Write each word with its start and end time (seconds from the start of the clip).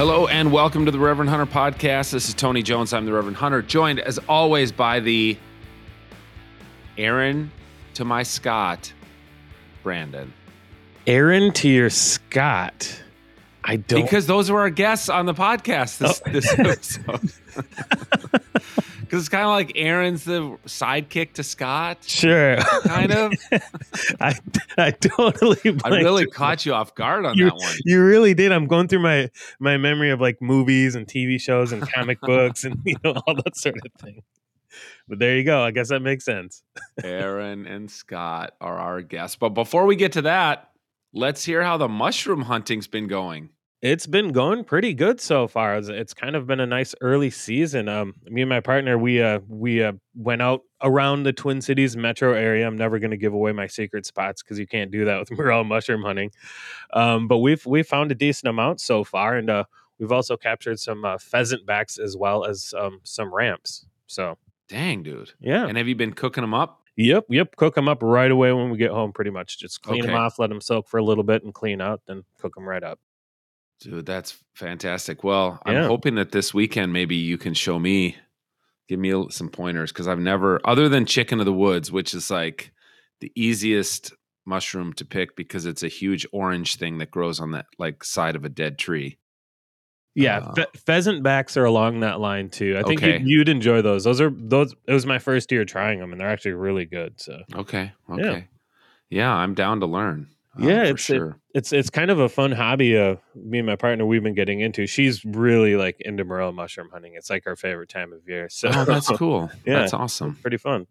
Hello 0.00 0.26
and 0.28 0.50
welcome 0.50 0.86
to 0.86 0.90
the 0.90 0.98
Reverend 0.98 1.28
Hunter 1.28 1.44
podcast. 1.44 2.12
This 2.12 2.26
is 2.26 2.32
Tony 2.32 2.62
Jones. 2.62 2.94
I'm 2.94 3.04
the 3.04 3.12
Reverend 3.12 3.36
Hunter, 3.36 3.60
joined 3.60 4.00
as 4.00 4.16
always 4.30 4.72
by 4.72 4.98
the 4.98 5.36
Aaron 6.96 7.52
to 7.92 8.06
my 8.06 8.22
Scott, 8.22 8.94
Brandon. 9.82 10.32
Aaron 11.06 11.52
to 11.52 11.68
your 11.68 11.90
Scott. 11.90 13.02
I 13.64 13.76
don't 13.76 14.02
Because 14.02 14.26
those 14.26 14.50
were 14.50 14.60
our 14.60 14.70
guests 14.70 15.08
on 15.08 15.26
the 15.26 15.34
podcast 15.34 15.98
this, 15.98 16.22
Oh. 16.26 16.30
this 16.30 16.58
episode. 16.58 17.32
Because 19.00 19.22
it's 19.24 19.28
kind 19.28 19.42
of 19.42 19.50
like 19.50 19.72
Aaron's 19.74 20.22
the 20.22 20.56
sidekick 20.66 21.32
to 21.32 21.42
Scott, 21.42 21.98
sure. 22.06 22.58
kind 22.84 23.10
of. 23.10 23.32
I 24.20 24.38
I 24.78 24.92
totally. 24.92 25.58
I 25.82 25.88
really 25.88 26.22
it. 26.22 26.32
caught 26.32 26.64
you 26.64 26.74
off 26.74 26.94
guard 26.94 27.26
on 27.26 27.36
You- 27.36 27.46
that 27.46 27.56
one. 27.56 27.74
You 27.84 28.04
really 28.04 28.34
did. 28.34 28.52
I'm 28.52 28.66
going 28.68 28.86
through 28.86 29.00
my 29.02 29.28
my 29.58 29.76
memory 29.78 30.10
of 30.10 30.20
like 30.20 30.40
movies 30.40 30.94
and 30.94 31.08
TV 31.08 31.40
shows 31.40 31.72
and 31.72 31.82
comic 31.90 32.20
books 32.20 32.62
and 32.62 32.78
you 32.84 32.94
know 33.02 33.14
all 33.26 33.34
that 33.34 33.56
sort 33.56 33.78
of 33.84 33.92
thing. 34.00 34.22
But 35.08 35.18
there 35.18 35.36
you 35.36 35.42
go. 35.42 35.60
I 35.60 35.72
guess 35.72 35.88
that 35.88 36.00
makes 36.02 36.24
sense. 36.24 36.62
Aaron 37.02 37.66
and 37.66 37.90
Scott 37.90 38.54
are 38.60 38.78
our 38.78 39.02
guests. 39.02 39.34
But 39.34 39.50
before 39.50 39.86
we 39.86 39.96
get 39.96 40.12
to 40.12 40.22
that, 40.22 40.70
let's 41.12 41.44
hear 41.44 41.64
how 41.64 41.78
the 41.78 41.88
mushroom 41.88 42.42
hunting's 42.42 42.86
been 42.86 43.08
going. 43.08 43.48
It's 43.82 44.06
been 44.06 44.32
going 44.32 44.64
pretty 44.64 44.92
good 44.92 45.22
so 45.22 45.48
far. 45.48 45.76
It's, 45.76 45.88
it's 45.88 46.12
kind 46.12 46.36
of 46.36 46.46
been 46.46 46.60
a 46.60 46.66
nice 46.66 46.94
early 47.00 47.30
season. 47.30 47.88
Um, 47.88 48.14
me 48.26 48.42
and 48.42 48.48
my 48.48 48.60
partner, 48.60 48.98
we 48.98 49.22
uh 49.22 49.40
we 49.48 49.82
uh 49.82 49.92
went 50.14 50.42
out 50.42 50.62
around 50.82 51.22
the 51.22 51.32
Twin 51.32 51.62
Cities 51.62 51.96
metro 51.96 52.34
area. 52.34 52.66
I'm 52.66 52.76
never 52.76 52.98
going 52.98 53.10
to 53.10 53.16
give 53.16 53.32
away 53.32 53.52
my 53.52 53.66
secret 53.66 54.04
spots 54.04 54.42
because 54.42 54.58
you 54.58 54.66
can't 54.66 54.90
do 54.90 55.06
that 55.06 55.18
with 55.18 55.30
morel 55.38 55.64
mushroom 55.64 56.02
hunting. 56.02 56.30
Um, 56.92 57.26
but 57.26 57.38
we've 57.38 57.64
we 57.64 57.82
found 57.82 58.12
a 58.12 58.14
decent 58.14 58.48
amount 58.50 58.82
so 58.82 59.02
far, 59.02 59.36
and 59.36 59.48
uh, 59.48 59.64
we've 59.98 60.12
also 60.12 60.36
captured 60.36 60.78
some 60.78 61.06
uh, 61.06 61.16
pheasant 61.16 61.64
backs 61.64 61.98
as 61.98 62.18
well 62.18 62.44
as 62.44 62.74
um, 62.78 63.00
some 63.02 63.32
ramps. 63.34 63.86
So 64.06 64.36
Dang, 64.68 65.02
dude. 65.02 65.32
yeah, 65.40 65.66
And 65.66 65.78
have 65.78 65.88
you 65.88 65.94
been 65.96 66.12
cooking 66.12 66.42
them 66.42 66.52
up? 66.54 66.82
yep, 66.96 67.24
yep. 67.30 67.56
Cook 67.56 67.76
them 67.76 67.88
up 67.88 68.02
right 68.02 68.30
away 68.30 68.52
when 68.52 68.68
we 68.68 68.76
get 68.76 68.90
home. 68.90 69.12
Pretty 69.12 69.30
much, 69.30 69.58
just 69.58 69.80
clean 69.80 70.02
them 70.04 70.14
off, 70.14 70.38
let 70.38 70.50
them 70.50 70.60
soak 70.60 70.86
for 70.86 70.98
a 70.98 71.02
little 71.02 71.24
bit, 71.24 71.44
and 71.44 71.54
clean 71.54 71.80
out, 71.80 72.02
then 72.06 72.24
cook 72.38 72.54
them 72.54 72.68
right 72.68 72.82
up. 72.82 73.00
Dude, 73.80 74.04
that's 74.06 74.36
fantastic. 74.54 75.24
Well, 75.24 75.60
I'm 75.64 75.84
hoping 75.84 76.16
that 76.16 76.32
this 76.32 76.52
weekend 76.52 76.92
maybe 76.92 77.16
you 77.16 77.38
can 77.38 77.54
show 77.54 77.78
me, 77.78 78.16
give 78.88 78.98
me 78.98 79.26
some 79.30 79.48
pointers 79.48 79.90
because 79.90 80.06
I've 80.06 80.18
never, 80.18 80.60
other 80.64 80.88
than 80.88 81.06
chicken 81.06 81.40
of 81.40 81.46
the 81.46 81.52
woods, 81.52 81.90
which 81.90 82.12
is 82.12 82.30
like 82.30 82.72
the 83.20 83.32
easiest 83.34 84.12
mushroom 84.46 84.92
to 84.94 85.04
pick 85.04 85.34
because 85.36 85.64
it's 85.64 85.82
a 85.82 85.88
huge 85.88 86.26
orange 86.32 86.76
thing 86.76 86.98
that 86.98 87.10
grows 87.10 87.40
on 87.40 87.52
that 87.52 87.66
like 87.78 88.04
side 88.04 88.36
of 88.36 88.44
a 88.44 88.48
dead 88.50 88.78
tree. 88.78 89.18
Yeah, 90.14 90.38
Uh, 90.38 90.54
fe- 90.54 90.78
pheasant 90.86 91.22
backs 91.22 91.56
are 91.56 91.64
along 91.64 92.00
that 92.00 92.18
line 92.20 92.50
too. 92.50 92.76
I 92.76 92.82
think 92.82 93.00
Okay. 93.02 93.18
you'd, 93.18 93.28
you'd 93.28 93.48
enjoy 93.48 93.80
those. 93.80 94.02
Those 94.04 94.20
are 94.20 94.30
those. 94.30 94.74
It 94.88 94.92
was 94.92 95.06
my 95.06 95.18
first 95.20 95.52
year 95.52 95.64
trying 95.64 96.00
them, 96.00 96.10
and 96.12 96.20
they're 96.20 96.28
actually 96.28 96.52
really 96.54 96.84
good. 96.84 97.20
So 97.20 97.40
Okay. 97.54 97.92
Yeah. 98.08 98.14
Okay. 98.14 98.48
Yeah, 99.08 99.32
I'm 99.32 99.54
down 99.54 99.80
to 99.80 99.86
learn. 99.86 100.28
Um, 100.56 100.62
Yeah, 100.68 100.82
it's- 100.84 101.10
it- 101.10 101.22
it's 101.54 101.72
it's 101.72 101.90
kind 101.90 102.10
of 102.10 102.18
a 102.20 102.28
fun 102.28 102.52
hobby. 102.52 102.96
Uh, 102.96 103.16
me 103.34 103.58
and 103.58 103.66
my 103.66 103.76
partner 103.76 104.06
we've 104.06 104.22
been 104.22 104.34
getting 104.34 104.60
into. 104.60 104.86
She's 104.86 105.24
really 105.24 105.74
like 105.76 106.00
into 106.00 106.24
morel 106.24 106.52
mushroom 106.52 106.88
hunting. 106.92 107.14
It's 107.14 107.28
like 107.30 107.44
her 107.44 107.56
favorite 107.56 107.88
time 107.88 108.12
of 108.12 108.20
year. 108.28 108.48
So 108.48 108.70
oh, 108.72 108.84
that's 108.84 109.08
cool. 109.16 109.50
Yeah. 109.66 109.80
That's 109.80 109.92
awesome. 109.94 110.36
pretty 110.36 110.58
fun. 110.58 110.86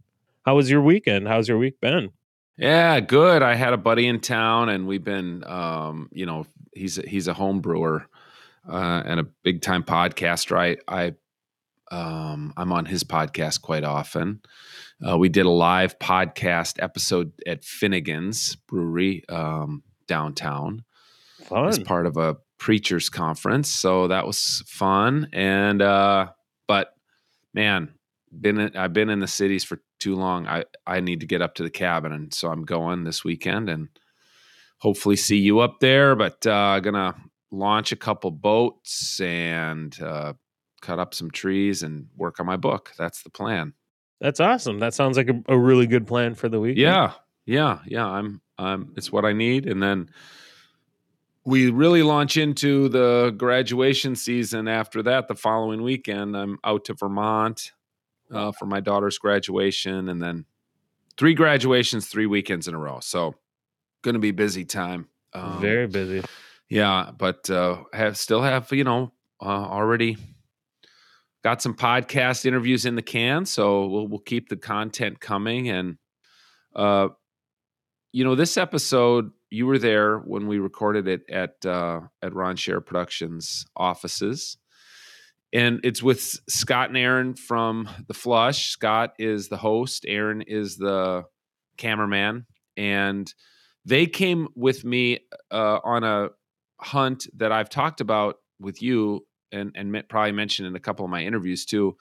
How 0.46 0.56
was 0.56 0.70
your 0.70 0.82
weekend? 0.82 1.28
How's 1.28 1.48
your 1.48 1.58
week 1.58 1.80
been? 1.80 2.10
Yeah, 2.58 3.00
good. 3.00 3.42
I 3.42 3.56
had 3.56 3.72
a 3.72 3.78
buddy 3.78 4.06
in 4.06 4.20
town, 4.20 4.67
and 4.67 4.86
we've 4.86 5.04
been, 5.04 5.45
um, 5.45 6.10
you 6.12 6.26
know, 6.26 6.45
he's 6.73 6.98
a, 6.98 7.04
he's 7.08 7.30
a 7.30 7.33
home 7.33 7.62
brewer 7.62 8.06
uh, 8.70 9.02
and 9.06 9.22
a 9.22 9.23
big 9.23 9.62
time 9.62 9.83
podcaster. 9.83 10.58
I 10.58 10.78
I 10.94 11.14
um, 11.95 12.54
I'm 12.58 12.72
on 12.73 12.86
his 12.86 13.04
podcast 13.04 13.62
quite 13.62 13.83
often. 13.86 14.42
Uh, 15.05 15.17
we 15.17 15.30
did 15.30 15.45
a 15.45 15.49
live 15.49 15.98
podcast 15.99 16.82
episode 16.83 17.32
at 17.48 17.64
Finnegan's 17.64 18.55
Brewery 18.55 19.23
um, 19.30 19.83
downtown 20.08 20.83
Fun. 21.43 21.67
as 21.67 21.80
part 21.80 22.05
of 22.05 22.17
a 22.17 22.37
preachers 22.58 23.09
conference, 23.09 23.70
so 23.70 24.09
that 24.09 24.27
was 24.27 24.61
fun. 24.67 25.30
And 25.32 25.82
uh, 25.82 26.32
but 26.67 26.93
man, 27.54 27.93
been 28.38 28.59
in, 28.59 28.76
I've 28.76 28.92
been 28.92 29.09
in 29.09 29.20
the 29.20 29.27
cities 29.27 29.64
for 29.64 29.82
too 30.02 30.15
long. 30.15 30.48
I 30.48 30.65
I 30.86 30.99
need 30.99 31.21
to 31.21 31.26
get 31.26 31.42
up 31.42 31.55
to 31.55 31.64
the 31.64 31.70
cabin, 31.70 32.11
and 32.11 32.33
so 32.33 32.49
I'm 32.49 32.65
going 32.65 33.05
this 33.05 33.23
weekend, 33.23 33.70
and 33.70 33.88
hopefully 34.80 35.15
see 35.15 35.38
you 35.38 35.59
up 35.59 35.80
there. 35.80 36.14
But 36.15 36.45
uh, 36.45 36.82
gonna 36.82 37.15
launch 37.52 37.93
a 37.93 37.95
couple 37.98 38.32
boats 38.32 39.21
and 39.21 39.98
uh, 40.02 40.33
cut 40.82 40.99
up 40.99 41.14
some 41.14 41.32
trees 41.32 41.83
and 41.83 42.08
work 42.17 42.42
on 42.42 42.45
my 42.45 42.58
book. 42.58 42.92
That's 42.98 43.23
the 43.23 43.30
plan. 43.30 43.73
That's 44.20 44.40
awesome. 44.40 44.80
That 44.80 44.94
sounds 44.94 45.18
like 45.18 45.30
a, 45.30 45.42
a 45.48 45.58
really 45.58 45.88
good 45.88 46.06
plan 46.06 46.36
for 46.36 46.50
the 46.50 46.60
week. 46.60 46.78
Yeah, 46.78 47.14
yeah, 47.46 47.80
yeah. 47.86 48.06
I'm 48.06 48.42
um, 48.58 48.94
it's 48.98 49.12
what 49.12 49.26
I 49.26 49.34
need, 49.34 49.66
and 49.66 49.82
then 49.82 50.10
we 51.46 51.72
really 51.72 52.04
launch 52.04 52.38
into 52.38 52.90
the 52.90 53.34
graduation 53.38 54.16
season 54.16 54.68
after 54.68 55.02
that. 55.04 55.28
The 55.28 55.36
following 55.36 55.82
weekend, 55.82 56.36
I'm 56.36 56.60
out 56.64 56.86
to 56.86 56.94
Vermont 56.94 57.72
uh, 58.32 58.52
for 58.52 58.66
my 58.66 58.82
daughter's 58.82 59.18
graduation, 59.18 60.10
and 60.10 60.22
then 60.22 60.46
three 61.18 61.34
graduations, 61.34 62.08
three 62.08 62.26
weekends 62.26 62.68
in 62.68 62.76
a 62.76 62.78
row. 62.78 63.00
So, 63.02 63.36
going 64.02 64.14
to 64.14 64.20
be 64.20 64.32
busy 64.32 64.66
time. 64.66 65.08
Um, 65.34 65.62
very 65.62 65.88
busy. 65.88 66.24
yeah, 66.70 67.12
but 67.18 67.50
uh, 67.50 67.84
have 67.94 68.18
still 68.18 68.42
have 68.42 68.72
you 68.74 68.84
know 68.84 69.14
uh, 69.42 69.46
already 69.46 70.18
got 71.49 71.64
some 71.64 71.73
podcast 71.73 72.45
interviews 72.45 72.86
in 72.86 72.93
the 72.93 73.02
can, 73.02 73.43
so 73.43 73.87
we'll 73.87 74.08
we'll 74.08 74.20
keep 74.20 74.49
the 74.49 74.55
content 74.55 75.20
coming. 75.20 75.67
And 75.67 75.98
uh, 76.76 77.08
you 78.11 78.23
know, 78.23 78.36
this 78.36 78.55
episode 78.55 79.32
you 79.49 79.65
were 79.65 79.80
there 79.80 80.20
when 80.20 80.48
we 80.48 80.59
recorded 80.59 81.08
it 81.08 81.21
at 81.27 81.65
uh, 81.65 82.02
at 82.21 82.36
Ron 82.36 82.55
Schara 82.55 82.86
Productions 82.86 83.65
offices, 83.76 84.58
and 85.52 85.80
it's 85.83 86.04
with 86.04 86.21
Scott 86.48 86.89
and 86.89 86.98
Aaron 86.98 87.33
from 87.33 87.89
the 88.08 88.14
Flush. 88.14 88.70
Scott 88.70 89.14
is 89.17 89.48
the 89.48 89.58
host, 89.58 90.05
Aaron 90.08 90.43
is 90.43 90.77
the 90.77 91.23
cameraman, 91.77 92.45
and 92.77 93.33
they 93.86 94.05
came 94.05 94.49
with 94.55 94.86
me 94.86 95.21
uh, 95.49 95.80
on 95.83 96.04
a 96.04 96.30
hunt 96.80 97.26
that 97.38 97.52
I've 97.52 97.70
talked 97.70 98.02
about 98.02 98.36
with 98.59 98.83
you 98.83 99.26
and 99.52 99.71
and 99.76 100.08
probably 100.10 100.32
mentioned 100.32 100.67
in 100.67 100.76
a 100.76 100.80
couple 100.80 101.05
of 101.05 101.11
my 101.11 101.23
interviews 101.23 101.65
too. 101.65 101.98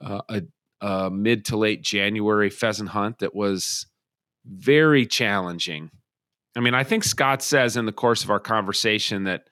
Uh, 0.00 0.20
a, 0.28 0.42
a 0.80 1.10
mid 1.10 1.46
to 1.46 1.56
late 1.56 1.82
January 1.82 2.50
pheasant 2.50 2.90
hunt 2.90 3.20
that 3.20 3.34
was 3.34 3.86
very 4.44 5.06
challenging. 5.06 5.90
I 6.56 6.60
mean, 6.60 6.74
I 6.74 6.84
think 6.84 7.04
Scott 7.04 7.42
says 7.42 7.76
in 7.76 7.86
the 7.86 7.92
course 7.92 8.22
of 8.22 8.30
our 8.30 8.40
conversation 8.40 9.24
that 9.24 9.48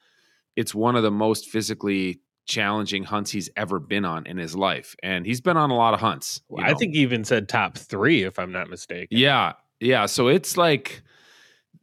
it's 0.55 0.73
one 0.75 0.95
of 0.95 1.03
the 1.03 1.11
most 1.11 1.49
physically 1.49 2.21
challenging 2.45 3.03
hunts 3.03 3.31
he's 3.31 3.49
ever 3.55 3.79
been 3.79 4.05
on 4.05 4.25
in 4.27 4.37
his 4.37 4.55
life, 4.55 4.95
and 5.01 5.25
he's 5.25 5.41
been 5.41 5.57
on 5.57 5.71
a 5.71 5.75
lot 5.75 5.93
of 5.93 5.99
hunts. 5.99 6.41
I 6.57 6.71
know. 6.71 6.77
think 6.77 6.93
he 6.93 7.01
even 7.01 7.23
said 7.23 7.49
top 7.49 7.77
three, 7.77 8.23
if 8.23 8.37
I'm 8.37 8.51
not 8.51 8.69
mistaken. 8.69 9.17
Yeah, 9.17 9.53
yeah. 9.79 10.05
So 10.05 10.27
it's 10.27 10.57
like 10.57 11.01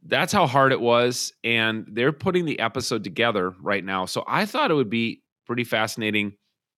that's 0.03 0.33
how 0.33 0.47
hard 0.47 0.71
it 0.71 0.81
was, 0.81 1.33
and 1.43 1.85
they're 1.89 2.13
putting 2.13 2.45
the 2.45 2.59
episode 2.59 3.03
together 3.03 3.53
right 3.61 3.83
now. 3.83 4.05
So 4.05 4.23
I 4.27 4.45
thought 4.45 4.71
it 4.71 4.75
would 4.75 4.89
be 4.89 5.21
pretty 5.51 5.65
fascinating. 5.65 6.31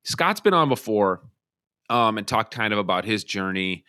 Scott's 0.03 0.41
been 0.41 0.55
on 0.55 0.67
before, 0.67 1.21
um, 1.91 2.17
and 2.17 2.27
talked 2.27 2.51
kind 2.51 2.73
of 2.73 2.79
about 2.79 3.05
his 3.05 3.23
journey, 3.23 3.85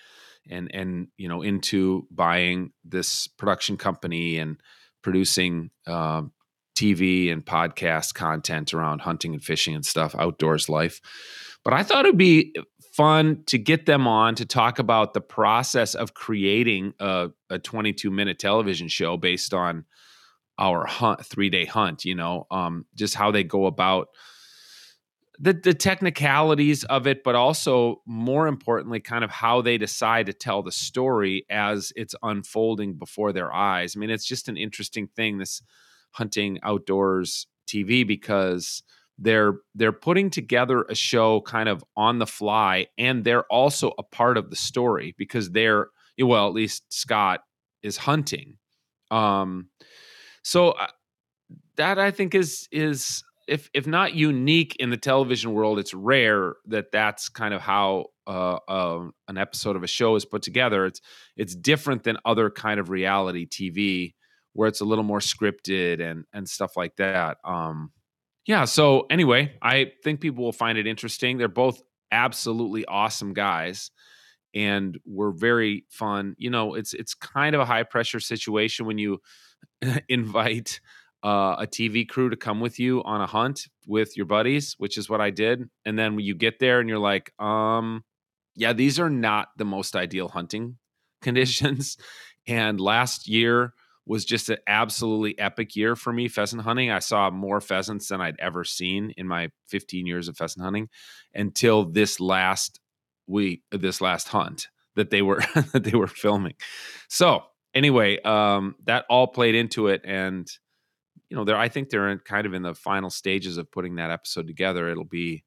and 0.51 0.71
and 0.75 1.09
you 1.17 1.27
know 1.27 1.41
into 1.41 2.07
buying 2.11 2.71
this 2.85 3.27
production 3.27 3.79
company 3.79 4.37
and 4.37 4.61
producing 5.03 5.71
um, 5.87 6.33
TV 6.79 7.33
and 7.33 7.47
podcast 7.47 8.13
content 8.13 8.75
around 8.75 9.01
hunting 9.01 9.33
and 9.33 9.43
fishing 9.43 9.75
and 9.75 9.87
stuff, 9.87 10.15
outdoors 10.19 10.69
life. 10.69 11.01
But 11.65 11.73
I 11.73 11.83
thought 11.83 12.05
it'd 12.05 12.19
be 12.19 12.55
fun 12.93 13.43
to 13.47 13.57
get 13.57 13.87
them 13.87 14.07
on 14.07 14.35
to 14.35 14.45
talk 14.45 14.79
about 14.79 15.15
the 15.15 15.23
process 15.23 15.95
of 15.95 16.13
creating 16.13 16.93
a, 17.01 17.31
a 17.49 17.59
22 17.59 18.11
minute 18.11 18.39
television 18.39 18.89
show 18.89 19.17
based 19.17 19.55
on 19.55 19.87
our 20.59 20.85
hunt, 20.85 21.25
three 21.25 21.49
day 21.49 21.65
hunt, 21.65 22.05
you 22.05 22.15
know, 22.15 22.47
um, 22.51 22.85
just 22.95 23.15
how 23.15 23.31
they 23.31 23.45
go 23.45 23.65
about 23.65 24.09
the, 25.39 25.53
the 25.53 25.75
technicalities 25.75 26.85
of 26.85 27.07
it, 27.07 27.25
but 27.25 27.35
also 27.35 28.03
more 28.07 28.47
importantly, 28.47 29.01
kind 29.01 29.25
of 29.25 29.31
how 29.31 29.61
they 29.61 29.79
decide 29.79 30.27
to 30.27 30.33
tell 30.33 30.63
the 30.63 30.73
story 30.73 31.45
as 31.51 31.93
it's 31.97 32.15
unfolding 32.23 32.95
before 32.95 33.33
their 33.33 33.53
eyes. 33.53 33.95
I 33.97 33.99
mean, 33.99 34.11
it's 34.11 34.27
just 34.27 34.49
an 34.49 34.57
interesting 34.57 35.09
thing, 35.09 35.39
this 35.39 35.63
hunting 36.13 36.59
outdoors 36.63 37.47
TV, 37.67 38.07
because 38.07 38.83
they're 39.19 39.55
they're 39.75 39.93
putting 39.93 40.31
together 40.31 40.83
a 40.89 40.95
show 40.95 41.41
kind 41.43 41.69
of 41.69 41.85
on 41.97 42.19
the 42.19 42.27
fly 42.27 42.87
and 42.99 43.25
they're 43.25 43.45
also 43.45 43.93
a 43.99 44.03
part 44.03 44.37
of 44.37 44.51
the 44.51 44.57
story 44.57 45.15
because 45.17 45.51
they're 45.51 45.89
well 46.19 46.49
at 46.49 46.53
least 46.53 46.83
scott 46.93 47.41
is 47.83 47.97
hunting 47.97 48.57
um 49.13 49.69
so 50.43 50.71
uh, 50.71 50.89
that 51.77 51.97
i 51.99 52.11
think 52.11 52.35
is 52.35 52.69
is 52.73 53.23
if 53.46 53.70
if 53.75 53.87
not 53.87 54.14
unique 54.14 54.76
in 54.79 54.91
the 54.91 54.96
television 54.96 55.52
world, 55.52 55.79
it's 55.79 55.94
rare 55.94 56.55
that 56.67 56.93
that's 56.93 57.29
kind 57.29 57.55
of 57.55 57.61
how 57.61 58.06
uh, 58.26 58.58
uh, 58.69 59.08
an 59.29 59.38
episode 59.38 59.76
of 59.76 59.82
a 59.82 59.87
show 59.87 60.17
is 60.17 60.25
put 60.25 60.43
together. 60.43 60.87
It's 60.87 61.00
it's 61.37 61.55
different 61.55 62.05
than 62.05 62.17
other 62.25 62.50
kind 62.50 62.81
of 62.81 62.91
reality 62.91 63.46
TV 63.46 64.14
where 64.52 64.69
it's 64.69 64.81
a 64.81 64.85
little 64.85 65.05
more 65.05 65.20
scripted 65.20 66.00
and 66.00 66.25
and 66.32 66.49
stuff 66.49 66.76
like 66.76 66.96
that. 66.96 67.38
Um, 67.44 67.93
yeah. 68.46 68.64
So 68.64 69.06
anyway, 69.11 69.52
I 69.62 69.93
think 70.02 70.20
people 70.20 70.44
will 70.44 70.52
find 70.52 70.79
it 70.79 70.87
interesting. 70.87 71.38
They're 71.38 71.49
both 71.49 71.82
absolutely 72.12 72.85
awesome 72.85 73.32
guys 73.32 73.90
and 74.55 74.99
were 75.05 75.32
very 75.32 75.85
fun. 75.90 76.35
You 76.38 76.50
know, 76.50 76.75
it's 76.75 76.94
it's 76.94 77.14
kind 77.14 77.55
of 77.55 77.61
a 77.61 77.67
high 77.67 77.82
pressure 77.82 78.20
situation 78.20 78.87
when 78.87 78.99
you 78.99 79.20
invite 80.08 80.81
uh, 81.25 81.56
a 81.59 81.67
TV 81.67 82.06
crew 82.06 82.29
to 82.29 82.37
come 82.37 82.61
with 82.61 82.79
you 82.79 83.03
on 83.05 83.21
a 83.21 83.26
hunt 83.26 83.69
with 83.87 84.17
your 84.17 84.26
buddies, 84.26 84.75
which 84.79 84.99
is 84.99 85.09
what 85.09 85.21
I 85.21 85.31
did. 85.31 85.69
And 85.85 85.99
then 85.99 86.19
you 86.19 86.35
get 86.35 86.59
there 86.59 86.81
and 86.81 86.88
you're 86.88 86.99
like, 86.99 87.32
um, 87.41 88.05
yeah, 88.55 88.73
these 88.73 89.00
are 89.00 89.11
not 89.11 89.49
the 89.56 89.65
most 89.65 89.97
ideal 89.97 90.29
hunting 90.29 90.76
conditions. 91.23 91.97
And 92.47 92.81
last 92.81 93.26
year 93.26 93.73
was 94.06 94.26
just 94.26 94.50
an 94.50 94.59
absolutely 94.67 95.38
epic 95.38 95.75
year 95.75 95.97
for 95.97 96.12
me 96.12 96.29
pheasant 96.29 96.61
hunting. 96.62 96.91
I 96.91 96.99
saw 96.99 97.31
more 97.31 97.62
pheasants 97.62 98.09
than 98.09 98.21
I'd 98.21 98.38
ever 98.38 98.62
seen 98.62 99.15
in 99.17 99.26
my 99.26 99.49
15 99.69 100.06
years 100.06 100.29
of 100.29 100.37
pheasant 100.37 100.62
hunting 100.62 100.88
until 101.35 101.87
this 101.87 102.21
last 102.21 102.81
week, 103.26 103.62
this 103.71 104.03
last 104.03 104.29
hunt 104.29 104.69
that 104.94 105.09
they 105.09 105.23
were 105.23 105.43
that 105.73 105.85
they 105.85 105.97
were 105.97 106.06
filming. 106.06 106.55
So 107.09 107.44
anyway, 107.75 108.21
um, 108.23 108.76
that 108.85 109.06
all 109.09 109.26
played 109.26 109.55
into 109.55 109.88
it, 109.88 110.03
and 110.05 110.47
you 111.29 111.37
know, 111.37 111.44
there 111.44 111.56
I 111.56 111.69
think 111.69 111.91
they're 111.91 112.11
in, 112.11 112.19
kind 112.19 112.47
of 112.47 112.55
in 112.55 112.62
the 112.62 112.75
final 112.75 113.11
stages 113.11 113.56
of 113.56 113.71
putting 113.71 113.97
that 113.97 114.11
episode 114.11 114.47
together. 114.47 114.88
It'll 114.88 115.05
be 115.05 115.44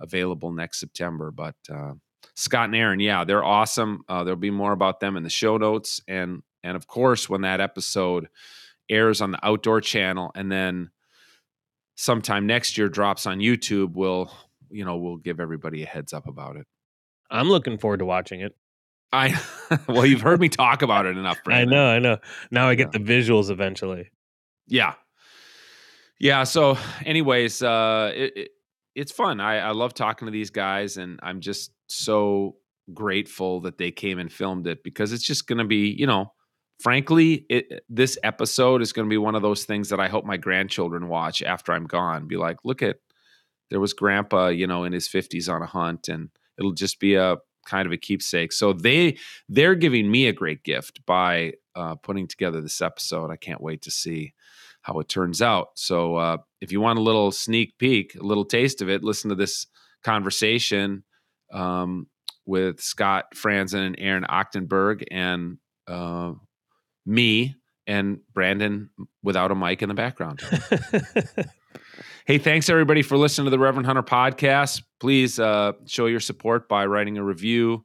available 0.00 0.52
next 0.52 0.80
September, 0.80 1.30
but 1.30 1.56
uh, 1.72 1.92
Scott 2.34 2.66
and 2.66 2.76
Aaron, 2.76 3.00
yeah, 3.00 3.24
they're 3.24 3.44
awesome. 3.44 4.02
Uh, 4.08 4.24
there'll 4.24 4.38
be 4.38 4.50
more 4.50 4.72
about 4.72 5.00
them 5.00 5.16
in 5.16 5.22
the 5.22 5.30
show 5.30 5.56
notes, 5.56 6.00
and 6.08 6.42
and 6.62 6.76
of 6.76 6.86
course, 6.86 7.28
when 7.28 7.42
that 7.42 7.60
episode 7.60 8.28
airs 8.88 9.20
on 9.20 9.32
the 9.32 9.46
Outdoor 9.46 9.80
Channel, 9.80 10.30
and 10.34 10.50
then 10.50 10.90
sometime 11.96 12.46
next 12.46 12.78
year 12.78 12.88
drops 12.88 13.26
on 13.26 13.38
YouTube, 13.38 13.94
we'll 13.94 14.32
you 14.70 14.84
know 14.84 14.96
we'll 14.96 15.16
give 15.16 15.40
everybody 15.40 15.82
a 15.82 15.86
heads 15.86 16.12
up 16.12 16.26
about 16.26 16.56
it. 16.56 16.66
I'm 17.30 17.48
looking 17.48 17.78
forward 17.78 17.98
to 17.98 18.06
watching 18.06 18.40
it. 18.40 18.56
I 19.12 19.40
well, 19.88 20.06
you've 20.06 20.20
heard 20.20 20.40
me 20.40 20.48
talk 20.48 20.82
about 20.82 21.06
it 21.06 21.16
enough. 21.16 21.38
Brandon. 21.44 21.74
I 21.74 21.76
know, 21.76 21.86
I 21.88 21.98
know. 21.98 22.18
Now 22.50 22.68
I 22.68 22.74
get 22.74 22.90
yeah. 22.92 22.98
the 22.98 23.04
visuals 23.04 23.50
eventually. 23.50 24.10
Yeah, 24.66 24.94
yeah. 26.18 26.44
So, 26.44 26.76
anyways, 27.04 27.62
uh, 27.62 28.12
it, 28.14 28.32
it, 28.36 28.50
it's 28.94 29.12
fun. 29.12 29.40
I, 29.40 29.58
I 29.58 29.70
love 29.70 29.94
talking 29.94 30.26
to 30.26 30.32
these 30.32 30.50
guys, 30.50 30.96
and 30.96 31.20
I'm 31.22 31.40
just 31.40 31.70
so 31.88 32.56
grateful 32.92 33.60
that 33.60 33.78
they 33.78 33.90
came 33.90 34.18
and 34.18 34.32
filmed 34.32 34.66
it 34.66 34.82
because 34.82 35.12
it's 35.12 35.24
just 35.24 35.46
going 35.46 35.58
to 35.58 35.64
be, 35.64 35.94
you 35.98 36.06
know, 36.06 36.32
frankly, 36.80 37.46
it, 37.48 37.84
this 37.88 38.18
episode 38.22 38.82
is 38.82 38.92
going 38.92 39.06
to 39.06 39.10
be 39.10 39.18
one 39.18 39.34
of 39.34 39.42
those 39.42 39.64
things 39.64 39.90
that 39.90 40.00
I 40.00 40.08
hope 40.08 40.24
my 40.24 40.36
grandchildren 40.36 41.08
watch 41.08 41.42
after 41.42 41.72
I'm 41.72 41.86
gone. 41.86 42.26
Be 42.26 42.36
like, 42.36 42.58
look 42.64 42.82
at 42.82 42.96
there 43.70 43.80
was 43.80 43.92
Grandpa, 43.92 44.48
you 44.48 44.66
know, 44.66 44.84
in 44.84 44.92
his 44.92 45.08
50s 45.08 45.52
on 45.52 45.62
a 45.62 45.66
hunt, 45.66 46.08
and 46.08 46.30
it'll 46.58 46.72
just 46.72 47.00
be 47.00 47.14
a 47.14 47.36
kind 47.66 47.86
of 47.86 47.92
a 47.92 47.98
keepsake. 47.98 48.52
So 48.52 48.72
they 48.72 49.18
they're 49.48 49.74
giving 49.74 50.10
me 50.10 50.26
a 50.26 50.32
great 50.32 50.64
gift 50.64 51.04
by 51.06 51.52
uh, 51.74 51.96
putting 51.96 52.26
together 52.26 52.60
this 52.60 52.80
episode. 52.80 53.30
I 53.30 53.36
can't 53.36 53.60
wait 53.60 53.82
to 53.82 53.90
see 53.90 54.32
how 54.88 55.00
it 55.00 55.08
turns 55.08 55.42
out. 55.42 55.68
So 55.74 56.16
uh, 56.16 56.38
if 56.62 56.72
you 56.72 56.80
want 56.80 56.98
a 56.98 57.02
little 57.02 57.30
sneak 57.30 57.76
peek, 57.78 58.14
a 58.14 58.24
little 58.24 58.46
taste 58.46 58.80
of 58.80 58.88
it, 58.88 59.04
listen 59.04 59.28
to 59.28 59.34
this 59.34 59.66
conversation 60.02 61.04
um, 61.52 62.06
with 62.46 62.80
Scott 62.80 63.26
Fransen 63.34 63.86
and 63.86 63.96
Aaron 63.98 64.24
Achtenberg 64.24 65.04
and 65.10 65.58
uh, 65.86 66.32
me 67.04 67.54
and 67.86 68.20
Brandon 68.32 68.88
without 69.22 69.50
a 69.50 69.54
mic 69.54 69.82
in 69.82 69.90
the 69.90 69.94
background. 69.94 70.40
hey, 72.24 72.38
thanks 72.38 72.70
everybody 72.70 73.02
for 73.02 73.18
listening 73.18 73.44
to 73.44 73.50
the 73.50 73.58
Reverend 73.58 73.84
Hunter 73.84 74.02
podcast. 74.02 74.82
Please 75.00 75.38
uh, 75.38 75.72
show 75.84 76.06
your 76.06 76.20
support 76.20 76.66
by 76.66 76.86
writing 76.86 77.18
a 77.18 77.22
review, 77.22 77.84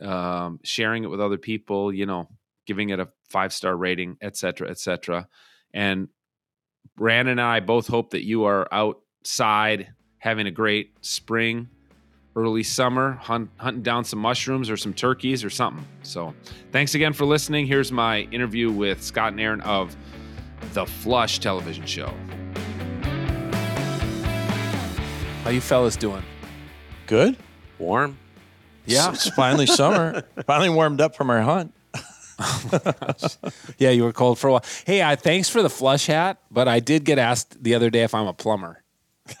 um, 0.00 0.60
sharing 0.62 1.02
it 1.02 1.08
with 1.08 1.20
other 1.20 1.38
people, 1.38 1.92
you 1.92 2.06
know, 2.06 2.28
giving 2.68 2.90
it 2.90 3.00
a 3.00 3.08
five 3.30 3.52
star 3.52 3.76
rating, 3.76 4.16
et 4.20 4.36
cetera, 4.36 4.70
et 4.70 4.78
cetera. 4.78 5.26
And 5.74 6.08
Brandon 6.96 7.32
and 7.32 7.40
I 7.40 7.60
both 7.60 7.86
hope 7.86 8.10
that 8.10 8.24
you 8.24 8.44
are 8.44 8.68
outside 8.72 9.88
having 10.18 10.46
a 10.46 10.50
great 10.50 10.92
spring, 11.00 11.68
early 12.34 12.62
summer, 12.62 13.12
hunt, 13.12 13.50
hunting 13.56 13.82
down 13.82 14.04
some 14.04 14.18
mushrooms 14.18 14.70
or 14.70 14.76
some 14.76 14.94
turkeys 14.94 15.44
or 15.44 15.50
something. 15.50 15.86
So, 16.02 16.34
thanks 16.72 16.94
again 16.94 17.12
for 17.12 17.24
listening. 17.24 17.66
Here's 17.66 17.92
my 17.92 18.20
interview 18.32 18.70
with 18.70 19.02
Scott 19.02 19.32
and 19.32 19.40
Aaron 19.40 19.60
of 19.62 19.96
the 20.72 20.86
Flush 20.86 21.38
television 21.38 21.86
show. 21.86 22.12
How 25.44 25.50
you 25.50 25.60
fellas 25.60 25.96
doing? 25.96 26.24
Good. 27.06 27.36
Warm. 27.78 28.18
Yeah. 28.84 29.10
It's, 29.10 29.26
it's 29.26 29.36
finally 29.36 29.66
summer. 29.66 30.24
finally 30.46 30.70
warmed 30.70 31.00
up 31.00 31.14
from 31.14 31.30
our 31.30 31.42
hunt. 31.42 31.72
yeah, 33.78 33.90
you 33.90 34.04
were 34.04 34.12
cold 34.12 34.38
for 34.38 34.48
a 34.48 34.52
while. 34.52 34.64
Hey, 34.84 35.00
uh, 35.00 35.16
thanks 35.16 35.48
for 35.48 35.62
the 35.62 35.70
flush 35.70 36.06
hat, 36.06 36.38
but 36.50 36.68
I 36.68 36.80
did 36.80 37.04
get 37.04 37.18
asked 37.18 37.62
the 37.62 37.74
other 37.74 37.90
day 37.90 38.02
if 38.02 38.14
I'm 38.14 38.26
a 38.26 38.32
plumber. 38.34 38.82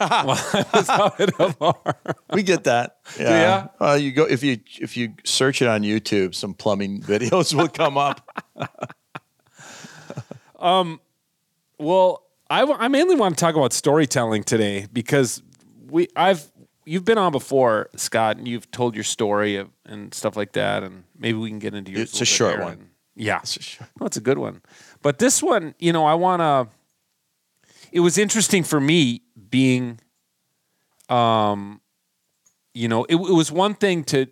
we 2.32 2.42
get 2.42 2.64
that. 2.64 2.96
Yeah. 3.18 3.68
Uh, 3.80 3.94
you 4.00 4.10
go 4.12 4.24
if 4.24 4.42
you 4.42 4.58
if 4.80 4.96
you 4.96 5.14
search 5.24 5.62
it 5.62 5.68
on 5.68 5.82
YouTube, 5.82 6.34
some 6.34 6.54
plumbing 6.54 7.02
videos 7.02 7.54
will 7.54 7.68
come 7.68 7.96
up. 7.96 8.28
um, 10.58 11.00
well, 11.78 12.24
I, 12.50 12.62
I 12.64 12.88
mainly 12.88 13.14
want 13.14 13.36
to 13.36 13.40
talk 13.40 13.54
about 13.54 13.72
storytelling 13.72 14.42
today 14.42 14.86
because 14.92 15.40
we 15.88 16.08
I've 16.16 16.50
you've 16.84 17.04
been 17.04 17.18
on 17.18 17.32
before, 17.32 17.90
Scott, 17.96 18.38
and 18.38 18.48
you've 18.48 18.70
told 18.70 18.94
your 18.94 19.04
story 19.04 19.56
of, 19.56 19.68
and 19.86 20.12
stuff 20.12 20.36
like 20.36 20.52
that, 20.52 20.82
and 20.82 21.04
maybe 21.18 21.38
we 21.38 21.48
can 21.48 21.58
get 21.58 21.74
into 21.74 21.92
your. 21.92 22.02
It's 22.02 22.20
a 22.20 22.24
short 22.24 22.60
one. 22.60 22.72
And, 22.72 22.88
yeah, 23.14 23.38
it's 23.38 23.56
a, 23.56 23.62
short. 23.62 23.90
No, 24.00 24.06
it's 24.06 24.16
a 24.16 24.20
good 24.20 24.38
one. 24.38 24.62
But 25.02 25.18
this 25.18 25.42
one, 25.42 25.74
you 25.78 25.92
know, 25.92 26.04
I 26.04 26.14
want 26.14 26.40
to. 26.40 26.68
It 27.92 28.00
was 28.00 28.18
interesting 28.18 28.62
for 28.62 28.80
me 28.80 29.22
being, 29.48 30.00
um, 31.08 31.80
you 32.74 32.88
know, 32.88 33.04
it, 33.04 33.14
it 33.14 33.32
was 33.32 33.50
one 33.50 33.74
thing 33.74 34.04
to 34.04 34.26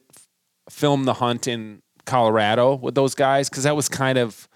film 0.69 1.05
the 1.05 1.15
hunt 1.15 1.47
in 1.47 1.83
Colorado 2.05 2.75
with 2.75 2.95
those 2.95 3.15
guys 3.15 3.49
because 3.49 3.65
that 3.65 3.77
was 3.77 3.89
kind 3.89 4.19
of 4.19 4.49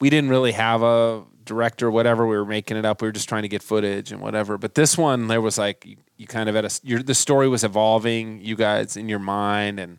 we 0.00 0.10
didn't 0.10 0.30
really 0.30 0.52
have 0.52 0.82
a 0.82 1.24
director, 1.44 1.90
whatever. 1.90 2.26
We 2.26 2.36
were 2.36 2.44
making 2.44 2.76
it 2.76 2.84
up. 2.84 3.02
We 3.02 3.08
were 3.08 3.12
just 3.12 3.28
trying 3.28 3.42
to 3.42 3.48
get 3.48 3.62
footage 3.62 4.12
and 4.12 4.20
whatever. 4.20 4.58
But 4.58 4.74
this 4.74 4.96
one, 4.96 5.26
there 5.26 5.40
was 5.40 5.58
like 5.58 5.98
you, 6.18 6.22
you 6.22 6.26
kind 6.26 6.48
of 6.48 6.54
had 6.54 6.64
a 6.64 6.70
your, 6.82 7.02
the 7.02 7.14
story 7.14 7.48
was 7.48 7.64
evolving. 7.64 8.40
You 8.40 8.56
guys 8.56 8.96
in 8.96 9.08
your 9.08 9.18
mind, 9.18 9.80
and 9.80 9.98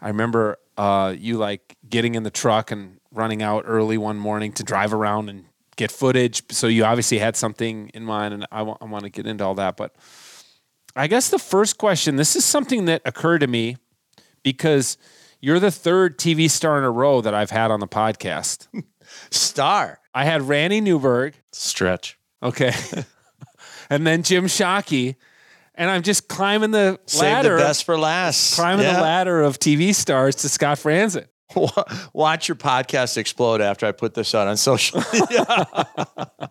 I 0.00 0.08
remember 0.08 0.58
uh, 0.76 1.14
you 1.16 1.38
like 1.38 1.76
getting 1.88 2.14
in 2.14 2.22
the 2.22 2.30
truck 2.30 2.70
and 2.70 2.98
running 3.12 3.42
out 3.42 3.64
early 3.66 3.98
one 3.98 4.18
morning 4.18 4.52
to 4.54 4.62
drive 4.62 4.92
around 4.92 5.28
and 5.28 5.44
get 5.76 5.90
footage. 5.90 6.42
So 6.50 6.66
you 6.66 6.84
obviously 6.84 7.18
had 7.18 7.36
something 7.36 7.90
in 7.94 8.04
mind, 8.04 8.34
and 8.34 8.46
I, 8.50 8.58
w- 8.58 8.76
I 8.80 8.84
want 8.86 9.04
to 9.04 9.10
get 9.10 9.26
into 9.26 9.44
all 9.44 9.54
that. 9.56 9.76
But 9.76 9.94
I 10.96 11.06
guess 11.06 11.28
the 11.28 11.38
first 11.38 11.78
question 11.78 12.16
this 12.16 12.36
is 12.36 12.44
something 12.44 12.86
that 12.86 13.02
occurred 13.04 13.40
to 13.40 13.46
me 13.46 13.76
because 14.42 14.98
you're 15.40 15.60
the 15.60 15.70
third 15.70 16.18
TV 16.18 16.50
star 16.50 16.78
in 16.78 16.84
a 16.84 16.90
row 16.90 17.20
that 17.20 17.34
I've 17.34 17.50
had 17.50 17.70
on 17.70 17.80
the 17.80 17.88
podcast. 17.88 18.68
star. 19.30 20.00
I 20.14 20.24
had 20.24 20.42
Randy 20.42 20.80
Newberg. 20.80 21.34
Stretch. 21.52 22.18
Okay. 22.42 22.72
and 23.90 24.06
then 24.06 24.22
Jim 24.22 24.46
Shockey. 24.46 25.16
And 25.74 25.90
I'm 25.90 26.02
just 26.02 26.28
climbing 26.28 26.70
the 26.70 27.00
Save 27.06 27.22
ladder. 27.22 27.56
the 27.56 27.62
best 27.62 27.84
for 27.84 27.98
last. 27.98 28.54
Climbing 28.54 28.84
yeah. 28.84 28.96
the 28.96 29.02
ladder 29.02 29.42
of 29.42 29.58
TV 29.58 29.94
stars 29.94 30.36
to 30.36 30.48
Scott 30.48 30.78
Fransen. 30.78 31.26
Watch 32.12 32.48
your 32.48 32.56
podcast 32.56 33.16
explode 33.16 33.60
after 33.60 33.86
I 33.86 33.92
put 33.92 34.14
this 34.14 34.34
out 34.34 34.48
on 34.48 34.56
social 34.56 35.02
media. 35.12 35.86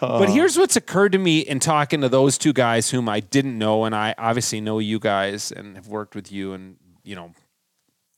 But 0.00 0.28
here's 0.28 0.58
what's 0.58 0.76
occurred 0.76 1.12
to 1.12 1.18
me 1.18 1.38
in 1.38 1.60
talking 1.60 2.02
to 2.02 2.10
those 2.10 2.36
two 2.36 2.52
guys 2.52 2.90
whom 2.90 3.08
I 3.08 3.20
didn't 3.20 3.56
know, 3.56 3.84
and 3.84 3.94
I 3.94 4.14
obviously 4.18 4.60
know 4.60 4.78
you 4.78 4.98
guys 4.98 5.50
and 5.50 5.76
have 5.76 5.88
worked 5.88 6.14
with 6.14 6.30
you 6.30 6.52
and, 6.52 6.76
you 7.04 7.14
know, 7.14 7.32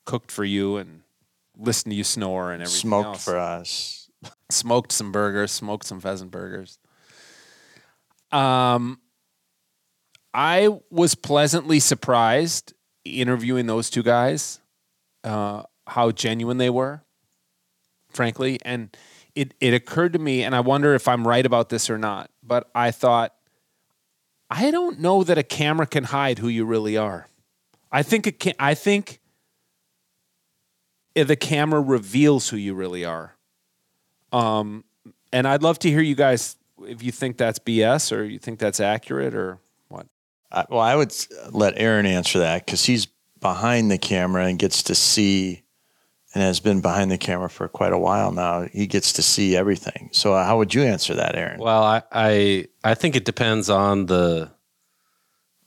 cooked 0.05 0.33
for 0.33 0.45
you 0.45 0.79
and 0.79 1.03
listened 1.57 1.93
to 1.93 1.97
you 1.97 2.03
snore 2.03 2.51
and 2.51 2.63
everything. 2.63 2.81
Smoked 2.81 3.07
else. 3.07 3.25
for 3.25 3.39
us. 3.39 4.11
Smoked 4.51 4.91
some 4.91 5.13
burgers, 5.13 5.53
smoked 5.53 5.85
some 5.87 6.01
pheasant 6.01 6.33
burgers. 6.33 6.81
Um, 8.33 8.99
I 10.37 10.69
was 10.91 11.15
pleasantly 11.15 11.81
surprised 11.81 12.75
interviewing 13.07 13.67
those 13.67 13.89
two 13.89 14.03
guys, 14.03 14.61
uh, 15.25 15.63
how 15.87 16.11
genuine 16.11 16.59
they 16.59 16.69
were, 16.69 17.03
frankly. 18.11 18.59
And 18.63 18.95
it, 19.35 19.55
it 19.61 19.73
occurred 19.73 20.13
to 20.13 20.19
me, 20.19 20.43
and 20.43 20.55
I 20.55 20.61
wonder 20.61 20.95
if 20.95 21.09
I'm 21.09 21.27
right 21.27 21.45
about 21.47 21.71
this 21.71 21.89
or 21.89 21.97
not, 21.97 22.31
but 22.43 22.69
I 22.75 22.91
thought 22.91 23.33
I 24.51 24.71
don't 24.71 25.01
know 25.01 25.25
that 25.25 25.39
a 25.39 25.43
camera 25.43 25.87
can 25.87 26.05
hide 26.05 26.39
who 26.39 26.49
you 26.49 26.67
really 26.67 26.99
are. 26.99 27.29
I 27.91 28.03
think 28.03 28.27
it 28.27 28.39
can. 28.39 28.53
I 28.59 28.75
think 28.75 29.21
the 31.15 31.35
camera 31.35 31.81
reveals 31.81 32.51
who 32.51 32.59
you 32.59 32.75
really 32.75 33.07
are. 33.07 33.37
Um, 34.33 34.85
and 35.33 35.49
I'd 35.49 35.63
love 35.63 35.79
to 35.79 35.89
hear 35.89 36.03
you 36.03 36.15
guys 36.15 36.57
if 36.83 37.03
you 37.03 37.11
think 37.11 37.39
that's 37.39 37.59
BS 37.59 38.15
or 38.15 38.23
you 38.23 38.39
think 38.39 38.59
that's 38.59 38.81
accurate 38.81 39.35
or. 39.35 39.61
I, 40.51 40.65
well, 40.69 40.81
I 40.81 40.95
would 40.95 41.15
let 41.51 41.75
Aaron 41.77 42.07
answer 42.07 42.39
that 42.41 42.65
because 42.65 42.85
he's 42.85 43.07
behind 43.41 43.91
the 43.91 43.99
camera 43.99 44.47
and 44.47 44.59
gets 44.59 44.83
to 44.85 44.95
see, 44.95 45.63
and 46.35 46.43
has 46.43 46.61
been 46.61 46.81
behind 46.81 47.11
the 47.11 47.19
camera 47.19 47.51
for 47.51 47.69
quite 47.69 47.93
a 47.93 47.99
while 47.99 48.33
now. 48.33 48.67
He 48.73 48.87
gets 48.87 49.13
to 49.15 49.23
see 49.23 49.57
everything. 49.57 50.11
So, 50.13 50.35
uh, 50.35 50.45
how 50.45 50.59
would 50.59 50.75
you 50.75 50.83
answer 50.83 51.15
that, 51.15 51.35
Aaron? 51.35 51.61
Well, 51.61 51.83
I, 51.83 52.03
I 52.13 52.67
I 52.85 52.95
think 52.95 53.17
it 53.17 53.25
depends 53.25 53.71
on 53.71 54.07
the 54.07 54.51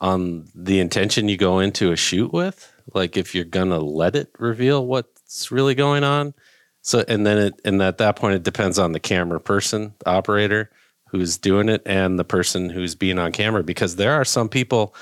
on 0.02 0.48
the 0.56 0.80
intention 0.80 1.28
you 1.28 1.38
go 1.38 1.60
into 1.60 1.92
a 1.92 1.96
shoot 1.96 2.32
with. 2.32 2.72
Like 2.94 3.18
if 3.18 3.36
you're 3.36 3.46
gonna 3.46 3.80
let 3.80 4.16
it 4.16 4.32
reveal 4.40 4.86
what's 4.86 5.52
really 5.52 5.76
going 5.76 6.04
on. 6.04 6.34
So 6.82 7.04
and 7.08 7.26
then 7.26 7.38
it 7.38 7.62
and 7.66 7.82
at 7.82 7.98
that 7.98 8.16
point 8.16 8.36
it 8.36 8.44
depends 8.44 8.80
on 8.80 8.94
the 8.94 9.00
camera 9.00 9.40
person, 9.40 9.94
the 10.00 10.10
operator 10.10 10.72
who's 11.12 11.38
doing 11.38 11.70
it 11.70 11.82
and 11.86 12.18
the 12.20 12.24
person 12.24 12.70
who's 12.70 12.96
being 12.96 13.20
on 13.20 13.32
camera 13.32 13.63
because 13.63 13.96
there 13.96 14.13
are 14.13 14.25
some 14.25 14.50
people 14.50 14.96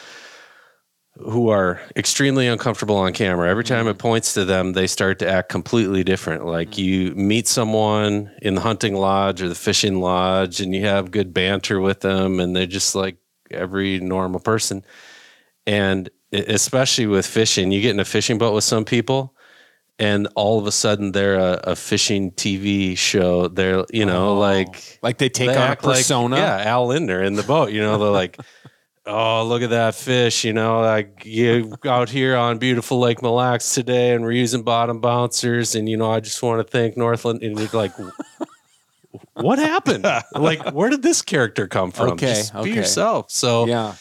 who 1.19 1.49
are 1.49 1.81
extremely 1.95 2.47
uncomfortable 2.47 2.97
on 2.97 3.13
camera. 3.13 3.49
Every 3.49 3.63
time 3.63 3.87
it 3.87 3.91
mm-hmm. 3.91 3.99
points 3.99 4.33
to 4.35 4.45
them, 4.45 4.73
they 4.73 4.87
start 4.87 5.19
to 5.19 5.29
act 5.29 5.49
completely 5.49 6.03
different. 6.03 6.45
Like 6.45 6.71
mm-hmm. 6.71 6.81
you 6.81 7.15
meet 7.15 7.47
someone 7.47 8.31
in 8.41 8.55
the 8.55 8.61
hunting 8.61 8.95
lodge 8.95 9.41
or 9.41 9.49
the 9.49 9.55
fishing 9.55 9.99
lodge 9.99 10.59
and 10.59 10.75
you 10.75 10.85
have 10.85 11.11
good 11.11 11.33
banter 11.33 11.79
with 11.79 12.01
them 12.01 12.39
and 12.39 12.55
they're 12.55 12.65
just 12.65 12.95
like 12.95 13.17
every 13.49 13.99
normal 13.99 14.39
person. 14.39 14.85
And 15.65 16.09
especially 16.31 17.07
with 17.07 17.25
fishing, 17.25 17.71
you 17.71 17.81
get 17.81 17.91
in 17.91 17.99
a 17.99 18.05
fishing 18.05 18.37
boat 18.37 18.53
with 18.53 18.63
some 18.63 18.85
people 18.85 19.35
and 19.99 20.27
all 20.35 20.59
of 20.59 20.67
a 20.67 20.71
sudden 20.71 21.11
they're 21.11 21.37
a, 21.37 21.59
a 21.63 21.75
fishing 21.75 22.31
TV 22.31 22.97
show. 22.97 23.47
They're, 23.47 23.83
you 23.91 24.05
know, 24.05 24.29
oh, 24.29 24.39
like 24.39 24.99
like 25.01 25.17
they 25.17 25.29
take 25.29 25.49
they 25.49 25.57
on 25.57 25.71
a 25.71 25.75
persona. 25.75 26.35
Like, 26.35 26.43
yeah, 26.43 26.71
Al 26.71 26.87
Linder 26.87 27.21
in 27.23 27.33
the 27.33 27.43
boat. 27.43 27.71
You 27.71 27.81
know, 27.81 27.97
they're 27.97 28.09
like, 28.09 28.37
oh, 29.05 29.45
look 29.45 29.63
at 29.63 29.71
that 29.71 29.95
fish. 29.95 30.43
You 30.43 30.53
know, 30.53 30.81
like 30.81 31.25
you 31.25 31.75
out 31.85 32.09
here 32.09 32.35
on 32.35 32.59
beautiful 32.59 32.99
Lake 32.99 33.21
Mille 33.21 33.35
Lacs 33.35 33.73
today, 33.73 34.13
and 34.13 34.23
we're 34.23 34.31
using 34.31 34.63
bottom 34.63 35.01
bouncers. 35.01 35.73
And 35.73 35.89
you 35.89 35.97
know, 35.97 36.11
I 36.11 36.19
just 36.19 36.43
want 36.43 36.65
to 36.65 36.71
thank 36.71 36.95
Northland. 36.95 37.41
And 37.41 37.57
you're 37.57 37.69
like, 37.69 37.93
what 39.33 39.57
happened? 39.57 40.05
like, 40.35 40.73
where 40.73 40.89
did 40.89 41.01
this 41.01 41.23
character 41.23 41.67
come 41.67 41.91
from? 41.91 42.11
Okay, 42.11 42.35
just 42.35 42.53
okay. 42.53 42.69
be 42.69 42.75
yourself. 42.75 43.31
So 43.31 43.65
yeah, 43.65 43.95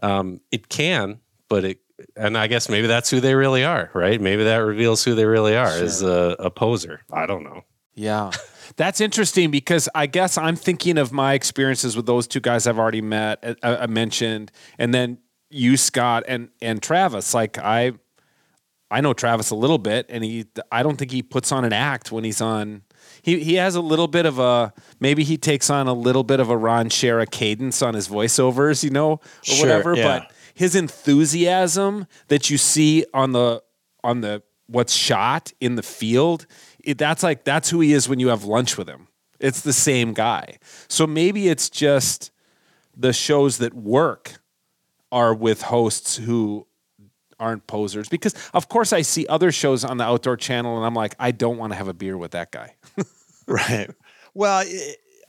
um, 0.00 0.40
it 0.52 0.68
can, 0.68 1.18
but 1.48 1.64
it 1.64 1.78
and 2.16 2.36
I 2.36 2.46
guess 2.46 2.68
maybe 2.68 2.86
that's 2.86 3.10
who 3.10 3.20
they 3.20 3.34
really 3.34 3.64
are, 3.64 3.90
right? 3.94 4.20
Maybe 4.20 4.44
that 4.44 4.56
reveals 4.56 5.04
who 5.04 5.14
they 5.14 5.26
really 5.26 5.56
are 5.56 5.70
sure. 5.70 5.84
as 5.84 6.02
a, 6.02 6.36
a 6.38 6.50
poser. 6.50 7.02
I 7.12 7.26
don't 7.26 7.44
know. 7.44 7.62
Yeah. 7.94 8.30
That's 8.76 9.00
interesting 9.00 9.50
because 9.50 9.88
I 9.94 10.06
guess 10.06 10.36
I'm 10.36 10.56
thinking 10.56 10.98
of 10.98 11.12
my 11.12 11.34
experiences 11.34 11.96
with 11.96 12.06
those 12.06 12.26
two 12.26 12.40
guys 12.40 12.66
I've 12.66 12.78
already 12.78 13.02
met, 13.02 13.38
uh, 13.44 13.54
uh, 13.62 13.78
I 13.80 13.86
mentioned, 13.86 14.50
and 14.78 14.92
then 14.92 15.18
you, 15.50 15.76
Scott, 15.76 16.24
and 16.26 16.48
and 16.60 16.82
Travis. 16.82 17.34
Like 17.34 17.58
I, 17.58 17.92
I 18.90 19.00
know 19.00 19.12
Travis 19.12 19.50
a 19.50 19.54
little 19.54 19.78
bit, 19.78 20.06
and 20.08 20.24
he, 20.24 20.46
I 20.72 20.82
don't 20.82 20.96
think 20.96 21.10
he 21.10 21.22
puts 21.22 21.52
on 21.52 21.64
an 21.64 21.72
act 21.72 22.10
when 22.10 22.24
he's 22.24 22.40
on. 22.40 22.82
He 23.22 23.44
he 23.44 23.54
has 23.54 23.76
a 23.76 23.80
little 23.80 24.08
bit 24.08 24.26
of 24.26 24.38
a 24.38 24.72
maybe 24.98 25.22
he 25.22 25.36
takes 25.36 25.70
on 25.70 25.86
a 25.86 25.94
little 25.94 26.24
bit 26.24 26.40
of 26.40 26.50
a 26.50 26.56
Ron 26.56 26.88
Schara 26.88 27.30
cadence 27.30 27.82
on 27.82 27.94
his 27.94 28.08
voiceovers, 28.08 28.82
you 28.82 28.90
know, 28.90 29.12
or 29.12 29.20
sure, 29.42 29.60
whatever. 29.60 29.94
Yeah. 29.94 30.20
But 30.20 30.32
his 30.54 30.74
enthusiasm 30.74 32.06
that 32.28 32.48
you 32.48 32.56
see 32.56 33.04
on 33.12 33.32
the 33.32 33.62
on 34.02 34.20
the 34.20 34.42
what's 34.66 34.92
shot 34.92 35.52
in 35.60 35.74
the 35.74 35.82
field, 35.82 36.46
it, 36.82 36.96
that's 36.98 37.22
like 37.22 37.44
that's 37.44 37.70
who 37.70 37.80
he 37.80 37.92
is 37.92 38.08
when 38.08 38.20
you 38.20 38.28
have 38.28 38.44
lunch 38.44 38.78
with 38.78 38.88
him. 38.88 39.08
It's 39.40 39.60
the 39.60 39.72
same 39.72 40.14
guy. 40.14 40.58
So 40.88 41.06
maybe 41.06 41.48
it's 41.48 41.68
just 41.68 42.30
the 42.96 43.12
shows 43.12 43.58
that 43.58 43.74
work 43.74 44.34
are 45.10 45.34
with 45.34 45.62
hosts 45.62 46.16
who 46.16 46.66
aren't 47.40 47.66
posers 47.66 48.08
because 48.08 48.34
of 48.54 48.68
course 48.68 48.92
I 48.92 49.02
see 49.02 49.26
other 49.26 49.50
shows 49.50 49.84
on 49.84 49.96
the 49.96 50.04
outdoor 50.04 50.36
channel 50.36 50.76
and 50.76 50.86
I'm 50.86 50.94
like 50.94 51.16
I 51.18 51.32
don't 51.32 51.58
want 51.58 51.72
to 51.72 51.76
have 51.76 51.88
a 51.88 51.92
beer 51.92 52.16
with 52.16 52.30
that 52.30 52.52
guy. 52.52 52.76
right. 53.46 53.90
Well, 54.34 54.64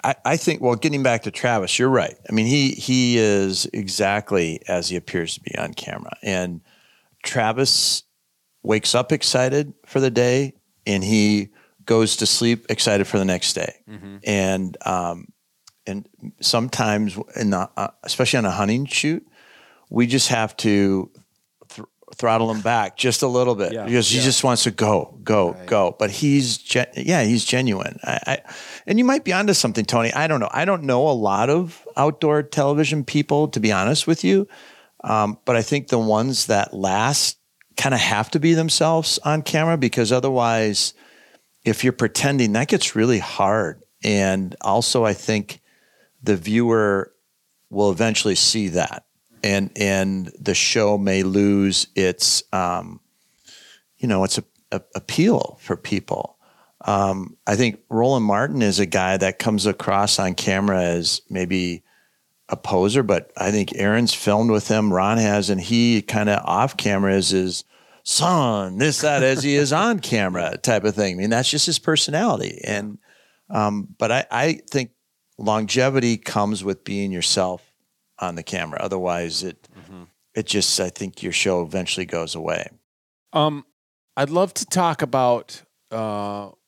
I, 0.05 0.15
I 0.24 0.38
think 0.38 0.62
well, 0.62 0.75
getting 0.75 1.01
back 1.01 1.24
to 1.24 1.31
Travis, 1.31 1.79
you're 1.79 1.89
right. 1.89 2.15
I 2.29 2.31
mean, 2.31 2.45
he 2.45 2.71
he 2.71 3.17
is 3.17 3.65
exactly 3.74 4.62
as 4.67 4.88
he 4.88 4.95
appears 4.95 5.33
to 5.33 5.41
be 5.41 5.57
on 5.57 5.74
camera. 5.74 6.15
And 6.21 6.62
Travis 7.24 8.03
wakes 8.62 8.93
up 8.93 9.12
excited 9.12 9.74
for 9.85 10.00
the 10.00 10.12
day 10.12 10.53
and 10.85 11.03
he 11.03 11.50
goes 11.85 12.17
to 12.17 12.27
sleep 12.27 12.67
excited 12.69 13.07
for 13.07 13.17
the 13.17 13.25
next 13.25 13.53
day. 13.53 13.81
Mm-hmm. 13.89 14.17
And 14.24 14.77
um, 14.85 15.27
and 15.88 16.07
sometimes 16.39 17.17
in 17.35 17.50
the, 17.50 17.69
uh, 17.75 17.88
especially 18.03 18.38
on 18.38 18.45
a 18.45 18.51
hunting 18.51 18.85
shoot, 18.85 19.25
we 19.89 20.05
just 20.05 20.29
have 20.29 20.55
to 20.57 21.12
throttle 22.15 22.50
him 22.50 22.62
back 22.62 22.97
just 22.97 23.24
a 23.24 23.27
little 23.27 23.55
bit 23.55 23.74
yeah, 23.74 23.85
because 23.85 24.09
he 24.09 24.17
yeah. 24.17 24.24
just 24.24 24.43
wants 24.43 24.63
to 24.63 24.71
go, 24.71 25.17
go, 25.24 25.51
right. 25.51 25.67
go. 25.67 25.95
But 25.97 26.12
he's, 26.12 26.57
gen- 26.57 26.88
yeah, 26.95 27.24
he's 27.24 27.43
genuine. 27.43 28.00
I, 28.03 28.19
I, 28.25 28.53
and 28.88 28.98
you 28.98 29.06
might 29.06 29.24
be 29.24 29.34
onto 29.34 29.54
something, 29.54 29.86
Tony. 29.86 30.13
I 30.13 30.27
don't 30.27 30.39
know. 30.39 30.50
I 30.51 30.65
don't 30.65 30.84
know 30.84 31.08
a 31.08 31.12
lot 31.12 31.50
of 31.50 31.88
outdoor 31.98 32.44
television 32.44 33.04
people, 33.04 33.48
to 33.50 33.60
be 33.60 33.72
honest 33.72 34.08
with 34.08 34.24
you. 34.24 34.48
Um, 35.04 35.39
but 35.46 35.56
I 35.56 35.62
think 35.62 35.88
the 35.88 36.00
ones 36.00 36.48
that 36.48 36.74
last 36.74 37.38
kind 37.77 37.94
of 37.94 38.00
have 38.00 38.32
to 38.32 38.39
be 38.39 38.54
themselves 38.54 39.20
on 39.20 39.42
camera 39.42 39.77
because 39.77 40.12
otherwise, 40.12 40.94
if 41.63 41.84
you're 41.84 41.94
pretending, 41.94 42.54
that 42.54 42.68
gets 42.68 42.96
really 42.96 43.20
hard. 43.20 43.82
And 44.04 44.56
also, 44.62 45.04
I 45.04 45.13
think 45.13 45.62
the 46.24 46.36
viewer 46.36 47.12
will 47.70 47.92
eventually 47.92 48.36
see 48.36 48.70
that 48.70 49.06
and 49.46 49.72
and 49.75 50.34
the 50.39 50.56
show 50.56 50.98
may 50.98 51.24
lose 51.24 51.88
its 51.96 52.44
um, 52.51 53.00
you 54.00 54.08
know 54.08 54.24
its 54.24 54.39
a, 54.39 54.44
a, 54.72 54.82
appeal 54.96 55.58
for 55.62 55.77
people. 55.77 56.35
Um, 56.86 57.38
I 57.48 57.56
think 57.56 57.80
Roland 57.89 58.25
Martin 58.25 58.62
is 58.62 58.80
a 58.80 58.86
guy 58.86 59.18
that 59.18 59.39
comes 59.39 59.65
across 59.65 60.20
on 60.20 60.36
camera 60.36 60.84
as 60.84 61.22
maybe 61.30 61.84
a 62.48 62.56
poser, 62.56 63.01
but 63.01 63.32
I 63.36 63.51
think 63.51 63.75
Aaron's 63.75 64.13
filmed 64.13 64.51
with 64.51 64.68
him, 64.68 64.94
Ron 64.94 65.18
has, 65.18 65.50
and 65.50 65.60
he 65.60 66.01
kind 66.04 66.30
of 66.30 66.46
off 66.46 66.77
camera 66.77 67.15
is 67.15 67.30
his 67.30 67.63
son, 68.04 68.77
this, 68.77 69.01
that, 69.01 69.24
as 69.24 69.42
he 69.42 69.56
is 69.56 69.74
on 69.74 70.00
camera 70.00 70.58
type 70.58 70.84
of 70.84 70.94
thing. 70.94 71.15
I 71.15 71.18
mean, 71.18 71.32
that's 71.32 71.50
just 71.50 71.65
his 71.65 71.80
personality. 71.80 72.62
And, 72.63 73.00
um, 73.50 73.88
but 73.98 74.12
I, 74.12 74.25
I 74.30 74.54
think 74.70 74.92
longevity 75.38 76.18
comes 76.18 76.63
with 76.63 76.84
being 76.84 77.12
yourself 77.12 77.75
on 78.20 78.36
the 78.36 78.44
camera. 78.44 78.80
Otherwise, 78.82 79.44
it 79.44 79.68
mm-hmm. 79.77 80.04
it 80.34 80.46
just 80.46 80.80
I 80.80 80.89
think 80.89 81.24
your 81.24 81.32
show 81.32 81.62
eventually 81.62 82.06
goes 82.06 82.36
away. 82.36 82.70
Um, 83.34 83.65
I'd 84.15 84.30
love 84.30 84.54
to 84.56 84.65
talk 84.65 85.01
about 85.01 85.62
uh, 85.92 86.50
st- 86.50 86.64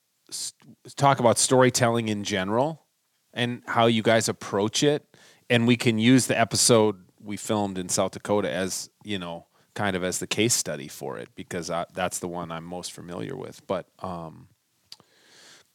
talk 0.95 1.19
about 1.19 1.37
storytelling 1.37 2.09
in 2.09 2.23
general 2.23 2.85
and 3.33 3.61
how 3.67 3.85
you 3.85 4.01
guys 4.01 4.29
approach 4.29 4.83
it, 4.83 5.05
and 5.49 5.67
we 5.67 5.77
can 5.77 5.97
use 5.97 6.27
the 6.27 6.39
episode 6.39 6.97
we 7.23 7.37
filmed 7.37 7.77
in 7.77 7.89
South 7.89 8.11
Dakota 8.11 8.51
as 8.51 8.89
you 9.03 9.19
know 9.19 9.45
kind 9.73 9.95
of 9.95 10.03
as 10.03 10.19
the 10.19 10.27
case 10.27 10.55
study 10.55 10.87
for 10.87 11.19
it 11.19 11.29
because 11.35 11.69
I, 11.69 11.85
that's 11.93 12.19
the 12.19 12.27
one 12.27 12.51
I'm 12.51 12.63
most 12.63 12.91
familiar 12.91 13.35
with. 13.35 13.65
But 13.67 13.87
um, 13.99 14.47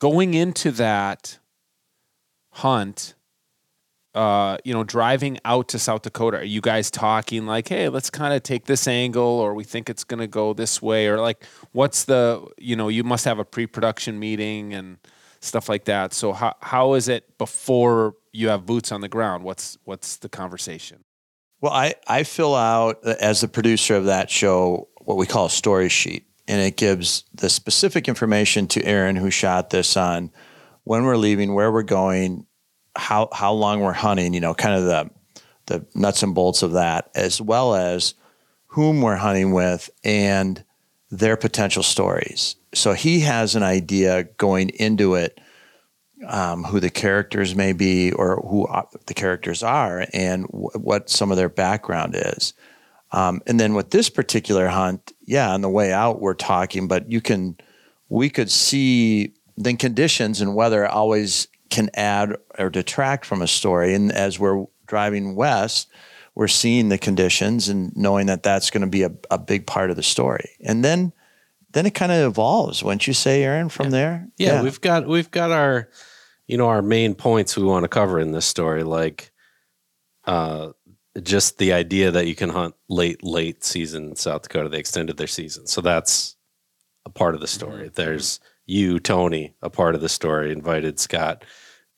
going 0.00 0.34
into 0.34 0.72
that 0.72 1.38
hunt 2.50 3.14
uh, 4.14 4.58
you 4.64 4.74
know, 4.74 4.84
driving 4.84 5.38
out 5.44 5.68
to 5.68 5.78
South 5.78 6.02
Dakota, 6.02 6.38
are 6.38 6.44
you 6.44 6.60
guys 6.60 6.90
talking 6.90 7.46
like, 7.46 7.68
hey, 7.68 7.88
let's 7.88 8.10
kind 8.10 8.34
of 8.34 8.42
take 8.42 8.66
this 8.66 8.86
angle, 8.86 9.22
or 9.22 9.54
we 9.54 9.64
think 9.64 9.88
it's 9.88 10.04
going 10.04 10.20
to 10.20 10.26
go 10.26 10.52
this 10.52 10.82
way, 10.82 11.06
or 11.08 11.18
like, 11.18 11.44
what's 11.72 12.04
the, 12.04 12.46
you 12.58 12.76
know, 12.76 12.88
you 12.88 13.04
must 13.04 13.24
have 13.24 13.38
a 13.38 13.44
pre-production 13.44 14.18
meeting 14.18 14.74
and 14.74 14.98
stuff 15.40 15.68
like 15.68 15.84
that. 15.84 16.12
So 16.12 16.32
how 16.32 16.54
how 16.60 16.94
is 16.94 17.08
it 17.08 17.36
before 17.36 18.14
you 18.32 18.48
have 18.48 18.64
boots 18.64 18.92
on 18.92 19.00
the 19.00 19.08
ground? 19.08 19.44
What's 19.44 19.76
what's 19.84 20.16
the 20.16 20.28
conversation? 20.28 21.04
Well, 21.60 21.72
I 21.72 21.94
I 22.06 22.22
fill 22.22 22.54
out 22.54 23.04
as 23.04 23.40
the 23.40 23.48
producer 23.48 23.96
of 23.96 24.04
that 24.06 24.30
show 24.30 24.88
what 24.98 25.16
we 25.16 25.26
call 25.26 25.46
a 25.46 25.50
story 25.50 25.88
sheet, 25.88 26.26
and 26.46 26.60
it 26.60 26.76
gives 26.76 27.24
the 27.34 27.50
specific 27.50 28.08
information 28.08 28.68
to 28.68 28.84
Aaron 28.84 29.16
who 29.16 29.30
shot 29.30 29.70
this 29.70 29.96
on 29.96 30.30
when 30.84 31.04
we're 31.04 31.16
leaving, 31.16 31.54
where 31.54 31.72
we're 31.72 31.82
going, 31.82 32.46
how 32.96 33.28
how 33.32 33.52
long 33.52 33.80
we're 33.80 33.92
hunting, 33.92 34.34
you 34.34 34.40
know, 34.40 34.54
kind 34.54 34.74
of 34.74 34.84
the 34.84 35.10
the 35.66 35.86
nuts 35.94 36.22
and 36.22 36.34
bolts 36.34 36.62
of 36.62 36.72
that, 36.72 37.10
as 37.14 37.40
well 37.40 37.74
as 37.74 38.14
whom 38.66 39.02
we're 39.02 39.16
hunting 39.16 39.52
with 39.52 39.90
and 40.02 40.64
their 41.10 41.36
potential 41.36 41.82
stories. 41.82 42.56
So 42.74 42.94
he 42.94 43.20
has 43.20 43.54
an 43.54 43.62
idea 43.62 44.24
going 44.38 44.70
into 44.70 45.14
it 45.14 45.38
um, 46.26 46.64
who 46.64 46.80
the 46.80 46.90
characters 46.90 47.54
may 47.54 47.72
be 47.72 48.12
or 48.12 48.36
who 48.36 48.66
uh, 48.66 48.84
the 49.06 49.14
characters 49.14 49.62
are 49.62 50.06
and 50.12 50.46
w- 50.46 50.70
what 50.76 51.10
some 51.10 51.30
of 51.30 51.36
their 51.36 51.48
background 51.48 52.14
is. 52.16 52.54
Um, 53.10 53.42
and 53.46 53.60
then 53.60 53.74
with 53.74 53.90
this 53.90 54.08
particular 54.08 54.68
hunt, 54.68 55.12
yeah, 55.20 55.52
on 55.52 55.60
the 55.60 55.68
way 55.68 55.92
out 55.92 56.20
we're 56.20 56.34
talking, 56.34 56.88
but 56.88 57.10
you 57.10 57.20
can, 57.20 57.58
we 58.08 58.30
could 58.30 58.50
see 58.50 59.34
then 59.56 59.76
conditions 59.76 60.40
and 60.40 60.54
weather 60.54 60.86
always 60.86 61.46
can 61.72 61.90
add 61.94 62.36
or 62.58 62.70
detract 62.70 63.24
from 63.24 63.42
a 63.42 63.48
story. 63.48 63.94
And 63.94 64.12
as 64.12 64.38
we're 64.38 64.66
driving 64.86 65.34
west, 65.34 65.88
we're 66.36 66.46
seeing 66.48 66.88
the 66.88 66.98
conditions 66.98 67.68
and 67.68 67.92
knowing 67.96 68.26
that 68.26 68.44
that's 68.44 68.70
going 68.70 68.82
to 68.82 68.86
be 68.86 69.02
a, 69.02 69.10
a 69.30 69.38
big 69.38 69.66
part 69.66 69.90
of 69.90 69.96
the 69.96 70.02
story. 70.02 70.50
And 70.60 70.84
then, 70.84 71.12
then 71.72 71.84
it 71.86 71.94
kind 71.94 72.12
of 72.12 72.20
evolves, 72.30 72.82
wouldn't 72.82 73.06
you 73.06 73.12
say, 73.12 73.42
Aaron? 73.42 73.68
From 73.68 73.90
there, 73.90 74.28
yeah, 74.38 74.62
we've 74.62 74.80
got 74.80 75.08
we've 75.08 75.30
got 75.30 75.50
our 75.50 75.88
you 76.46 76.56
know 76.58 76.68
our 76.68 76.82
main 76.82 77.14
points 77.14 77.56
we 77.56 77.64
want 77.64 77.84
to 77.84 77.88
cover 77.88 78.20
in 78.20 78.32
this 78.32 78.44
story 78.44 78.82
like 78.82 79.30
uh 80.26 80.70
just 81.22 81.58
the 81.58 81.72
idea 81.72 82.10
that 82.10 82.26
you 82.26 82.34
can 82.34 82.50
hunt 82.50 82.74
late 82.88 83.22
late 83.22 83.64
season 83.64 84.10
in 84.10 84.16
south 84.16 84.42
dakota 84.42 84.68
they 84.68 84.78
extended 84.78 85.16
their 85.16 85.26
season 85.26 85.66
so 85.66 85.80
that's 85.80 86.36
a 87.06 87.10
part 87.10 87.34
of 87.34 87.40
the 87.40 87.46
story 87.46 87.84
Mm-hmm. 87.84 87.94
there's 87.94 88.40
you 88.66 88.98
tony 88.98 89.54
a 89.62 89.70
part 89.70 89.94
of 89.94 90.00
the 90.00 90.08
story 90.08 90.52
invited 90.52 90.98
scott 91.00 91.44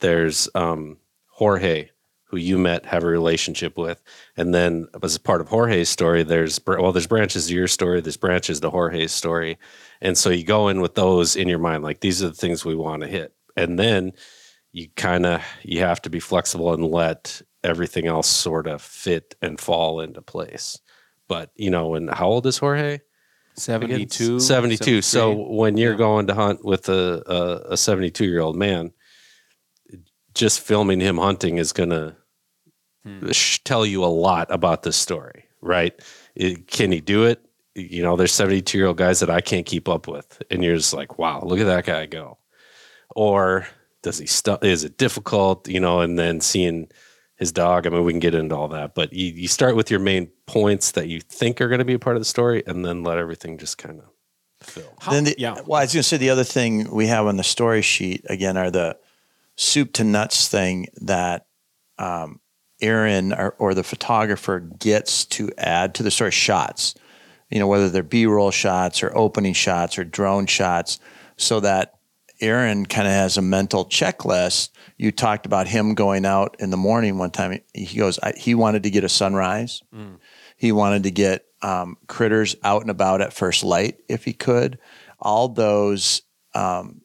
there's 0.04 0.48
um 0.54 0.98
jorge 1.38 1.88
who 2.28 2.36
you 2.38 2.58
met 2.58 2.84
have 2.86 3.04
a 3.04 3.06
relationship 3.06 3.78
with. 3.78 4.02
And 4.36 4.52
then 4.52 4.86
as 5.02 5.14
a 5.16 5.20
part 5.20 5.40
of 5.40 5.48
jorge's 5.48 5.88
story 5.88 6.22
there's 6.24 6.60
well 6.66 6.92
there's 6.92 7.06
branches 7.14 7.46
to 7.46 7.54
your 7.54 7.68
story 7.68 8.00
there's 8.00 8.16
branches 8.26 8.60
to 8.60 8.70
jorge's 8.70 9.12
story. 9.12 9.56
And 10.06 10.16
so 10.18 10.28
you 10.30 10.44
go 10.44 10.68
in 10.68 10.80
with 10.80 10.94
those 10.94 11.36
in 11.36 11.48
your 11.48 11.58
mind 11.68 11.82
like 11.84 12.00
these 12.00 12.22
are 12.22 12.28
the 12.28 12.42
things 12.42 12.64
we 12.64 12.74
want 12.86 13.02
to 13.02 13.08
hit. 13.08 13.30
And 13.56 13.78
then 13.78 14.12
you 14.72 14.88
kind 14.96 15.24
of 15.26 15.42
you 15.62 15.80
have 15.80 16.02
to 16.02 16.10
be 16.10 16.20
flexible 16.20 16.74
and 16.74 16.84
let 17.02 17.40
everything 17.62 18.06
else 18.06 18.28
sort 18.28 18.66
of 18.66 18.82
fit 18.82 19.36
and 19.40 19.60
fall 19.60 20.00
into 20.00 20.20
place. 20.20 20.78
But 21.28 21.50
you 21.56 21.70
know 21.70 21.94
and 21.94 22.10
how 22.10 22.26
old 22.28 22.46
is 22.46 22.58
jorge? 22.58 22.98
72. 23.56 24.40
72 24.40 25.00
so 25.02 25.32
when 25.60 25.76
you're 25.76 25.92
Yeah. 25.92 25.98
going 26.06 26.26
to 26.26 26.34
hunt 26.34 26.64
with 26.64 26.88
a 26.88 27.22
a 27.70 27.76
72 27.76 28.24
year 28.26 28.40
old 28.40 28.56
man 28.56 28.92
just 30.34 30.60
filming 30.60 31.00
him 31.00 31.18
hunting 31.18 31.58
is 31.58 31.72
going 31.72 31.90
to 31.90 32.16
Hmm. 33.06 33.30
tell 33.64 33.84
you 33.84 34.02
a 34.02 34.06
lot 34.06 34.50
about 34.50 34.82
this 34.82 34.96
story 34.96 35.44
right 35.60 35.92
It- 36.34 36.66
can 36.66 36.90
he 36.90 37.00
do 37.02 37.24
it 37.24 37.38
you 37.74 38.02
know 38.02 38.16
there's 38.16 38.32
72 38.32 38.78
year 38.78 38.86
old 38.86 38.96
guys 38.96 39.20
that 39.20 39.28
i 39.28 39.42
can't 39.42 39.66
keep 39.66 39.90
up 39.90 40.08
with 40.08 40.40
and 40.50 40.64
you're 40.64 40.76
just 40.76 40.94
like 40.94 41.18
wow 41.18 41.42
look 41.44 41.58
at 41.60 41.66
that 41.66 41.84
guy 41.84 42.06
go 42.06 42.38
or 43.14 43.66
does 44.02 44.16
he 44.18 44.24
stu- 44.26 44.56
is 44.62 44.84
it 44.84 44.96
difficult 44.96 45.68
you 45.68 45.80
know 45.80 46.00
and 46.00 46.18
then 46.18 46.40
seeing 46.40 46.88
his 47.36 47.52
dog 47.52 47.86
i 47.86 47.90
mean 47.90 48.04
we 48.04 48.12
can 48.14 48.20
get 48.20 48.34
into 48.34 48.56
all 48.56 48.68
that 48.68 48.94
but 48.94 49.12
you, 49.12 49.26
you 49.26 49.48
start 49.48 49.76
with 49.76 49.90
your 49.90 50.00
main 50.00 50.30
points 50.46 50.92
that 50.92 51.06
you 51.08 51.20
think 51.20 51.60
are 51.60 51.68
going 51.68 51.80
to 51.80 51.84
be 51.84 51.92
a 51.94 51.98
part 51.98 52.16
of 52.16 52.20
the 52.22 52.24
story 52.26 52.62
and 52.66 52.86
then 52.86 53.02
let 53.02 53.18
everything 53.18 53.58
just 53.58 53.76
kind 53.76 53.98
of 54.00 54.06
fill 54.66 54.94
How- 55.00 55.12
then 55.12 55.24
the, 55.24 55.34
yeah. 55.36 55.60
Well, 55.66 55.78
I 55.80 55.84
was 55.84 55.92
going 55.92 56.00
to 56.02 56.08
say 56.08 56.16
the 56.16 56.30
other 56.30 56.44
thing 56.44 56.90
we 56.90 57.06
have 57.08 57.26
on 57.26 57.36
the 57.36 57.44
story 57.44 57.82
sheet 57.82 58.24
again 58.30 58.56
are 58.56 58.70
the 58.70 58.96
soup 59.56 59.92
to 59.94 60.04
nuts 60.04 60.48
thing 60.48 60.86
that 61.02 61.46
um, 61.98 62.40
Aaron 62.80 63.32
or, 63.32 63.54
or 63.58 63.74
the 63.74 63.84
photographer 63.84 64.60
gets 64.60 65.24
to 65.26 65.50
add 65.56 65.94
to 65.94 66.02
the 66.02 66.10
story 66.10 66.30
shots. 66.30 66.94
You 67.50 67.60
know, 67.60 67.68
whether 67.68 67.88
they're 67.88 68.02
B-roll 68.02 68.50
shots 68.50 69.02
or 69.02 69.16
opening 69.16 69.52
shots 69.52 69.98
or 69.98 70.04
drone 70.04 70.46
shots, 70.46 70.98
so 71.36 71.60
that 71.60 71.94
Aaron 72.40 72.84
kind 72.84 73.06
of 73.06 73.12
has 73.12 73.36
a 73.36 73.42
mental 73.42 73.84
checklist. 73.84 74.70
You 74.96 75.12
talked 75.12 75.46
about 75.46 75.68
him 75.68 75.94
going 75.94 76.26
out 76.26 76.56
in 76.58 76.70
the 76.70 76.76
morning 76.76 77.16
one 77.16 77.30
time. 77.30 77.60
He 77.72 77.98
goes, 77.98 78.18
I, 78.18 78.32
he 78.36 78.54
wanted 78.54 78.82
to 78.84 78.90
get 78.90 79.04
a 79.04 79.08
sunrise. 79.08 79.82
He 80.56 80.72
wanted 80.72 81.04
to 81.04 81.10
get 81.10 81.44
um, 81.62 81.96
critters 82.08 82.56
out 82.64 82.82
and 82.82 82.90
about 82.90 83.20
at 83.20 83.32
first 83.32 83.62
light 83.62 84.00
if 84.08 84.24
he 84.24 84.32
could. 84.32 84.78
All 85.20 85.48
those 85.48 86.22
um, 86.54 87.02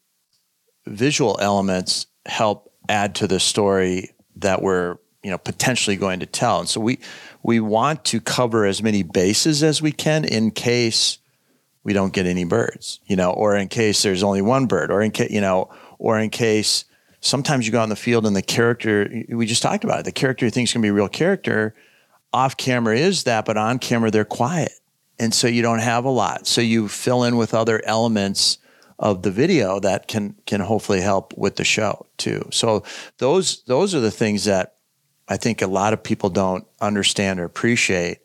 visual 0.88 1.38
elements 1.40 2.08
help 2.30 2.72
add 2.88 3.16
to 3.16 3.28
the 3.28 3.40
story 3.40 4.14
that 4.38 4.62
we're 4.62 4.98
you 5.24 5.30
know 5.30 5.38
potentially 5.38 5.96
going 5.96 6.20
to 6.22 6.26
tell. 6.26 6.60
And 6.60 6.70
so 6.70 6.80
we 6.80 7.00
we 7.44 7.60
want 7.60 8.06
to 8.06 8.22
cover 8.22 8.66
as 8.66 8.82
many 8.82 9.04
bases 9.04 9.64
as 9.64 9.82
we 9.82 9.92
can 9.92 10.26
in 10.26 10.52
case 10.52 11.20
we 11.84 11.94
don't 11.94 12.14
get 12.14 12.26
any 12.26 12.44
birds, 12.44 13.00
you 13.06 13.16
know, 13.16 13.32
or 13.32 13.56
in 13.56 13.68
case 13.68 14.04
there's 14.04 14.24
only 14.24 14.42
one 14.42 14.66
bird, 14.66 14.92
or 14.92 15.02
in 15.02 15.12
case 15.12 15.32
you 15.32 15.42
know, 15.42 15.70
or 15.98 16.20
in 16.20 16.30
case 16.30 16.86
sometimes 17.22 17.66
you 17.66 17.72
go 17.72 17.80
out 17.80 17.84
in 17.84 17.90
the 17.90 17.96
field 17.96 18.26
and 18.26 18.36
the 18.36 18.42
character 18.42 19.24
we 19.30 19.46
just 19.46 19.62
talked 19.62 19.84
about 19.84 20.00
it, 20.00 20.06
the 20.06 20.12
character 20.12 20.46
you 20.46 20.52
think 20.52 20.68
is 20.68 20.74
going 20.74 20.82
to 20.82 20.86
be 20.86 20.90
a 20.90 20.94
real 20.94 21.10
character, 21.10 21.76
off 22.34 22.56
camera 22.58 22.98
is 22.98 23.24
that, 23.24 23.46
but 23.46 23.58
on 23.58 23.80
camera 23.80 24.12
they're 24.12 24.26
quiet, 24.26 24.72
and 25.20 25.34
so 25.34 25.48
you 25.48 25.62
don't 25.62 25.80
have 25.80 26.06
a 26.06 26.10
lot. 26.10 26.48
So 26.48 26.62
you 26.62 26.88
fill 26.88 27.24
in 27.24 27.38
with 27.38 27.54
other 27.54 27.82
elements 27.86 28.58
of 29.00 29.24
the 29.24 29.32
video 29.32 29.80
that 29.80 30.08
can 30.08 30.36
can 30.46 30.60
hopefully 30.60 31.00
help 31.02 31.34
with 31.38 31.56
the 31.56 31.64
show 31.64 32.06
too. 32.18 32.48
So 32.52 32.84
those 33.18 33.64
those 33.64 33.96
are 33.96 34.02
the 34.02 34.12
things 34.12 34.44
that 34.44 34.76
I 35.28 35.38
think 35.38 35.62
a 35.62 35.68
lot 35.68 35.94
of 35.94 36.04
people 36.04 36.30
don't 36.30 36.68
understand 36.82 37.40
or 37.40 37.46
appreciate. 37.46 38.20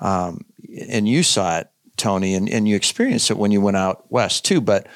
Um, 0.00 0.44
and 0.88 1.08
you 1.08 1.22
saw 1.22 1.58
it, 1.58 1.70
Tony, 1.96 2.34
and, 2.34 2.48
and 2.48 2.66
you 2.66 2.76
experienced 2.76 3.30
it 3.30 3.36
when 3.36 3.50
you 3.50 3.60
went 3.60 3.76
out 3.76 4.10
west 4.10 4.44
too. 4.44 4.60
But 4.60 4.86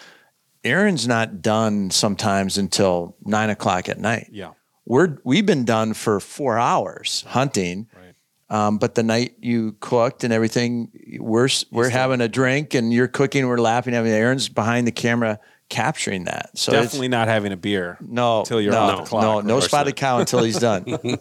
Aaron's 0.64 1.06
not 1.06 1.42
done 1.42 1.90
sometimes 1.90 2.56
until 2.56 3.16
nine 3.24 3.50
o'clock 3.50 3.88
at 3.88 3.98
night. 3.98 4.28
Yeah. 4.32 4.52
We're 4.86 5.18
we've 5.22 5.46
been 5.46 5.64
done 5.64 5.92
for 5.92 6.18
four 6.18 6.58
hours 6.58 7.24
hunting. 7.28 7.88
Right. 7.94 7.99
Um, 8.50 8.78
but 8.78 8.96
the 8.96 9.04
night 9.04 9.36
you 9.40 9.76
cooked 9.78 10.24
and 10.24 10.32
everything, 10.32 10.90
we're 11.20 11.48
we're 11.70 11.88
having 11.88 12.20
a 12.20 12.28
drink 12.28 12.74
and 12.74 12.92
you're 12.92 13.08
cooking. 13.08 13.46
We're 13.46 13.58
laughing. 13.58 13.96
I 13.96 14.02
mean, 14.02 14.12
Aaron's 14.12 14.48
behind 14.48 14.86
the 14.88 14.92
camera 14.92 15.38
capturing 15.68 16.24
that. 16.24 16.50
So 16.58 16.72
Definitely 16.72 17.08
not 17.08 17.28
having 17.28 17.52
a 17.52 17.56
beer. 17.56 17.96
no, 18.00 18.42
Till 18.44 18.60
you're 18.60 18.72
no, 18.72 18.80
off 18.80 19.04
the 19.04 19.08
clock, 19.08 19.22
no, 19.22 19.40
no 19.40 19.60
spotted 19.60 19.94
cow 19.94 20.18
until 20.18 20.42
he's 20.42 20.58
done. 20.58 20.84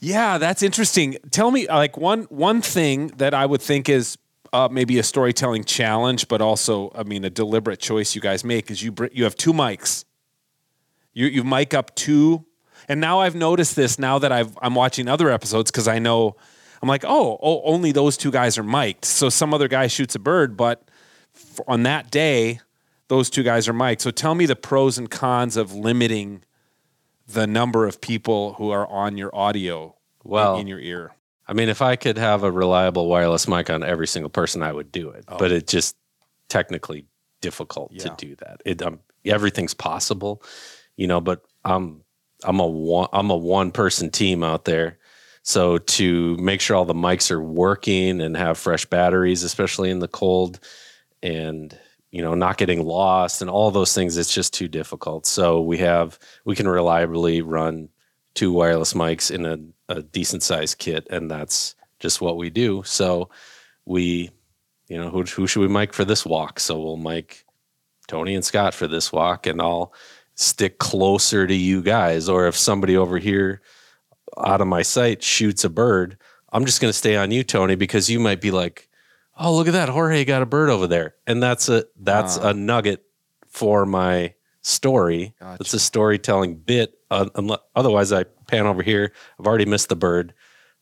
Yeah, 0.00 0.36
that's 0.36 0.62
interesting. 0.62 1.16
Tell 1.30 1.50
me, 1.50 1.66
like 1.66 1.96
one 1.96 2.24
one 2.24 2.60
thing 2.60 3.06
that 3.16 3.32
I 3.32 3.46
would 3.46 3.62
think 3.62 3.88
is 3.88 4.18
uh, 4.52 4.68
maybe 4.70 4.98
a 4.98 5.02
storytelling 5.02 5.64
challenge, 5.64 6.28
but 6.28 6.42
also, 6.42 6.92
I 6.94 7.04
mean, 7.04 7.24
a 7.24 7.30
deliberate 7.30 7.80
choice 7.80 8.14
you 8.14 8.20
guys 8.20 8.44
make 8.44 8.70
is 8.70 8.82
you 8.82 8.92
br- 8.92 9.06
you 9.12 9.24
have 9.24 9.34
two 9.34 9.54
mics. 9.54 10.04
You 11.14 11.26
you 11.28 11.42
mic 11.42 11.72
up 11.72 11.94
two, 11.94 12.44
and 12.88 13.00
now 13.00 13.20
I've 13.20 13.34
noticed 13.34 13.76
this 13.76 13.98
now 13.98 14.18
that 14.18 14.32
I've 14.32 14.56
I'm 14.62 14.74
watching 14.74 15.08
other 15.08 15.30
episodes 15.30 15.70
because 15.70 15.88
I 15.88 15.98
know 15.98 16.36
I'm 16.82 16.88
like, 16.88 17.04
oh, 17.06 17.38
oh, 17.42 17.62
only 17.64 17.92
those 17.92 18.16
two 18.16 18.30
guys 18.30 18.58
are 18.58 18.62
mic'd. 18.62 19.04
So 19.04 19.28
some 19.30 19.54
other 19.54 19.68
guy 19.68 19.86
shoots 19.86 20.14
a 20.14 20.18
bird, 20.18 20.56
but 20.56 20.82
f- 21.34 21.60
on 21.66 21.82
that 21.84 22.10
day, 22.10 22.60
those 23.08 23.30
two 23.30 23.42
guys 23.42 23.68
are 23.68 23.72
mic'd. 23.72 24.02
So 24.02 24.10
tell 24.10 24.34
me 24.34 24.44
the 24.46 24.56
pros 24.56 24.98
and 24.98 25.10
cons 25.10 25.56
of 25.56 25.72
limiting 25.74 26.42
the 27.26 27.46
number 27.46 27.86
of 27.86 28.00
people 28.02 28.52
who 28.54 28.70
are 28.70 28.86
on 28.86 29.16
your 29.16 29.34
audio 29.34 29.84
in- 30.24 30.30
Well, 30.30 30.56
in, 30.58 30.66
your 30.66 30.78
ear. 30.78 31.14
I 31.48 31.52
mean, 31.54 31.68
if 31.70 31.80
I 31.82 31.96
could 31.96 32.18
have 32.18 32.42
a 32.42 32.50
reliable 32.50 33.08
wireless 33.08 33.48
mic 33.48 33.70
on 33.70 33.82
every 33.82 34.06
single 34.06 34.30
person, 34.30 34.62
I 34.62 34.72
would 34.72 34.92
do 34.92 35.08
it. 35.10 35.24
But 35.38 35.52
it's 35.52 35.72
just 35.72 35.96
technically 36.48 37.06
difficult 37.40 37.92
to 37.98 38.14
do 38.18 38.36
that. 38.36 38.60
It, 38.66 38.82
um, 38.82 39.00
everything's 39.24 39.74
possible, 39.74 40.42
you 40.96 41.06
know. 41.06 41.20
But 41.20 41.42
I'm 41.64 42.03
I'm 42.44 42.60
a 42.60 42.66
one 42.66 43.08
I'm 43.12 43.30
a 43.30 43.36
one 43.36 43.70
person 43.70 44.10
team 44.10 44.42
out 44.42 44.64
there, 44.64 44.98
so 45.42 45.78
to 45.78 46.36
make 46.36 46.60
sure 46.60 46.76
all 46.76 46.84
the 46.84 46.94
mics 46.94 47.30
are 47.30 47.42
working 47.42 48.20
and 48.20 48.36
have 48.36 48.58
fresh 48.58 48.84
batteries, 48.86 49.42
especially 49.42 49.90
in 49.90 49.98
the 49.98 50.08
cold, 50.08 50.60
and 51.22 51.76
you 52.10 52.22
know 52.22 52.34
not 52.34 52.58
getting 52.58 52.84
lost 52.84 53.40
and 53.40 53.50
all 53.50 53.70
those 53.70 53.94
things, 53.94 54.16
it's 54.16 54.32
just 54.32 54.54
too 54.54 54.68
difficult. 54.68 55.26
So 55.26 55.60
we 55.60 55.78
have 55.78 56.18
we 56.44 56.54
can 56.54 56.68
reliably 56.68 57.42
run 57.42 57.88
two 58.34 58.52
wireless 58.52 58.92
mics 58.94 59.30
in 59.30 59.46
a, 59.46 59.58
a 59.92 60.02
decent 60.02 60.42
sized 60.42 60.78
kit, 60.78 61.06
and 61.10 61.30
that's 61.30 61.74
just 62.00 62.20
what 62.20 62.36
we 62.36 62.50
do. 62.50 62.82
So 62.84 63.30
we, 63.84 64.30
you 64.88 64.98
know, 64.98 65.10
who, 65.10 65.22
who 65.22 65.46
should 65.46 65.60
we 65.60 65.68
mic 65.68 65.92
for 65.92 66.04
this 66.04 66.26
walk? 66.26 66.60
So 66.60 66.78
we'll 66.78 66.96
mic 66.96 67.44
Tony 68.06 68.34
and 68.34 68.44
Scott 68.44 68.74
for 68.74 68.86
this 68.86 69.12
walk, 69.12 69.46
and 69.46 69.60
I'll 69.60 69.92
stick 70.34 70.78
closer 70.78 71.46
to 71.46 71.54
you 71.54 71.82
guys. 71.82 72.28
Or 72.28 72.46
if 72.46 72.56
somebody 72.56 72.96
over 72.96 73.18
here 73.18 73.60
out 74.36 74.60
of 74.60 74.66
my 74.66 74.82
sight 74.82 75.22
shoots 75.22 75.64
a 75.64 75.70
bird, 75.70 76.16
I'm 76.52 76.64
just 76.64 76.80
going 76.80 76.90
to 76.90 76.96
stay 76.98 77.16
on 77.16 77.30
you, 77.30 77.42
Tony, 77.44 77.74
because 77.74 78.08
you 78.10 78.18
might 78.20 78.40
be 78.40 78.50
like, 78.50 78.88
"Oh, 79.38 79.54
look 79.54 79.66
at 79.68 79.72
that! 79.72 79.88
Jorge 79.88 80.24
got 80.24 80.42
a 80.42 80.46
bird 80.46 80.70
over 80.70 80.86
there," 80.86 81.14
and 81.26 81.42
that's 81.42 81.68
a 81.68 81.84
that's 82.00 82.38
Ah. 82.38 82.50
a 82.50 82.54
nugget 82.54 83.04
for 83.48 83.84
my 83.86 84.34
story. 84.62 85.34
Gotcha. 85.40 85.58
It's 85.60 85.74
a 85.74 85.78
storytelling 85.78 86.56
bit. 86.56 86.94
Uh, 87.10 87.26
unle- 87.34 87.58
otherwise, 87.76 88.12
I 88.12 88.24
pan 88.24 88.66
over 88.66 88.82
here. 88.82 89.12
I've 89.38 89.46
already 89.46 89.66
missed 89.66 89.88
the 89.88 89.96
bird. 89.96 90.32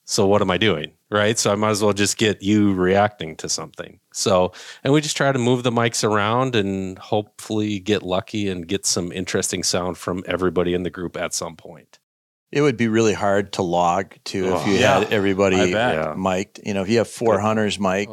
So 0.05 0.27
what 0.27 0.41
am 0.43 0.51
I 0.51 0.59
doing? 0.59 0.93
Right. 1.11 1.39
So 1.39 1.53
I 1.53 1.55
might 1.57 1.71
as 1.71 1.83
well 1.83 1.93
just 1.93 2.17
get 2.17 2.43
you 2.43 2.75
reacting 2.75 3.37
to 3.37 3.49
something. 3.49 3.99
So, 4.13 4.53
and 4.85 4.93
we 4.93 5.01
just 5.01 5.17
try 5.17 5.33
to 5.33 5.39
move 5.39 5.63
the 5.63 5.71
mics 5.73 6.05
around 6.09 6.55
and 6.57 6.99
hopefully 6.99 7.79
get 7.81 8.03
lucky 8.03 8.49
and 8.49 8.67
get 8.67 8.85
some 8.87 9.11
interesting 9.13 9.63
sound 9.63 9.99
from 9.99 10.23
everybody 10.27 10.75
in 10.75 10.83
the 10.83 10.91
group 10.91 11.17
at 11.17 11.35
some 11.35 11.57
point. 11.57 11.99
It 12.51 12.61
would 12.61 12.77
be 12.77 12.89
really 12.89 13.15
hard 13.15 13.53
to 13.55 13.63
log 13.63 14.15
too 14.25 14.47
if 14.55 14.61
Oh, 14.63 14.67
you 14.67 14.75
yeah. 14.75 14.99
had 15.01 15.13
everybody 15.13 15.57
Yeah. 15.57 16.15
mic'd. 16.17 16.61
You 16.65 16.75
know, 16.75 16.83
if 16.83 16.89
you 16.91 16.99
have 16.99 17.09
four 17.09 17.41
hunters 17.41 17.79
mic'd, 17.81 18.13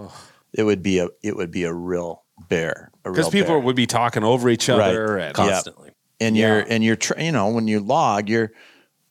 it 0.53 0.63
would 0.63 0.81
be 0.81 0.99
a 0.99 1.09
it 1.21 1.35
would 1.35 1.51
be 1.51 1.63
a 1.65 1.73
real 1.73 2.23
bear. 2.47 2.89
Because 3.03 3.27
people 3.29 3.55
bear. 3.55 3.59
would 3.59 3.75
be 3.75 3.85
talking 3.85 4.23
over 4.23 4.47
each 4.49 4.69
Right. 4.69 4.79
other. 4.79 5.17
And, 5.17 5.37
Yeah. 5.37 5.45
Constantly. 5.51 5.91
and 6.21 6.37
you're 6.37 6.59
and 6.61 6.83
you're 6.85 6.95
tr- 6.95 7.19
you 7.19 7.33
know 7.33 7.49
when 7.49 7.67
you 7.67 7.81
log 7.81 8.29
you're 8.29 8.51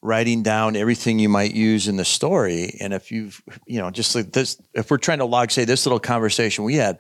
writing 0.01 0.43
down 0.43 0.77
everything 0.77 1.19
you 1.19 1.29
might 1.29 1.53
use 1.55 1.89
in 1.89 1.97
the 1.97 2.05
story. 2.05 2.77
And 2.81 2.93
if 2.93 3.11
you've 3.11 3.43
you 3.67 3.81
know 3.81 3.91
just 3.91 4.15
like 4.15 4.33
this 4.33 4.61
if 4.75 4.91
we're 4.91 4.99
trying 4.99 5.19
to 5.19 5.25
log 5.25 5.51
say 5.51 5.65
this 5.65 5.85
little 5.87 5.99
conversation 6.01 6.65
we 6.65 6.77
had 6.77 6.99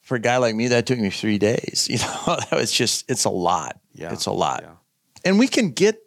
for 0.00 0.16
a 0.16 0.20
guy 0.20 0.38
like 0.38 0.54
me 0.56 0.68
that 0.68 0.84
took 0.86 0.98
me 0.98 1.10
three 1.10 1.38
days 1.38 1.86
you 1.90 1.98
know? 1.98 2.36
That 2.50 2.52
was 2.52 2.72
just 2.72 3.08
it's 3.10 3.24
a 3.24 3.30
lot. 3.30 3.78
Yeah. 3.94 4.12
it's 4.12 4.26
a 4.26 4.32
lot. 4.32 4.62
Yeah. 4.64 4.74
and 5.24 5.38
we 5.38 5.46
can 5.46 5.70
get 5.70 6.00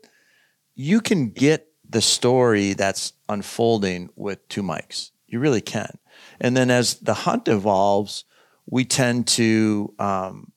you 0.75 0.99
can 0.99 1.29
get 1.29 1.67
the 1.89 2.01
story 2.01 2.73
that's 2.73 3.13
unfolding 3.29 4.09
with 4.15 4.45
two 4.49 4.61
mics. 4.63 5.11
You 5.27 5.39
really 5.39 5.61
can. 5.61 5.97
And 6.41 6.57
then 6.57 6.69
as 6.69 6.95
the 6.95 7.13
hunt 7.13 7.47
evolves 7.47 8.25
we 8.67 8.83
tend 8.83 9.27
to 9.27 9.93
um, 9.99 10.51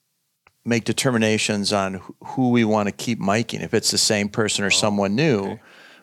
make 0.64 0.84
determinations 0.84 1.72
on 1.72 2.00
who- 2.24 2.50
we 2.50 2.64
want 2.64 2.88
to 2.88 2.92
keep 2.92 3.20
miking, 3.20 3.62
if 3.62 3.74
it's 3.74 3.90
the 3.90 3.98
same 3.98 4.28
person 4.30 4.64
or 4.64 4.70
someone 4.70 5.14
new, 5.14 5.40
okay. 5.40 5.60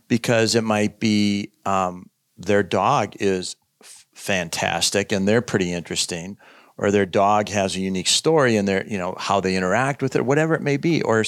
Because 0.08 0.56
it 0.56 0.63
might 0.63 1.00
be 1.00 1.52
um, 1.65 2.10
their 2.38 2.63
dog 2.63 3.15
is 3.20 3.56
f- 3.82 4.06
fantastic 4.13 5.12
and 5.12 5.28
they're 5.28 5.41
pretty 5.41 5.74
interesting, 5.74 6.38
or 6.78 6.91
their 6.91 7.06
dog 7.06 7.50
has 7.50 7.76
a 7.76 7.80
unique 7.80 8.08
story 8.08 8.56
and 8.56 8.68
their 8.68 8.86
you 8.88 8.98
know 8.98 9.15
how 9.18 9.39
they 9.39 9.56
interact 9.56 10.02
with 10.02 10.15
it, 10.15 10.26
whatever 10.26 10.54
it 10.54 10.62
may 10.62 10.78
be, 10.78 11.02
or 11.02 11.24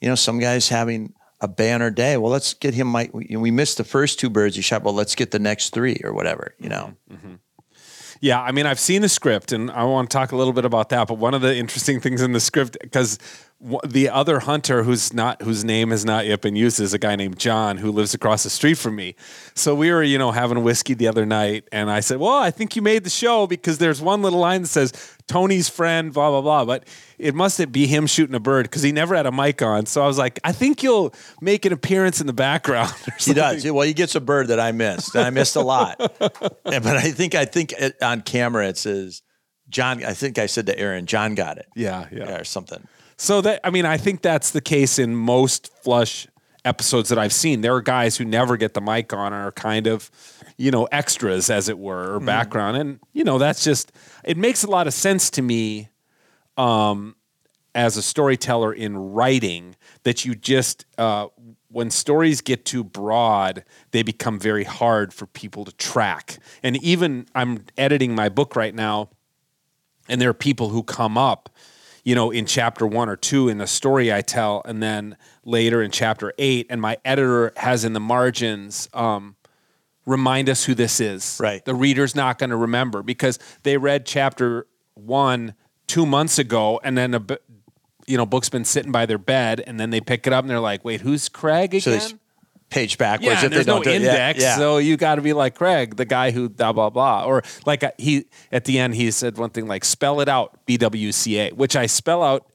you 0.00 0.08
know 0.08 0.14
some 0.14 0.38
guys 0.38 0.68
having 0.68 1.12
a 1.40 1.48
banner 1.48 1.90
day. 1.90 2.16
Well, 2.16 2.30
let's 2.30 2.54
get 2.54 2.72
him. 2.72 2.90
mic. 2.90 3.10
We, 3.12 3.50
missed 3.50 3.76
the 3.76 3.84
first 3.84 4.20
two 4.20 4.30
birds 4.30 4.56
he 4.56 4.62
shot. 4.62 4.84
Well, 4.84 4.94
let's 4.94 5.16
get 5.16 5.32
the 5.32 5.40
next 5.40 5.70
three 5.70 6.00
or 6.04 6.14
whatever. 6.14 6.54
You 6.58 6.68
know. 6.68 6.94
Yeah, 8.22 8.40
I 8.40 8.52
mean, 8.52 8.66
I've 8.66 8.78
seen 8.78 9.02
the 9.02 9.08
script, 9.08 9.50
and 9.50 9.68
I 9.68 9.82
want 9.82 10.08
to 10.08 10.16
talk 10.16 10.30
a 10.30 10.36
little 10.36 10.52
bit 10.52 10.64
about 10.64 10.90
that. 10.90 11.08
But 11.08 11.18
one 11.18 11.34
of 11.34 11.42
the 11.42 11.56
interesting 11.56 12.00
things 12.04 12.22
in 12.22 12.32
the 12.32 12.40
script, 12.40 12.78
because 12.80 13.18
the 13.86 14.08
other 14.08 14.40
hunter 14.40 14.82
who's 14.82 15.12
not 15.12 15.40
whose 15.42 15.64
name 15.64 15.90
has 15.92 16.04
not 16.04 16.26
yet 16.26 16.40
been 16.40 16.56
used 16.56 16.80
is 16.80 16.92
a 16.94 16.98
guy 16.98 17.14
named 17.14 17.38
John 17.38 17.76
who 17.76 17.92
lives 17.92 18.12
across 18.12 18.42
the 18.42 18.50
street 18.50 18.74
from 18.76 18.96
me. 18.96 19.14
So 19.54 19.74
we 19.74 19.92
were, 19.92 20.02
you 20.02 20.18
know, 20.18 20.32
having 20.32 20.64
whiskey 20.64 20.94
the 20.94 21.06
other 21.06 21.24
night, 21.24 21.68
and 21.70 21.88
I 21.90 22.00
said, 22.00 22.18
"Well, 22.18 22.32
I 22.34 22.50
think 22.50 22.74
you 22.74 22.82
made 22.82 23.04
the 23.04 23.10
show 23.10 23.46
because 23.46 23.78
there's 23.78 24.00
one 24.02 24.20
little 24.20 24.40
line 24.40 24.62
that 24.62 24.68
says 24.68 24.92
Tony's 25.28 25.68
friend, 25.68 26.12
blah 26.12 26.30
blah 26.30 26.40
blah." 26.40 26.64
But 26.64 26.88
it 27.18 27.36
must 27.36 27.70
be 27.70 27.86
him 27.86 28.08
shooting 28.08 28.34
a 28.34 28.40
bird 28.40 28.64
because 28.64 28.82
he 28.82 28.90
never 28.90 29.14
had 29.14 29.26
a 29.26 29.32
mic 29.32 29.62
on. 29.62 29.86
So 29.86 30.02
I 30.02 30.08
was 30.08 30.18
like, 30.18 30.40
"I 30.42 30.50
think 30.50 30.82
you'll 30.82 31.14
make 31.40 31.64
an 31.64 31.72
appearance 31.72 32.20
in 32.20 32.26
the 32.26 32.32
background." 32.32 32.92
He 33.18 33.32
does. 33.34 33.64
Well, 33.64 33.86
he 33.86 33.94
gets 33.94 34.16
a 34.16 34.20
bird 34.20 34.48
that 34.48 34.58
I 34.58 34.72
missed. 34.72 35.14
And 35.14 35.24
I 35.24 35.30
missed 35.30 35.54
a 35.54 35.60
lot. 35.60 35.98
But 36.64 36.86
I 36.86 37.12
think 37.12 37.36
I 37.36 37.44
think 37.44 37.72
it, 37.72 38.02
on 38.02 38.22
camera 38.22 38.66
it 38.68 38.76
says 38.78 39.22
John. 39.68 40.02
I 40.04 40.14
think 40.14 40.38
I 40.38 40.46
said 40.46 40.66
to 40.66 40.76
Aaron, 40.76 41.06
John 41.06 41.36
got 41.36 41.58
it, 41.58 41.66
Yeah, 41.76 42.06
yeah. 42.10 42.40
or 42.40 42.44
something. 42.44 42.82
So 43.16 43.40
that 43.42 43.60
I 43.64 43.70
mean, 43.70 43.86
I 43.86 43.96
think 43.96 44.22
that's 44.22 44.50
the 44.50 44.60
case 44.60 44.98
in 44.98 45.14
most 45.14 45.72
flush 45.82 46.26
episodes 46.64 47.08
that 47.08 47.18
I've 47.18 47.32
seen. 47.32 47.60
There 47.60 47.74
are 47.74 47.82
guys 47.82 48.16
who 48.16 48.24
never 48.24 48.56
get 48.56 48.74
the 48.74 48.80
mic 48.80 49.12
on 49.12 49.32
or 49.32 49.48
are 49.48 49.52
kind 49.52 49.86
of, 49.86 50.10
you 50.56 50.70
know, 50.70 50.84
extras 50.92 51.50
as 51.50 51.68
it 51.68 51.78
were, 51.78 52.14
or 52.14 52.20
background. 52.20 52.76
And, 52.76 53.00
you 53.12 53.24
know, 53.24 53.38
that's 53.38 53.64
just 53.64 53.92
it 54.24 54.36
makes 54.36 54.62
a 54.64 54.70
lot 54.70 54.86
of 54.86 54.94
sense 54.94 55.30
to 55.30 55.42
me 55.42 55.88
um 56.56 57.16
as 57.74 57.96
a 57.96 58.02
storyteller 58.02 58.72
in 58.72 58.96
writing 58.96 59.74
that 60.02 60.24
you 60.24 60.34
just 60.34 60.84
uh 60.98 61.26
when 61.68 61.90
stories 61.90 62.42
get 62.42 62.66
too 62.66 62.84
broad, 62.84 63.64
they 63.92 64.02
become 64.02 64.38
very 64.38 64.64
hard 64.64 65.14
for 65.14 65.26
people 65.26 65.64
to 65.64 65.72
track. 65.72 66.38
And 66.62 66.76
even 66.82 67.26
I'm 67.34 67.64
editing 67.78 68.14
my 68.14 68.28
book 68.28 68.54
right 68.54 68.74
now, 68.74 69.08
and 70.06 70.20
there 70.20 70.28
are 70.28 70.34
people 70.34 70.68
who 70.68 70.82
come 70.82 71.16
up 71.16 71.48
you 72.04 72.14
know, 72.14 72.30
in 72.30 72.46
chapter 72.46 72.86
one 72.86 73.08
or 73.08 73.16
two 73.16 73.48
in 73.48 73.58
the 73.58 73.66
story 73.66 74.12
I 74.12 74.22
tell, 74.22 74.62
and 74.64 74.82
then 74.82 75.16
later 75.44 75.82
in 75.82 75.90
chapter 75.90 76.32
eight, 76.38 76.66
and 76.68 76.80
my 76.80 76.96
editor 77.04 77.52
has 77.56 77.84
in 77.84 77.92
the 77.92 78.00
margins, 78.00 78.88
um, 78.92 79.36
remind 80.04 80.48
us 80.48 80.64
who 80.64 80.74
this 80.74 81.00
is. 81.00 81.38
Right. 81.40 81.64
The 81.64 81.74
reader's 81.74 82.14
not 82.14 82.38
going 82.38 82.50
to 82.50 82.56
remember 82.56 83.02
because 83.02 83.38
they 83.62 83.76
read 83.76 84.04
chapter 84.04 84.66
one 84.94 85.54
two 85.86 86.06
months 86.06 86.38
ago, 86.38 86.80
and 86.82 86.98
then 86.98 87.14
a 87.14 87.24
you 88.06 88.16
know 88.16 88.26
book's 88.26 88.48
been 88.48 88.64
sitting 88.64 88.92
by 88.92 89.06
their 89.06 89.18
bed, 89.18 89.62
and 89.66 89.78
then 89.78 89.90
they 89.90 90.00
pick 90.00 90.26
it 90.26 90.32
up 90.32 90.42
and 90.42 90.50
they're 90.50 90.60
like, 90.60 90.84
"Wait, 90.84 91.02
who's 91.02 91.28
Craig 91.28 91.74
again?" 91.74 91.80
So 91.80 91.90
they 91.90 92.14
page 92.72 92.98
backwards. 92.98 93.26
Yeah, 93.26 93.44
if 93.44 93.50
they 93.50 93.56
there's 93.56 93.66
no 93.66 93.74
don't 93.76 93.84
do 93.84 93.90
it. 93.90 93.96
index, 94.02 94.40
Yeah, 94.40 94.46
yeah. 94.50 94.56
so 94.56 94.78
you 94.78 94.96
got 94.96 95.16
to 95.16 95.22
be 95.22 95.32
like 95.32 95.54
Craig, 95.54 95.96
the 95.96 96.04
guy 96.04 96.30
who 96.30 96.48
blah 96.48 96.72
blah 96.72 96.90
blah, 96.90 97.24
or 97.24 97.42
like 97.66 97.84
uh, 97.84 97.90
he 97.98 98.24
at 98.50 98.64
the 98.64 98.78
end 98.78 98.94
he 98.94 99.10
said 99.10 99.36
one 99.38 99.50
thing 99.50 99.66
like 99.68 99.84
spell 99.84 100.20
it 100.20 100.28
out 100.28 100.58
BWCA, 100.66 101.52
which 101.52 101.76
I 101.76 101.86
spell 101.86 102.22
out 102.22 102.46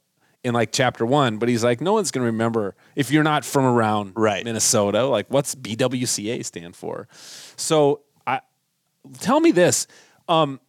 in 0.43 0.53
like 0.53 0.71
chapter 0.71 1.05
one, 1.05 1.37
but 1.37 1.49
he's 1.49 1.63
like 1.63 1.81
no 1.81 1.93
one's 1.93 2.11
gonna 2.11 2.25
remember 2.27 2.75
if 2.95 3.11
you're 3.11 3.23
not 3.23 3.43
from 3.45 3.65
around 3.65 4.13
Right. 4.15 4.43
Minnesota. 4.45 5.05
Like 5.05 5.27
what's 5.29 5.55
BWCA 5.55 6.43
stand 6.45 6.75
for? 6.75 7.07
So 7.55 8.01
I 8.25 8.41
tell 9.19 9.39
me 9.39 9.51
this. 9.51 9.87
Um, 10.29 10.59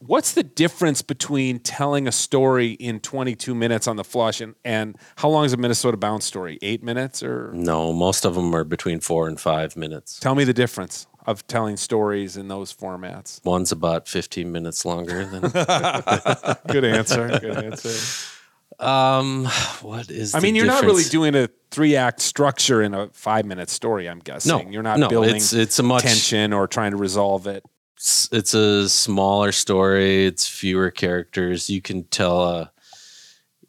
what's 0.00 0.32
the 0.32 0.42
difference 0.42 1.02
between 1.02 1.58
telling 1.58 2.06
a 2.06 2.12
story 2.12 2.72
in 2.72 3.00
22 3.00 3.54
minutes 3.54 3.86
on 3.88 3.96
the 3.96 4.04
flush 4.04 4.40
and, 4.40 4.54
and 4.64 4.96
how 5.16 5.28
long 5.28 5.44
is 5.44 5.52
a 5.52 5.56
Minnesota 5.56 5.96
Bound 5.96 6.22
story? 6.22 6.58
Eight 6.62 6.82
minutes 6.82 7.22
or 7.22 7.52
No, 7.52 7.92
most 7.92 8.24
of 8.24 8.34
them 8.34 8.54
are 8.54 8.64
between 8.64 9.00
four 9.00 9.28
and 9.28 9.40
five 9.40 9.76
minutes. 9.76 10.18
Tell 10.20 10.34
me 10.34 10.44
the 10.44 10.52
difference 10.54 11.06
of 11.26 11.46
telling 11.48 11.76
stories 11.76 12.36
in 12.36 12.48
those 12.48 12.72
formats. 12.72 13.44
One's 13.44 13.72
about 13.72 14.06
15 14.06 14.50
minutes 14.52 14.84
longer 14.84 15.24
than. 15.24 15.40
Good 16.68 16.84
answer. 16.84 17.28
Good 17.40 17.64
answer. 17.64 18.34
um, 18.78 19.46
what 19.82 20.10
is? 20.10 20.34
I 20.34 20.40
mean, 20.40 20.54
you're 20.54 20.66
not 20.66 20.84
really 20.84 21.04
doing 21.04 21.34
a 21.34 21.48
three 21.70 21.96
act 21.96 22.20
structure 22.20 22.82
in 22.82 22.94
a 22.94 23.08
five 23.08 23.44
minute 23.44 23.70
story. 23.70 24.08
I'm 24.08 24.20
guessing 24.20 24.50
No, 24.66 24.70
you're 24.70 24.82
not 24.82 24.98
no, 24.98 25.08
building 25.08 25.36
It's 25.36 25.52
it's 25.52 25.78
a 25.78 25.82
much. 25.82 26.02
tension 26.02 26.52
or 26.52 26.68
trying 26.68 26.92
to 26.92 26.96
resolve 26.96 27.46
it. 27.46 27.64
It's, 27.96 28.52
a 28.54 28.88
smaller 28.88 29.52
story. 29.52 30.26
It's 30.26 30.46
fewer 30.46 30.90
characters. 30.90 31.70
You 31.70 31.80
can 31.80 32.04
tell 32.04 32.42
a, 32.42 32.72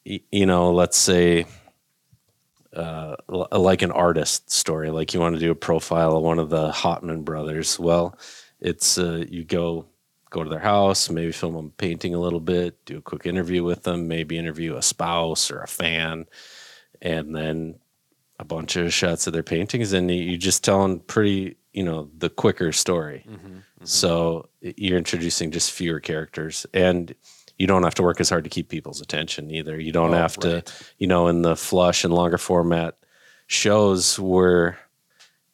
you 0.04 0.46
know, 0.46 0.74
let's 0.74 0.98
say, 0.98 1.46
uh, 2.76 3.16
like 3.28 3.82
an 3.82 3.92
artist 3.92 4.52
story. 4.52 4.92
Like 4.92 5.14
you 5.14 5.20
want 5.22 5.36
to 5.36 5.40
do 5.40 5.52
a 5.52 5.56
profile 5.56 6.18
of 6.18 6.24
one 6.24 6.40
of 6.40 6.50
the 6.50 6.72
Hautman 6.72 7.24
brothers. 7.24 7.80
Well, 7.80 8.18
it's 8.60 8.98
uh, 8.98 9.24
you 9.30 9.46
go 9.46 9.86
go 10.30 10.44
to 10.44 10.50
their 10.50 10.60
house, 10.60 11.10
maybe 11.10 11.32
film 11.32 11.54
them 11.54 11.72
painting 11.78 12.14
a 12.14 12.20
little 12.20 12.42
bit, 12.42 12.84
do 12.86 12.98
a 12.98 13.02
quick 13.02 13.26
interview 13.26 13.64
with 13.64 13.84
them, 13.84 14.10
maybe 14.10 14.38
interview 14.38 14.76
a 14.76 14.82
spouse 14.82 15.50
or 15.50 15.62
a 15.62 15.68
fan, 15.68 16.26
and 17.02 17.34
then 17.34 17.76
a 18.38 18.44
bunch 18.44 18.76
of 18.76 18.94
shots 18.94 19.26
of 19.26 19.32
their 19.32 19.42
paintings, 19.42 19.94
and 19.94 20.12
you- 20.12 20.38
just 20.38 20.66
tell 20.66 20.82
them 20.82 21.00
pretty, 21.00 21.56
you 21.78 21.84
know, 21.84 22.10
the 22.18 22.30
quicker 22.30 22.72
story. 22.72 23.24
Mm-hmm, 23.30 23.48
mm-hmm. 23.48 23.86
So 23.86 24.50
you're 24.62 24.98
introducing 24.98 25.52
just 25.52 25.72
fewer 25.72 26.00
characters, 26.00 26.66
and 26.74 27.14
you 27.60 27.68
don't 27.68 27.84
have 27.84 27.94
to 27.96 28.04
work 28.04 28.20
as 28.20 28.30
hard 28.30 28.46
to 28.46 28.50
keep 28.50 28.70
people's 28.70 29.00
attention 29.00 29.52
either. 29.52 29.80
You 29.80 29.92
don't 29.92 30.16
Oh, 30.16 30.18
have 30.18 30.38
to, 30.38 30.64
you 30.98 31.06
know, 31.06 31.28
in 31.28 31.44
the 31.44 31.56
flush 31.56 32.04
and 32.04 32.12
longer 32.12 32.40
format 32.40 32.98
shows, 33.46 34.18
we're 34.18 34.76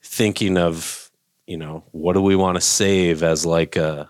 thinking 0.02 0.58
of, 0.58 1.12
you 1.46 1.58
know, 1.58 1.84
what 1.92 2.14
do 2.14 2.22
we 2.22 2.38
want 2.38 2.56
to 2.56 2.62
save 2.62 3.22
as 3.22 3.46
like 3.46 3.76
a 3.76 4.10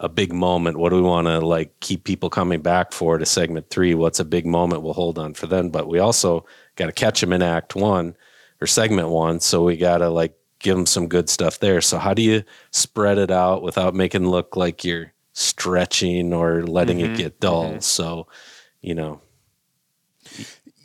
a 0.00 0.08
big 0.08 0.32
moment? 0.32 0.78
What 0.78 0.90
do 0.90 0.96
we 0.96 1.02
want 1.02 1.28
to 1.28 1.38
like 1.38 1.78
keep 1.78 2.02
people 2.02 2.28
coming 2.28 2.60
back 2.60 2.90
for 2.92 3.18
to 3.18 3.24
segment 3.24 3.70
three? 3.70 3.94
What's 3.94 4.18
a 4.18 4.24
big 4.24 4.46
moment 4.46 4.82
we'll 4.82 4.94
hold 4.94 5.16
on 5.16 5.34
for 5.34 5.46
then? 5.46 5.70
But 5.70 5.86
we 5.86 6.00
also 6.00 6.44
got 6.74 6.86
to 6.86 6.92
catch 6.92 7.20
them 7.20 7.32
in 7.32 7.40
act 7.40 7.76
one 7.76 8.16
or 8.60 8.66
segment 8.66 9.10
one. 9.10 9.38
So 9.38 9.62
we 9.62 9.76
got 9.76 9.98
to 9.98 10.10
like 10.10 10.34
give 10.62 10.76
them 10.76 10.86
some 10.86 11.08
good 11.08 11.28
stuff 11.28 11.58
there. 11.58 11.80
So 11.80 11.98
how 11.98 12.14
do 12.14 12.22
you 12.22 12.44
spread 12.70 13.18
it 13.18 13.30
out 13.30 13.62
without 13.62 13.94
making 13.94 14.24
it 14.24 14.28
look 14.28 14.56
like 14.56 14.84
you're 14.84 15.12
stretching 15.32 16.32
or 16.32 16.62
letting 16.64 16.98
Mhm, 16.98 17.04
it 17.12 17.16
get 17.16 17.40
dull? 17.40 17.80
So, 17.80 18.26
you 18.80 18.94
know, 18.94 19.20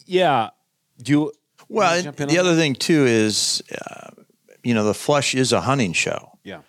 Yeah. 0.05 0.49
Do 1.01 1.11
you? 1.11 1.33
Well, 1.69 1.87
Wanna 1.87 1.95
and 1.97 2.03
jump 2.05 2.21
in 2.21 2.29
the 2.29 2.39
on 2.39 2.47
other 2.47 2.55
thing 2.55 2.73
too 2.75 3.05
is, 3.05 3.61
uh, 3.85 4.09
you 4.63 4.73
know, 4.73 4.85
the 4.85 4.93
flush 4.93 5.35
is 5.35 5.51
a 5.51 5.61
hunting 5.61 5.93
show. 5.93 6.37
Yeah. 6.43 6.61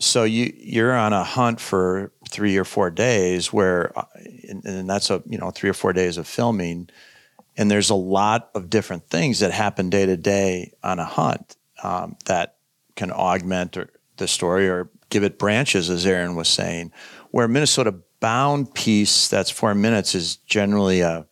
So 0.00 0.24
you 0.24 0.52
you're 0.56 0.96
on 0.96 1.12
a 1.12 1.22
hunt 1.22 1.60
for 1.60 2.12
three 2.28 2.56
or 2.56 2.64
four 2.64 2.90
days, 2.90 3.52
where, 3.52 3.96
uh, 3.98 4.04
and, 4.48 4.64
and 4.64 4.90
that's 4.90 5.10
a 5.10 5.22
you 5.26 5.38
know 5.38 5.50
three 5.50 5.70
or 5.70 5.74
four 5.74 5.92
days 5.92 6.16
of 6.18 6.26
filming, 6.26 6.88
and 7.56 7.70
there's 7.70 7.90
a 7.90 7.94
lot 7.94 8.50
of 8.54 8.70
different 8.70 9.08
things 9.08 9.38
that 9.40 9.52
happen 9.52 9.88
day 9.90 10.06
to 10.06 10.16
day 10.16 10.72
on 10.82 10.98
a 10.98 11.04
hunt 11.04 11.56
um, 11.82 12.16
that 12.26 12.56
can 12.96 13.10
augment 13.10 13.76
or, 13.76 13.90
the 14.16 14.28
story 14.28 14.68
or 14.68 14.90
give 15.08 15.24
it 15.24 15.38
branches, 15.38 15.90
as 15.90 16.06
Aaron 16.06 16.36
was 16.36 16.48
saying. 16.48 16.92
Where 17.30 17.48
Minnesota 17.48 17.94
bound 18.20 18.74
piece 18.74 19.28
that's 19.28 19.50
four 19.50 19.74
minutes 19.74 20.14
is 20.14 20.36
generally 20.36 21.00
a 21.00 21.26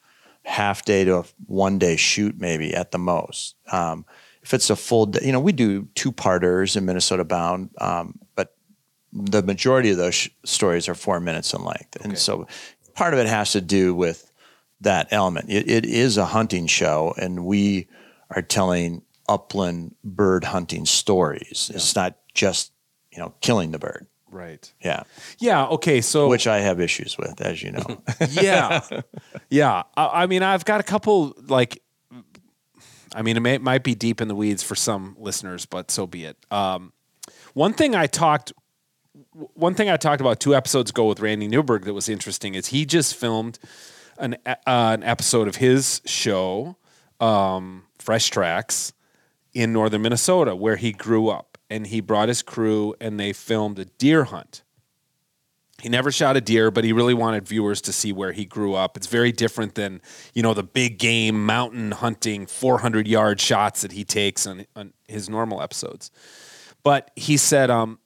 half 0.44 0.84
day 0.84 1.04
to 1.04 1.18
a 1.18 1.24
one 1.46 1.78
day 1.78 1.96
shoot, 1.96 2.40
maybe 2.40 2.74
at 2.74 2.90
the 2.90 2.98
most. 2.98 3.54
Um, 3.70 4.04
if 4.42 4.54
it's 4.54 4.70
a 4.70 4.76
full 4.76 5.06
day, 5.06 5.20
you 5.22 5.32
know, 5.32 5.40
we 5.40 5.52
do 5.52 5.86
two 5.94 6.10
parters 6.10 6.76
in 6.76 6.86
Minnesota 6.86 7.24
Bound, 7.24 7.70
um, 7.80 8.18
but 8.34 8.56
the 9.12 9.42
majority 9.42 9.90
of 9.90 9.98
those 9.98 10.14
sh- 10.14 10.28
stories 10.44 10.88
are 10.88 10.94
four 10.94 11.20
minutes 11.20 11.52
in 11.52 11.62
length. 11.62 11.96
And 12.02 12.18
so 12.18 12.46
part 12.94 13.12
of 13.12 13.20
it 13.20 13.26
has 13.26 13.52
to 13.52 13.60
do 13.60 13.94
with 13.94 14.30
that 14.80 15.08
element. 15.10 15.50
It, 15.50 15.68
it 15.68 15.84
is 15.84 16.16
a 16.16 16.24
hunting 16.24 16.66
show, 16.66 17.14
and 17.18 17.44
we 17.44 17.88
are 18.30 18.42
telling 18.42 19.02
upland 19.28 19.94
bird 20.02 20.44
hunting 20.44 20.86
stories. 20.86 21.70
It's 21.74 21.94
not 21.94 22.16
just, 22.34 22.72
you 23.12 23.18
know, 23.18 23.34
killing 23.40 23.70
the 23.70 23.78
bird. 23.78 24.06
Right. 24.30 24.72
Yeah. 24.82 25.04
Yeah. 25.38 25.66
Okay. 25.66 26.00
So 26.00 26.28
Which 26.28 26.46
I 26.46 26.60
have 26.60 26.80
issues 26.80 27.16
with, 27.16 27.40
as 27.40 27.62
you 27.62 27.72
know. 27.72 28.02
yeah, 28.30 28.80
yeah. 29.48 29.84
I, 29.96 30.22
I 30.22 30.26
mean, 30.26 30.42
I've 30.42 30.64
got 30.64 30.80
a 30.80 30.84
couple 30.84 31.34
like. 31.46 31.82
I 33.14 33.22
mean, 33.22 33.38
it, 33.38 33.40
may, 33.40 33.54
it 33.54 33.62
might 33.62 33.84
be 33.84 33.94
deep 33.94 34.20
in 34.20 34.28
the 34.28 34.34
weeds 34.34 34.62
for 34.62 34.74
some 34.74 35.16
listeners, 35.18 35.64
but 35.64 35.90
so 35.90 36.06
be 36.06 36.26
it. 36.26 36.36
Um, 36.50 36.92
one 37.54 37.72
thing 37.72 37.94
I 37.94 38.06
talked, 38.06 38.52
one 39.32 39.74
thing 39.74 39.88
I 39.88 39.96
talked 39.96 40.20
about 40.20 40.40
two 40.40 40.54
episodes 40.54 40.90
ago 40.90 41.06
with 41.06 41.20
Randy 41.20 41.48
Newberg 41.48 41.84
that 41.84 41.94
was 41.94 42.10
interesting 42.10 42.54
is 42.54 42.66
he 42.66 42.84
just 42.84 43.14
filmed 43.16 43.58
an 44.18 44.36
uh, 44.44 44.56
an 44.66 45.02
episode 45.02 45.48
of 45.48 45.56
his 45.56 46.02
show, 46.04 46.76
um, 47.18 47.84
Fresh 47.98 48.28
Tracks, 48.28 48.92
in 49.58 49.72
northern 49.72 50.02
Minnesota, 50.02 50.54
where 50.54 50.76
he 50.76 50.92
grew 50.92 51.28
up, 51.28 51.58
and 51.68 51.88
he 51.88 52.00
brought 52.00 52.28
his 52.28 52.42
crew 52.42 52.94
and 53.00 53.18
they 53.18 53.32
filmed 53.32 53.76
a 53.80 53.84
deer 53.84 54.24
hunt. 54.24 54.62
He 55.82 55.88
never 55.88 56.12
shot 56.12 56.36
a 56.36 56.40
deer, 56.40 56.70
but 56.70 56.84
he 56.84 56.92
really 56.92 57.12
wanted 57.12 57.46
viewers 57.46 57.80
to 57.82 57.92
see 57.92 58.12
where 58.12 58.30
he 58.30 58.44
grew 58.44 58.74
up. 58.74 58.96
It's 58.96 59.08
very 59.08 59.32
different 59.32 59.74
than, 59.74 60.00
you 60.32 60.42
know, 60.42 60.54
the 60.54 60.62
big 60.62 60.98
game 60.98 61.44
mountain 61.44 61.90
hunting 61.90 62.46
400 62.46 63.08
yard 63.08 63.40
shots 63.40 63.82
that 63.82 63.90
he 63.92 64.04
takes 64.04 64.46
on, 64.46 64.64
on 64.76 64.92
his 65.08 65.28
normal 65.28 65.60
episodes. 65.60 66.12
But 66.84 67.10
he 67.16 67.36
said 67.36 67.68
um, 67.68 67.98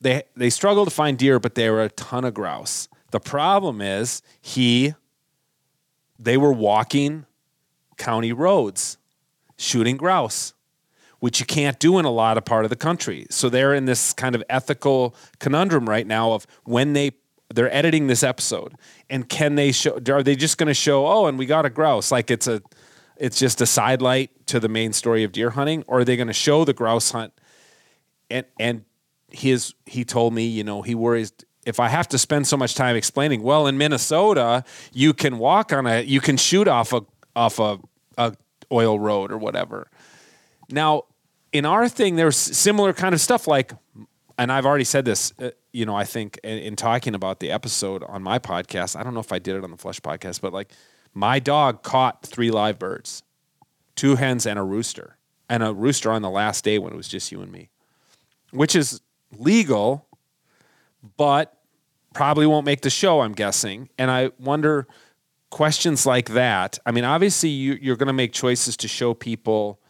they 0.00 0.24
they 0.36 0.50
struggle 0.50 0.84
to 0.84 0.90
find 0.90 1.18
deer, 1.18 1.38
but 1.38 1.54
there 1.54 1.72
were 1.72 1.84
a 1.84 1.90
ton 1.90 2.24
of 2.26 2.34
grouse. 2.34 2.88
The 3.12 3.20
problem 3.20 3.80
is 3.80 4.22
he 4.42 4.94
they 6.18 6.36
were 6.36 6.52
walking 6.52 7.24
county 7.96 8.32
roads 8.32 8.98
shooting 9.56 9.96
grouse 9.96 10.52
which 11.22 11.38
you 11.38 11.46
can't 11.46 11.78
do 11.78 12.00
in 12.00 12.04
a 12.04 12.10
lot 12.10 12.36
of 12.36 12.44
part 12.44 12.64
of 12.64 12.68
the 12.68 12.74
country. 12.74 13.28
So 13.30 13.48
they're 13.48 13.74
in 13.74 13.84
this 13.84 14.12
kind 14.12 14.34
of 14.34 14.42
ethical 14.50 15.14
conundrum 15.38 15.88
right 15.88 16.04
now 16.04 16.32
of 16.32 16.48
when 16.64 16.94
they 16.94 17.12
they're 17.54 17.72
editing 17.72 18.08
this 18.08 18.24
episode 18.24 18.74
and 19.08 19.28
can 19.28 19.54
they 19.54 19.70
show 19.70 20.00
are 20.08 20.22
they 20.24 20.34
just 20.34 20.58
going 20.58 20.66
to 20.66 20.74
show 20.74 21.06
oh 21.06 21.26
and 21.26 21.38
we 21.38 21.46
got 21.46 21.64
a 21.64 21.70
grouse 21.70 22.10
like 22.10 22.30
it's 22.30 22.48
a 22.48 22.60
it's 23.18 23.38
just 23.38 23.60
a 23.60 23.66
sidelight 23.66 24.30
to 24.46 24.58
the 24.58 24.68
main 24.68 24.92
story 24.92 25.22
of 25.22 25.30
deer 25.32 25.50
hunting 25.50 25.84
or 25.86 25.98
are 25.98 26.04
they 26.04 26.16
going 26.16 26.28
to 26.28 26.32
show 26.32 26.64
the 26.64 26.72
grouse 26.72 27.10
hunt 27.10 27.32
and 28.30 28.46
and 28.58 28.84
his 29.28 29.74
he 29.84 30.02
told 30.02 30.32
me 30.32 30.46
you 30.46 30.64
know 30.64 30.80
he 30.80 30.94
worries 30.94 31.30
if 31.66 31.78
I 31.78 31.88
have 31.88 32.08
to 32.08 32.18
spend 32.18 32.46
so 32.46 32.56
much 32.56 32.74
time 32.74 32.96
explaining 32.96 33.42
well 33.42 33.66
in 33.66 33.76
Minnesota 33.76 34.64
you 34.94 35.12
can 35.12 35.38
walk 35.38 35.74
on 35.74 35.86
a 35.86 36.02
you 36.02 36.20
can 36.22 36.38
shoot 36.38 36.66
off 36.66 36.94
a 36.94 37.02
off 37.36 37.58
a, 37.58 37.78
a 38.16 38.34
oil 38.72 38.98
road 38.98 39.30
or 39.30 39.36
whatever 39.36 39.88
now, 40.72 41.04
in 41.52 41.64
our 41.64 41.88
thing, 41.88 42.16
there's 42.16 42.36
similar 42.36 42.92
kind 42.92 43.14
of 43.14 43.20
stuff 43.20 43.46
like, 43.46 43.72
and 44.38 44.50
I've 44.50 44.66
already 44.66 44.84
said 44.84 45.04
this, 45.04 45.32
uh, 45.38 45.50
you 45.72 45.86
know, 45.86 45.94
I 45.94 46.04
think 46.04 46.38
in, 46.42 46.58
in 46.58 46.76
talking 46.76 47.14
about 47.14 47.40
the 47.40 47.50
episode 47.50 48.02
on 48.04 48.22
my 48.22 48.38
podcast, 48.38 48.96
I 48.96 49.02
don't 49.02 49.14
know 49.14 49.20
if 49.20 49.32
I 49.32 49.38
did 49.38 49.56
it 49.56 49.64
on 49.64 49.70
the 49.70 49.76
Flush 49.76 50.00
podcast, 50.00 50.40
but 50.40 50.52
like 50.52 50.72
my 51.14 51.38
dog 51.38 51.82
caught 51.82 52.22
three 52.22 52.50
live 52.50 52.78
birds, 52.78 53.22
two 53.94 54.16
hens 54.16 54.46
and 54.46 54.58
a 54.58 54.62
rooster, 54.62 55.18
and 55.48 55.62
a 55.62 55.72
rooster 55.72 56.10
on 56.10 56.22
the 56.22 56.30
last 56.30 56.64
day 56.64 56.78
when 56.78 56.92
it 56.92 56.96
was 56.96 57.08
just 57.08 57.30
you 57.30 57.42
and 57.42 57.52
me, 57.52 57.68
which 58.50 58.74
is 58.74 59.00
legal, 59.38 60.06
but 61.16 61.58
probably 62.14 62.46
won't 62.46 62.64
make 62.66 62.80
the 62.80 62.90
show, 62.90 63.20
I'm 63.20 63.32
guessing. 63.32 63.88
And 63.98 64.10
I 64.10 64.30
wonder 64.38 64.86
questions 65.50 66.06
like 66.06 66.30
that. 66.30 66.78
I 66.86 66.92
mean, 66.92 67.04
obviously, 67.04 67.50
you, 67.50 67.78
you're 67.80 67.96
going 67.96 68.06
to 68.06 68.12
make 68.14 68.32
choices 68.32 68.76
to 68.78 68.88
show 68.88 69.12
people 69.12 69.81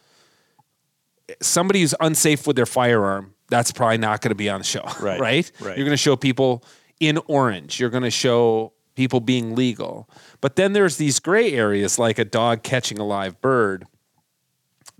somebody 1.41 1.81
who's 1.81 1.95
unsafe 1.99 2.45
with 2.47 2.55
their 2.55 2.65
firearm, 2.65 3.33
that's 3.49 3.71
probably 3.71 3.97
not 3.97 4.21
going 4.21 4.29
to 4.31 4.35
be 4.35 4.49
on 4.49 4.59
the 4.59 4.65
show, 4.65 4.83
Right, 4.99 5.19
right? 5.19 5.51
right. 5.59 5.77
You're 5.77 5.85
going 5.85 5.91
to 5.91 5.97
show 5.97 6.15
people 6.15 6.63
in 6.99 7.19
orange. 7.27 7.79
You're 7.79 7.89
going 7.89 8.03
to 8.03 8.11
show 8.11 8.73
people 8.95 9.19
being 9.19 9.55
legal. 9.55 10.09
But 10.41 10.55
then 10.55 10.73
there's 10.73 10.97
these 10.97 11.19
gray 11.19 11.51
areas 11.53 11.97
like 11.99 12.19
a 12.19 12.25
dog 12.25 12.63
catching 12.63 12.99
a 12.99 13.03
live 13.05 13.41
bird 13.41 13.85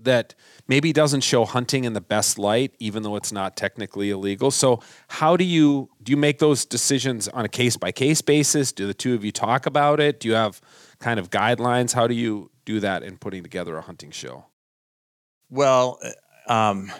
that 0.00 0.34
maybe 0.68 0.92
doesn't 0.92 1.20
show 1.22 1.44
hunting 1.44 1.84
in 1.84 1.92
the 1.92 2.00
best 2.00 2.38
light 2.38 2.74
even 2.78 3.02
though 3.02 3.16
it's 3.16 3.32
not 3.32 3.56
technically 3.56 4.10
illegal. 4.10 4.50
So 4.50 4.80
how 5.08 5.36
do 5.36 5.44
you 5.44 5.88
do 6.02 6.10
you 6.10 6.16
make 6.16 6.38
those 6.40 6.64
decisions 6.64 7.28
on 7.28 7.44
a 7.44 7.48
case 7.48 7.76
by 7.76 7.92
case 7.92 8.20
basis? 8.20 8.72
Do 8.72 8.86
the 8.86 8.94
two 8.94 9.14
of 9.14 9.24
you 9.24 9.32
talk 9.32 9.64
about 9.66 10.00
it? 10.00 10.20
Do 10.20 10.28
you 10.28 10.34
have 10.34 10.60
kind 10.98 11.18
of 11.18 11.30
guidelines? 11.30 11.94
How 11.94 12.06
do 12.06 12.14
you 12.14 12.50
do 12.64 12.80
that 12.80 13.02
in 13.02 13.16
putting 13.16 13.42
together 13.42 13.76
a 13.78 13.82
hunting 13.82 14.10
show? 14.10 14.46
Well, 15.50 16.00
um, 16.48 16.92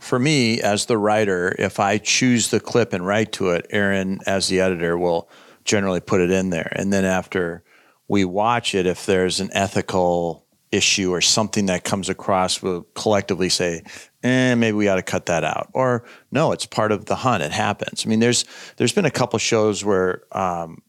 for 0.00 0.18
me 0.18 0.60
as 0.60 0.86
the 0.86 0.98
writer, 0.98 1.54
if 1.58 1.78
I 1.78 1.98
choose 1.98 2.50
the 2.50 2.60
clip 2.60 2.92
and 2.92 3.06
write 3.06 3.32
to 3.32 3.50
it, 3.50 3.66
Aaron, 3.70 4.18
as 4.26 4.48
the 4.48 4.60
editor, 4.60 4.98
will 4.98 5.28
generally 5.64 6.00
put 6.00 6.20
it 6.20 6.30
in 6.30 6.50
there. 6.50 6.72
And 6.74 6.92
then 6.92 7.04
after 7.04 7.62
we 8.08 8.24
watch 8.24 8.74
it, 8.74 8.86
if 8.86 9.06
there's 9.06 9.40
an 9.40 9.50
ethical 9.52 10.44
issue 10.72 11.12
or 11.12 11.20
something 11.20 11.66
that 11.66 11.84
comes 11.84 12.08
across, 12.08 12.62
we'll 12.62 12.82
collectively 12.94 13.48
say, 13.48 13.82
eh, 14.22 14.54
maybe 14.54 14.76
we 14.76 14.88
ought 14.88 14.96
to 14.96 15.02
cut 15.02 15.26
that 15.26 15.44
out. 15.44 15.70
Or 15.72 16.04
no, 16.32 16.52
it's 16.52 16.66
part 16.66 16.90
of 16.90 17.04
the 17.04 17.16
hunt. 17.16 17.42
It 17.42 17.52
happens. 17.52 18.04
I 18.04 18.08
mean, 18.08 18.20
there's 18.20 18.44
there's 18.76 18.92
been 18.92 19.04
a 19.04 19.10
couple 19.10 19.38
shows 19.38 19.84
where 19.84 20.22
um, 20.36 20.82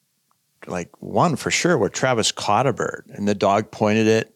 like 0.65 0.89
one 1.02 1.36
for 1.36 1.52
sure 1.52 1.78
where 1.78 1.89
Travis 1.89 2.32
caught 2.32 2.65
a 2.65 2.73
bird 2.73 3.12
and 3.13 3.28
the 3.28 3.36
dog 3.36 3.71
pointed 3.71 4.08
it 4.08 4.32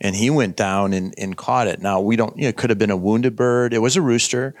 and 0.00 0.16
he 0.16 0.30
went 0.30 0.56
down 0.56 0.92
and, 0.92 1.14
and 1.18 1.36
caught 1.36 1.66
it. 1.66 1.80
Now 1.80 2.00
we 2.00 2.16
don't, 2.16 2.36
you 2.36 2.44
know, 2.44 2.48
it 2.48 2.56
could 2.56 2.70
have 2.70 2.78
been 2.78 2.90
a 2.90 2.96
wounded 2.96 3.36
bird. 3.36 3.74
It 3.74 3.78
was 3.78 3.96
a 3.96 4.02
rooster, 4.02 4.54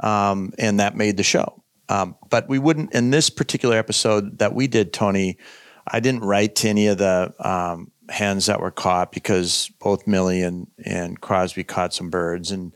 um, 0.00 0.52
and 0.58 0.80
that 0.80 0.96
made 0.96 1.16
the 1.16 1.22
show. 1.22 1.62
Um, 1.88 2.16
but 2.30 2.48
we 2.48 2.58
wouldn't 2.58 2.94
in 2.94 3.10
this 3.10 3.30
particular 3.30 3.76
episode 3.76 4.38
that 4.38 4.54
we 4.54 4.66
did, 4.66 4.92
Tony. 4.92 5.38
I 5.86 6.00
didn't 6.00 6.22
write 6.22 6.56
to 6.56 6.68
any 6.68 6.88
of 6.88 6.98
the 6.98 7.32
um, 7.38 7.92
hens 8.08 8.46
that 8.46 8.60
were 8.60 8.72
caught 8.72 9.12
because 9.12 9.70
both 9.80 10.06
Millie 10.06 10.42
and 10.42 10.66
and 10.84 11.20
Crosby 11.20 11.64
caught 11.64 11.94
some 11.94 12.10
birds 12.10 12.50
and. 12.50 12.72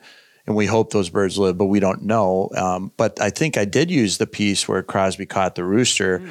And 0.46 0.56
we 0.56 0.66
hope 0.66 0.90
those 0.90 1.10
birds 1.10 1.38
live, 1.38 1.58
but 1.58 1.66
we 1.66 1.78
don't 1.78 2.02
know. 2.02 2.48
Um, 2.56 2.90
but 2.96 3.20
I 3.20 3.30
think 3.30 3.56
I 3.56 3.64
did 3.64 3.88
use 3.88 4.18
the 4.18 4.26
piece 4.26 4.66
where 4.66 4.82
Crosby 4.82 5.26
caught 5.26 5.54
the 5.54 5.62
rooster 5.62 6.26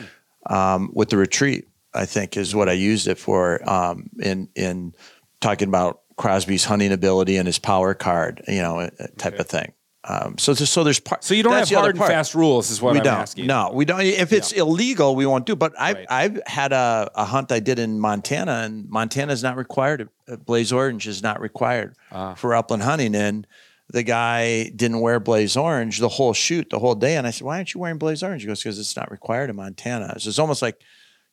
um, 0.47 0.89
with 0.93 1.09
the 1.09 1.15
retreat. 1.15 1.69
I 1.93 2.05
think 2.05 2.35
is 2.35 2.53
what 2.53 2.67
I 2.67 2.73
used 2.73 3.07
it 3.07 3.17
for 3.17 3.67
um, 3.69 4.09
in 4.19 4.49
in 4.55 4.93
talking 5.41 5.67
about 5.67 6.01
Crosby's 6.17 6.65
hunting 6.65 6.91
ability 6.91 7.37
and 7.37 7.47
his 7.47 7.59
power 7.59 7.93
card, 7.93 8.43
you 8.47 8.61
know, 8.61 8.79
uh, 8.79 8.89
type 9.17 9.39
of 9.39 9.47
thing. 9.47 9.73
Um, 10.05 10.37
so, 10.37 10.53
there's- 10.53 10.69
so 10.69 10.83
there's 10.83 10.99
part. 10.99 11.23
So 11.23 11.33
you 11.33 11.43
don't 11.43 11.53
have 11.53 11.69
hard 11.69 11.95
and 11.97 12.05
fast 12.05 12.33
rules, 12.33 12.71
is 12.71 12.81
what 12.81 12.93
we 12.93 12.99
I'm 12.99 13.03
don't. 13.03 13.13
asking. 13.17 13.47
No, 13.47 13.69
we 13.73 13.83
don't. 13.85 14.01
If 14.01 14.31
it's 14.33 14.51
illegal, 14.53 15.15
we 15.15 15.25
won't 15.25 15.45
do. 15.45 15.55
But 15.55 15.73
I've 15.79 15.95
Right. 15.97 16.05
I've 16.09 16.41
had 16.47 16.71
a, 16.73 17.11
a 17.15 17.25
hunt 17.25 17.51
I 17.51 17.59
did 17.59 17.79
in 17.79 17.99
Montana, 17.99 18.61
and 18.65 18.89
Montana 18.89 19.33
is 19.33 19.43
not 19.43 19.57
required. 19.57 20.09
Uh, 20.27 20.37
Blaze 20.37 20.71
orange 20.71 21.05
is 21.07 21.21
not 21.21 21.41
required 21.41 21.95
Ah. 22.11 22.33
for 22.33 22.55
upland 22.55 22.83
hunting, 22.83 23.13
and 23.13 23.45
the 23.91 24.03
guy 24.03 24.69
didn't 24.69 25.01
wear 25.01 25.19
blaze 25.19 25.57
orange 25.57 25.99
the 25.99 26.09
whole 26.09 26.33
shoot, 26.33 26.69
the 26.69 26.79
whole 26.79 26.95
day. 26.95 27.17
And 27.17 27.27
I 27.27 27.31
said, 27.31 27.45
"Why 27.45 27.57
aren't 27.57 27.73
you 27.73 27.81
wearing 27.81 27.97
blaze 27.97 28.23
orange?" 28.23 28.41
He 28.43 28.47
goes, 28.47 28.63
"Because 28.63 28.79
it's 28.79 28.95
not 28.95 29.11
required 29.11 29.49
in 29.49 29.57
Montana." 29.57 30.15
So 30.19 30.29
it's 30.29 30.39
almost 30.39 30.61
like 30.61 30.79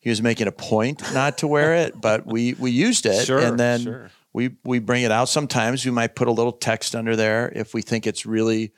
he 0.07 0.09
was 0.09 0.21
making 0.21 0.47
a 0.47 0.53
point 0.53 1.01
not 1.13 1.39
to 1.39 1.47
wear 1.47 1.75
it, 1.75 1.99
but 1.99 2.25
we 2.25 2.53
we 2.53 2.71
used 2.71 3.05
it, 3.05 3.25
Sure, 3.25 3.39
and 3.39 3.59
then 3.59 3.81
sure. 3.81 4.09
we 4.31 4.51
we 4.63 4.79
bring 4.79 5.03
it 5.03 5.11
out. 5.11 5.27
Sometimes 5.27 5.83
we 5.83 5.91
might 5.91 6.15
put 6.15 6.29
a 6.29 6.31
little 6.31 6.53
text 6.53 6.95
under 6.95 7.17
there 7.17 7.51
if 7.53 7.73
we 7.73 7.81
think 7.81 8.07
it's 8.07 8.25
really, 8.25 8.71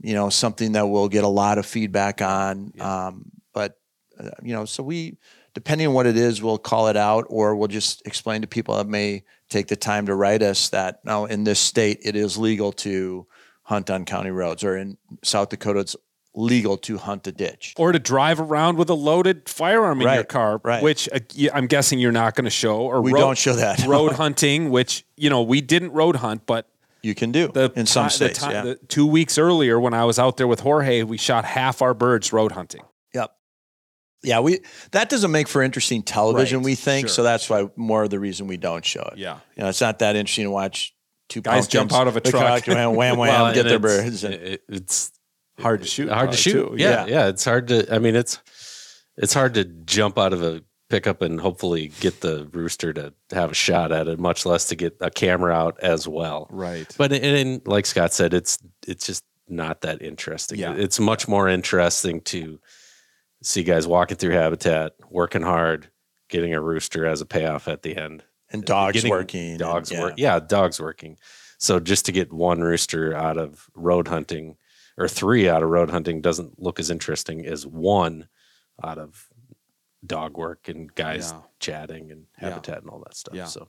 you 0.00 0.14
know, 0.14 0.30
something 0.30 0.70
that 0.72 0.86
we'll 0.86 1.08
get 1.08 1.24
a 1.24 1.28
lot 1.28 1.58
of 1.58 1.66
feedback 1.66 2.22
on. 2.22 2.72
Um, 2.78 3.32
but 3.52 3.80
uh, 4.16 4.30
you 4.44 4.52
know, 4.54 4.64
so 4.64 4.84
we 4.84 5.18
depending 5.54 5.88
on 5.88 5.92
what 5.92 6.06
it 6.06 6.16
is, 6.16 6.40
we'll 6.40 6.56
call 6.56 6.86
it 6.86 6.96
out, 6.96 7.24
or 7.28 7.56
we'll 7.56 7.66
just 7.66 8.06
explain 8.06 8.42
to 8.42 8.46
people 8.46 8.76
that 8.76 8.86
may 8.86 9.24
take 9.48 9.66
the 9.66 9.74
time 9.74 10.06
to 10.06 10.14
write 10.14 10.40
us 10.40 10.68
that 10.68 11.04
now 11.04 11.24
in 11.24 11.42
this 11.42 11.58
state 11.58 11.98
it 12.04 12.14
is 12.14 12.38
legal 12.38 12.70
to 12.70 13.26
hunt 13.64 13.90
on 13.90 14.04
county 14.04 14.30
roads, 14.30 14.62
or 14.62 14.76
in 14.76 14.98
South 15.24 15.48
Dakota 15.48 15.80
it's 15.80 15.96
legal 16.34 16.76
to 16.78 16.96
hunt 16.98 17.26
a 17.26 17.32
ditch. 17.32 17.74
Or 17.76 17.92
to 17.92 17.98
drive 17.98 18.40
around 18.40 18.76
with 18.78 18.88
a 18.90 18.94
loaded 18.94 19.48
firearm 19.48 20.00
in 20.00 20.14
your 20.14 20.24
car, 20.24 20.60
right. 20.62 20.82
which 20.82 21.08
uh, 21.12 21.18
I'm 21.52 21.66
guessing 21.66 21.98
you're 21.98 22.12
not 22.12 22.34
going 22.36 22.44
to 22.44 22.50
show. 22.50 22.80
Or 22.82 23.00
We 23.02 23.12
road, 23.12 23.20
don't 23.20 23.38
show 23.38 23.54
that. 23.54 23.84
road 23.86 24.12
hunting, 24.12 24.70
which 24.70 25.04
you 25.16 25.28
know 25.30 25.42
we 25.42 25.60
didn't 25.60 25.90
road 25.92 26.16
hunt, 26.16 26.46
but 26.46 26.68
You 27.02 27.14
can 27.14 27.32
do 27.32 27.48
the 27.48 27.72
in 27.74 27.86
some 27.86 28.10
states. 28.10 28.38
the 28.40 28.50
yeah. 28.50 28.62
the 28.62 28.74
two 28.88 29.06
weeks 29.06 29.38
earlier 29.38 29.80
when 29.80 29.92
I 29.94 30.04
was 30.04 30.18
out 30.18 30.36
there 30.36 30.46
with 30.46 30.60
Jorge, 30.60 31.02
we 31.02 31.16
shot 31.18 31.44
half 31.44 31.82
our 31.82 31.94
birds 31.94 32.32
road 32.32 32.52
hunting. 32.52 32.82
yep. 33.12 33.32
Yeah, 34.22 34.40
we 34.40 34.60
that 34.92 35.08
doesn't 35.08 35.30
make 35.32 35.48
for 35.48 35.62
interesting 35.62 36.02
television, 36.02 36.58
Right, 36.58 36.64
we 36.66 36.74
think. 36.76 37.08
sure, 37.08 37.14
so 37.14 37.22
that's 37.22 37.48
why 37.50 37.68
more 37.74 38.04
of 38.04 38.10
the 38.10 38.20
reason 38.20 38.46
we 38.46 38.56
don't 38.58 38.84
show 38.84 39.02
it. 39.12 39.18
Yeah. 39.18 39.38
You 39.56 39.62
know, 39.64 39.68
it's 39.70 39.80
not 39.80 39.98
that 40.00 40.14
interesting 40.14 40.44
to 40.44 40.50
watch 40.50 40.94
two 41.28 41.40
Guys 41.40 41.66
jump 41.68 41.92
out 41.92 42.06
of 42.06 42.16
a 42.16 42.20
truck. 42.32 42.66
wham, 42.66 42.94
wham, 42.96 43.16
Well, 43.18 43.52
get 43.54 43.64
their 43.64 43.78
birds. 43.78 44.22
and- 44.24 44.34
it- 44.34 44.62
it's 44.68 45.10
Hard 45.60 45.82
to 45.82 45.86
shoot. 45.88 46.08
hard 46.08 46.30
to 46.32 46.36
shoot. 46.36 46.68
too. 46.70 46.74
Yeah, 46.76 47.06
yeah, 47.06 47.26
It's 47.28 47.44
hard 47.44 47.68
to. 47.68 47.92
I 47.94 47.98
mean, 47.98 48.16
it's 48.16 48.38
it's 49.16 49.34
hard 49.34 49.54
to 49.54 49.64
jump 49.64 50.18
out 50.18 50.32
of 50.32 50.42
a 50.42 50.62
pickup 50.88 51.22
and 51.22 51.40
hopefully 51.40 51.92
get 52.00 52.20
the 52.20 52.48
rooster 52.52 52.92
to 52.92 53.14
have 53.30 53.52
a 53.52 53.54
shot 53.54 53.92
at 53.92 54.08
it, 54.08 54.18
much 54.18 54.44
less 54.44 54.66
to 54.66 54.74
get 54.76 54.96
a 55.00 55.10
camera 55.10 55.52
out 55.54 55.78
as 55.80 56.08
well. 56.08 56.48
Right. 56.50 56.92
But 56.98 57.12
and, 57.12 57.24
and 57.24 57.66
like 57.66 57.86
Scott 57.86 58.12
said, 58.12 58.34
it's 58.34 58.58
it's 58.86 59.06
just 59.06 59.22
not 59.48 59.82
that 59.82 60.02
interesting. 60.02 60.58
Yeah. 60.58 60.74
It's 60.74 60.98
much 61.00 61.28
more 61.28 61.48
interesting 61.48 62.20
to 62.22 62.58
see 63.42 63.62
guys 63.62 63.86
walking 63.86 64.16
through 64.16 64.32
habitat, 64.32 64.92
working 65.08 65.42
hard, 65.42 65.90
getting 66.28 66.54
a 66.54 66.60
rooster 66.60 67.06
as 67.06 67.20
a 67.20 67.26
payoff 67.26 67.68
at 67.68 67.82
the 67.82 67.96
end. 67.96 68.22
and 68.52 68.62
uh, 68.64 68.66
dogs 68.66 68.94
Getting 68.94 69.10
working. 69.10 69.50
and- 69.50 69.58
Dogs 69.58 69.90
yeah. 69.92 70.00
work. 70.00 70.14
Yeah, 70.16 70.40
dogs 70.40 70.80
working. 70.80 71.18
So 71.58 71.78
just 71.78 72.06
to 72.06 72.12
get 72.12 72.32
one 72.32 72.60
rooster 72.62 73.14
out 73.14 73.36
of 73.38 73.68
road 73.74 74.08
hunting 74.08 74.56
or 75.00 75.08
three 75.08 75.48
out 75.48 75.62
of 75.62 75.68
road 75.70 75.90
hunting 75.90 76.20
doesn't 76.20 76.60
look 76.62 76.78
as 76.78 76.90
interesting 76.90 77.44
as 77.46 77.66
one 77.66 78.28
out 78.84 78.98
of 78.98 79.28
dog 80.06 80.36
work 80.36 80.68
and 80.68 80.94
guys 80.94 81.32
Yeah. 81.32 81.40
chatting 81.58 82.10
and 82.12 82.26
Yeah. 82.40 82.50
habitat 82.50 82.82
and 82.82 82.88
all 82.90 83.00
that 83.00 83.16
stuff. 83.16 83.34
Yeah. 83.34 83.46
So 83.46 83.68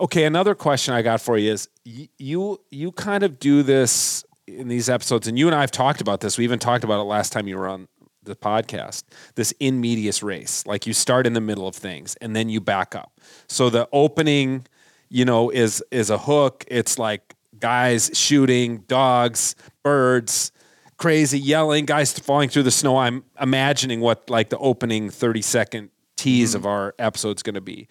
Okay, 0.00 0.24
another 0.24 0.54
question 0.54 0.94
I 0.94 1.02
got 1.02 1.20
for 1.20 1.36
you 1.38 1.52
is 1.52 1.68
y- 1.84 2.08
you 2.18 2.60
you 2.70 2.92
kind 2.92 3.24
of 3.24 3.38
do 3.40 3.62
this 3.64 4.24
in 4.46 4.68
these 4.68 4.88
episodes, 4.88 5.26
and 5.26 5.36
you 5.38 5.46
and 5.48 5.54
I 5.56 5.60
have 5.60 5.70
talked 5.72 6.00
about 6.00 6.20
this. 6.20 6.38
We 6.38 6.44
even 6.44 6.58
talked 6.60 6.84
about 6.84 7.00
it 7.00 7.04
last 7.04 7.32
time 7.32 7.48
you 7.48 7.56
were 7.58 7.66
on 7.68 7.88
the 8.22 8.36
podcast. 8.36 9.02
This 9.34 9.52
in 9.58 9.80
medias 9.80 10.22
res, 10.22 10.62
like 10.66 10.86
you 10.86 10.92
start 10.92 11.26
in 11.26 11.32
the 11.32 11.40
middle 11.40 11.66
of 11.66 11.74
things 11.74 12.14
and 12.20 12.36
then 12.36 12.48
you 12.48 12.60
back 12.60 12.94
up. 12.94 13.10
So 13.48 13.70
the 13.70 13.88
opening, 13.92 14.66
you 15.08 15.24
know, 15.24 15.50
is 15.50 15.82
is 15.90 16.10
a 16.10 16.18
hook. 16.18 16.64
It's 16.68 16.96
like 16.98 17.34
guys 17.60 18.10
shooting, 18.14 18.78
dogs, 18.88 19.54
birds, 19.82 20.52
crazy 20.96 21.38
yelling, 21.38 21.86
guys 21.86 22.18
falling 22.18 22.48
through 22.48 22.64
the 22.64 22.70
snow. 22.70 22.96
I'm 22.96 23.24
imagining 23.40 24.00
what 24.00 24.28
like 24.28 24.50
the 24.50 24.58
opening 24.58 25.10
thirty 25.10 25.42
second 25.42 25.90
tease 26.16 26.54
of 26.54 26.66
our 26.66 26.94
episode's 26.98 27.42
going 27.42 27.54
to 27.54 27.60
be. 27.60 27.88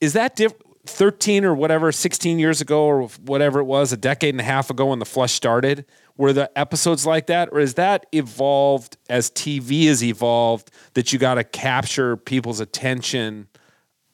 Is 0.00 0.14
that 0.14 0.36
diff- 0.36 0.54
13 0.86 1.44
or 1.44 1.54
whatever 1.54 1.92
16 1.92 2.38
years 2.38 2.60
ago 2.60 2.84
or 2.84 3.04
whatever 3.24 3.60
it 3.60 3.64
was 3.64 3.92
a 3.92 3.96
decade 3.96 4.34
and 4.34 4.40
a 4.40 4.44
half 4.44 4.68
ago 4.68 4.86
when 4.86 4.98
the 4.98 5.04
flush 5.04 5.32
started 5.32 5.86
were 6.16 6.32
the 6.32 6.50
episodes 6.58 7.06
like 7.06 7.26
that? 7.26 7.48
Or 7.52 7.60
is 7.60 7.74
that 7.74 8.06
evolved 8.12 8.96
as 9.08 9.30
tv 9.30 9.86
has 9.86 10.02
evolved 10.02 10.70
that 10.94 11.12
you 11.12 11.18
got 11.18 11.34
to 11.34 11.44
capture 11.44 12.16
people's 12.16 12.58
attention 12.58 13.48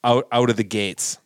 out 0.05 0.29
out 0.31 0.51
of 0.51 0.57
the 0.57 0.65
gates? 0.65 1.19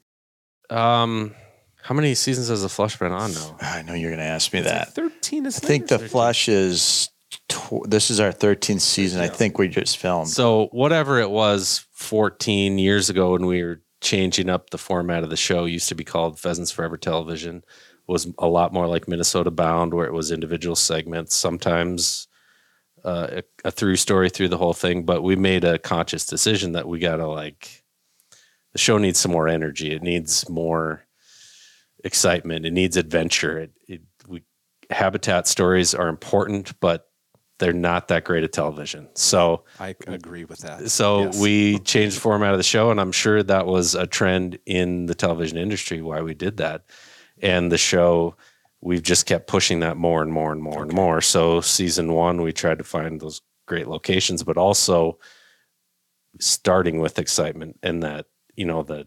Um 0.71 1.35
how 1.83 1.95
many 1.95 2.15
seasons 2.15 2.49
has 2.49 2.63
the 2.63 2.69
flush 2.69 2.97
been 2.99 3.13
on 3.13 3.35
now? 3.35 3.57
I 3.61 3.83
know 3.83 3.95
you're 3.95 4.11
going 4.11 4.21
to 4.21 4.25
ask 4.25 4.53
me 4.53 4.61
that. 4.61 4.95
13 4.95 5.47
is 5.47 5.59
I 5.63 5.67
think 5.67 5.89
the 5.89 5.99
flush 5.99 6.49
is. 6.49 7.11
Tw- 7.49 7.89
this 7.89 8.11
is 8.11 8.21
our 8.21 8.31
13th 8.31 8.81
season. 8.81 9.21
I 9.21 9.29
think 9.29 9.59
we 9.59 9.69
just 9.69 9.99
filmed. 9.99 10.29
So 10.29 10.69
whatever 10.73 11.19
it 11.19 11.31
was 11.31 11.87
14 11.93 12.79
years 12.79 13.11
ago 13.11 13.33
when 13.33 13.47
we 13.47 13.63
were 13.63 13.83
changing 14.01 14.49
up 14.49 14.71
the 14.71 14.79
format 14.79 15.23
of 15.23 15.31
the 15.31 15.37
show 15.37 15.65
used 15.65 15.89
to 15.89 15.95
be 15.95 16.05
called 16.05 16.39
Pheasants 16.39 16.71
Forever 16.71 16.97
Television 16.97 17.65
was 18.07 18.29
a 18.39 18.49
lot 18.49 18.73
more 18.73 18.87
like 18.87 19.09
Minnesota 19.09 19.51
Bound 19.51 19.95
where 19.95 20.07
it 20.07 20.13
was 20.13 20.31
individual 20.31 20.77
segments 20.77 21.37
sometimes 21.37 22.27
uh, 23.05 23.29
a, 23.31 23.43
a 23.65 23.71
through 23.71 23.97
story 23.97 24.29
through 24.29 24.49
the 24.49 24.59
whole 24.59 24.73
thing 24.73 25.05
but 25.05 25.23
we 25.23 25.37
made 25.37 25.65
a 25.65 25.79
conscious 25.79 26.27
decision 26.27 26.73
that 26.73 26.89
we 26.89 26.99
got 26.99 27.17
to 27.17 27.27
like 27.27 27.85
the 28.73 28.79
show 28.79 28.99
needs 28.99 29.21
some 29.21 29.33
more 29.33 29.49
energy 29.49 29.93
it 29.93 30.03
needs 30.03 30.49
more 30.49 31.07
excitement 32.05 32.67
it 32.67 32.73
needs 32.73 32.97
adventure 32.97 33.59
it, 33.59 33.73
it 33.89 34.03
we 34.27 34.43
habitat 34.91 35.47
stories 35.47 35.95
are 35.95 36.09
important 36.09 36.79
but 36.81 37.09
they're 37.59 37.73
not 37.73 38.09
that 38.09 38.25
great 38.25 38.43
at 38.43 38.53
television 38.53 39.09
so 39.15 39.65
i 39.79 39.95
agree 40.07 40.45
with 40.45 40.59
that 40.61 40.91
so 40.91 41.25
Yes. 41.25 41.39
we 41.41 41.79
changed 41.81 42.17
the 42.17 42.21
format 42.21 42.53
of 42.53 42.59
the 42.59 42.65
show, 42.65 42.91
and 42.91 43.01
I'm 43.01 43.13
sure 43.13 43.43
that 43.43 43.67
was 43.67 43.95
a 43.95 44.07
trend 44.07 44.59
in 44.67 45.07
the 45.07 45.15
television 45.15 45.59
industry 45.59 46.03
why 46.03 46.23
we 46.23 46.35
did 46.35 46.57
that. 46.57 46.85
And 47.41 47.71
the 47.71 47.79
show, 47.79 48.37
we've 48.81 49.03
just 49.03 49.27
kept 49.27 49.47
pushing 49.47 49.81
that 49.81 49.97
more 49.97 50.23
and 50.23 50.33
more 50.33 50.51
and 50.53 50.61
more 50.63 50.83
and 50.83 50.93
more. 50.93 51.21
So 51.21 51.61
season 51.61 52.13
one, 52.13 52.43
we 52.43 52.53
tried 52.53 52.79
to 52.79 52.85
find 52.85 53.21
those 53.21 53.41
great 53.67 53.87
locations, 53.87 54.43
but 54.43 54.57
also 54.57 55.19
starting 56.41 56.99
with 56.99 57.19
excitement 57.19 57.79
and 57.83 58.03
that 58.03 58.27
you 58.57 58.65
know 58.65 58.83
the 58.83 59.07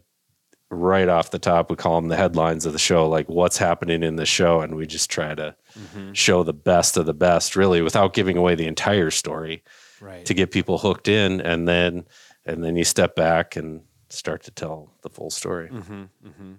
right 0.70 1.08
off 1.08 1.30
the 1.30 1.38
top 1.38 1.70
we 1.70 1.76
call 1.76 2.00
them 2.00 2.08
the 2.08 2.16
headlines 2.16 2.66
of 2.66 2.72
the 2.72 2.78
show 2.78 3.08
like 3.08 3.28
what's 3.28 3.56
happening 3.56 4.02
in 4.02 4.16
the 4.16 4.26
show 4.26 4.60
and 4.60 4.74
we 4.74 4.86
just 4.86 5.10
try 5.10 5.34
to 5.34 5.54
Mm-hmm. 5.76 6.12
show 6.14 6.42
the 6.42 6.54
best 6.54 6.96
of 6.96 7.04
the 7.04 7.12
best 7.12 7.54
really 7.54 7.82
without 7.82 8.14
giving 8.14 8.38
away 8.38 8.54
the 8.54 8.66
entire 8.66 9.10
story 9.10 9.62
right 10.00 10.24
to 10.24 10.32
get 10.32 10.50
people 10.50 10.78
hooked 10.78 11.06
in 11.06 11.40
and 11.42 11.68
then 11.68 12.06
and 12.46 12.64
then 12.64 12.76
you 12.76 12.84
step 12.84 13.14
back 13.14 13.56
and 13.56 13.82
start 14.08 14.42
to 14.44 14.50
tell 14.50 14.90
the 15.02 15.10
full 15.10 15.28
story 15.30 15.68
mm-hmm, 15.68 16.04
mm-hmm. 16.26 16.52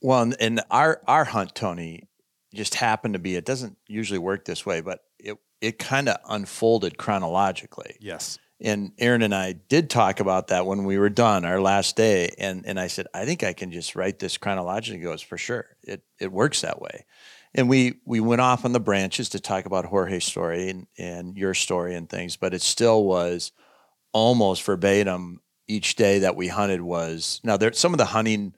Well, 0.00 0.22
and, 0.22 0.36
and 0.40 0.60
our 0.70 1.02
our 1.06 1.24
hunt, 1.24 1.54
Tony, 1.54 2.08
just 2.54 2.76
happened 2.76 3.14
to 3.14 3.18
be. 3.18 3.34
It 3.36 3.44
doesn't 3.44 3.76
usually 3.88 4.20
work 4.20 4.44
this 4.44 4.64
way, 4.64 4.80
but 4.80 5.00
it 5.18 5.36
it 5.60 5.78
kind 5.78 6.08
of 6.08 6.16
unfolded 6.28 6.96
chronologically. 6.98 7.96
yes 8.00 8.38
And 8.60 8.92
Aaron 8.98 9.22
and 9.22 9.34
I 9.34 9.52
did 9.52 9.88
talk 9.88 10.18
about 10.18 10.48
that 10.48 10.66
when 10.66 10.84
we 10.84 10.98
were 10.98 11.10
done 11.10 11.44
our 11.44 11.60
last 11.60 11.96
day, 11.96 12.34
and 12.38 12.66
and 12.66 12.78
I 12.78 12.88
said 12.88 13.06
I 13.14 13.24
think 13.24 13.44
I 13.44 13.52
can 13.52 13.70
just 13.70 13.94
write 13.94 14.18
this 14.18 14.36
chronologically. 14.36 14.98
He 14.98 15.04
goes 15.04 15.22
for 15.22 15.38
sure. 15.38 15.76
It 15.82 16.02
it 16.18 16.32
works 16.32 16.62
that 16.62 16.80
way. 16.80 17.04
And 17.54 17.68
we 17.68 18.00
we 18.04 18.20
went 18.20 18.40
off 18.40 18.64
on 18.64 18.72
the 18.72 18.80
branches 18.80 19.28
to 19.30 19.40
talk 19.40 19.64
about 19.64 19.84
Jorge's 19.84 20.24
story 20.24 20.70
and 20.70 20.86
and 20.98 21.36
your 21.36 21.54
story 21.54 21.94
and 21.94 22.08
things, 22.08 22.36
but 22.36 22.52
it 22.52 22.62
still 22.62 23.04
was 23.04 23.52
almost 24.12 24.62
verbatim. 24.64 25.40
Each 25.70 25.96
day 25.96 26.20
that 26.20 26.34
we 26.34 26.48
hunted 26.48 26.80
was 26.80 27.40
now 27.44 27.58
there. 27.58 27.72
Some 27.74 27.92
of 27.92 27.98
the 27.98 28.06
hunting 28.06 28.54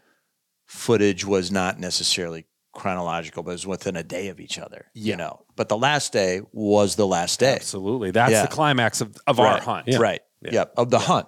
footage 0.66 1.24
was 1.24 1.50
not 1.50 1.80
necessarily 1.80 2.46
chronological, 2.72 3.42
but 3.42 3.50
it 3.50 3.54
was 3.54 3.66
within 3.66 3.96
a 3.96 4.02
day 4.02 4.28
of 4.28 4.38
each 4.40 4.58
other. 4.58 4.86
Yeah. 4.94 5.10
You 5.12 5.16
know, 5.16 5.42
but 5.56 5.68
the 5.68 5.76
last 5.76 6.12
day 6.12 6.40
was 6.52 6.96
the 6.96 7.06
last 7.06 7.40
day. 7.40 7.54
absolutely 7.56 8.10
that's 8.12 8.32
Yeah. 8.32 8.42
the 8.42 8.48
climax 8.48 9.00
of, 9.00 9.16
of 9.26 9.40
our 9.40 9.54
Right. 9.54 9.62
hunt 9.62 9.88
Right. 9.98 10.20
Yeah. 10.42 10.50
Yep. 10.52 10.74
Of 10.76 10.90
the 10.90 10.98
hunt. 11.00 11.26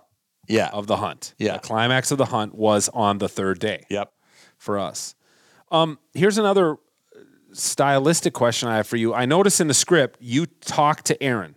Yeah. 0.48 0.68
of 0.72 0.86
the 0.86 0.96
hunt 0.96 1.34
Yeah. 1.38 1.54
the 1.54 1.58
climax 1.60 2.10
of 2.10 2.18
the 2.18 2.26
hunt 2.26 2.54
was 2.54 2.88
on 2.92 3.18
the 3.18 3.28
third 3.28 3.58
day 3.58 3.84
Yep. 3.90 4.12
for 4.58 4.78
us. 4.78 5.14
Um, 5.70 5.98
here's 6.14 6.38
another 6.38 6.76
stylistic 7.52 8.32
question 8.34 8.68
I 8.68 8.76
have 8.76 8.86
for 8.86 8.96
you. 8.96 9.12
I 9.14 9.24
notice 9.26 9.60
in 9.60 9.68
the 9.68 9.74
script 9.74 10.18
you 10.20 10.46
talk 10.46 11.02
to 11.04 11.22
Aaron 11.22 11.54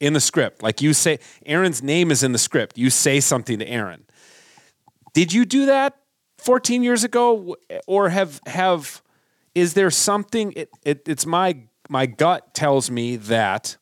in 0.00 0.12
the 0.12 0.20
script. 0.20 0.62
Like 0.62 0.80
you 0.80 0.92
say, 0.92 1.18
Aaron's 1.46 1.82
name 1.82 2.10
is 2.10 2.22
in 2.22 2.32
the 2.32 2.38
script. 2.38 2.78
You 2.78 2.90
say 2.90 3.20
something 3.20 3.58
to 3.58 3.66
Aaron. 3.66 4.04
Did 5.14 5.32
you 5.32 5.44
do 5.44 5.66
that 5.66 5.96
14 6.48 6.82
years 6.82 7.04
ago, 7.04 7.56
or 7.86 8.08
have 8.08 8.40
have? 8.46 9.02
Is 9.54 9.74
there 9.74 9.90
something? 9.90 10.54
It, 10.56 10.70
it 10.82 11.02
it's 11.06 11.26
my 11.26 11.58
my 11.90 12.06
gut 12.06 12.54
tells 12.54 12.90
me 12.90 13.16
that, 13.16 13.76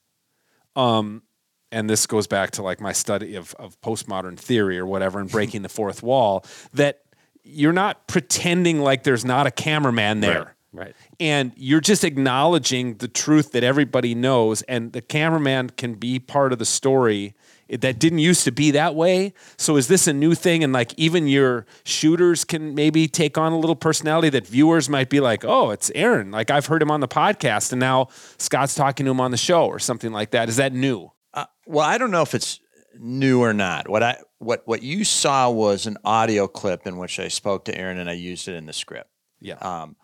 um, 0.74 1.22
and 1.70 1.88
this 1.88 2.08
goes 2.08 2.26
back 2.26 2.50
to 2.52 2.64
like 2.64 2.80
my 2.80 2.90
study 2.90 3.36
of 3.36 3.54
of 3.60 3.80
postmodern 3.82 4.36
theory 4.36 4.80
or 4.80 4.86
whatever, 4.86 5.20
and 5.20 5.30
breaking 5.30 5.62
the 5.62 5.68
fourth 5.68 6.02
wall. 6.02 6.44
That 6.74 7.02
you're 7.44 7.72
not 7.72 8.08
pretending 8.08 8.80
like 8.80 9.04
there's 9.04 9.24
not 9.24 9.46
a 9.46 9.52
cameraman 9.52 10.18
there 10.18 10.56
right 10.72 10.96
and 11.20 11.52
you're 11.54 11.80
just 11.80 12.02
acknowledging 12.02 12.96
the 12.96 13.06
truth 13.06 13.52
that 13.52 13.62
everybody 13.62 14.16
knows 14.16 14.62
and 14.62 14.92
the 14.92 15.00
cameraman 15.00 15.70
can 15.70 15.94
be 15.94 16.18
part 16.18 16.52
of 16.52 16.58
the 16.58 16.64
story 16.64 17.36
It- 17.68 17.80
that 17.80 17.98
didn't 17.98 18.20
used 18.20 18.44
to 18.44 18.52
be 18.52 18.70
that 18.72 18.94
way 18.94 19.32
so 19.56 19.76
is 19.76 19.88
this 19.88 20.06
a 20.06 20.12
new 20.12 20.34
thing 20.34 20.62
and 20.64 20.72
like 20.72 20.94
even 20.96 21.26
your 21.26 21.66
shooters 21.84 22.44
can 22.44 22.74
maybe 22.74 23.08
take 23.08 23.36
on 23.36 23.52
a 23.52 23.58
little 23.58 23.74
personality 23.76 24.28
that 24.30 24.46
viewers 24.46 24.88
might 24.88 25.08
be 25.10 25.18
like 25.20 25.44
oh 25.44 25.70
it's 25.70 25.90
aaron 25.94 26.30
like 26.30 26.50
i've 26.50 26.66
heard 26.66 26.80
him 26.80 26.90
on 26.90 27.00
the 27.00 27.08
podcast 27.08 27.72
and 27.72 27.80
now 27.80 28.06
scott's 28.38 28.74
talking 28.74 29.04
to 29.06 29.10
him 29.10 29.20
on 29.20 29.30
the 29.32 29.36
show 29.36 29.66
or 29.66 29.78
something 29.80 30.12
like 30.12 30.30
that 30.30 30.48
is 30.48 30.56
that 30.56 30.72
new 30.72 31.10
Uh, 31.34 31.44
well, 31.66 31.84
I 31.84 31.98
don't 31.98 32.10
know 32.12 32.22
if 32.22 32.34
it's 32.34 32.60
new 32.98 33.42
or 33.42 33.52
not. 33.52 33.88
What 33.88 34.02
I 34.02 34.16
what 34.38 34.62
what 34.64 34.82
you 34.82 35.04
saw 35.04 35.50
was 35.50 35.86
an 35.86 35.96
audio 36.04 36.46
clip 36.48 36.86
in 36.86 36.96
which 36.96 37.18
I 37.20 37.28
spoke 37.28 37.64
to 37.66 37.76
Aaron 37.76 37.98
and 37.98 38.08
I 38.08 38.14
used 38.14 38.48
it 38.48 38.54
in 38.54 38.64
the 38.66 38.72
script. 38.72 39.10
yeah 39.40 39.58
Um, 39.60 39.96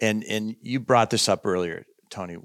and 0.00 0.24
and 0.24 0.56
you 0.62 0.80
brought 0.80 1.10
this 1.10 1.28
up 1.28 1.44
earlier, 1.44 1.84
Tony. 2.08 2.36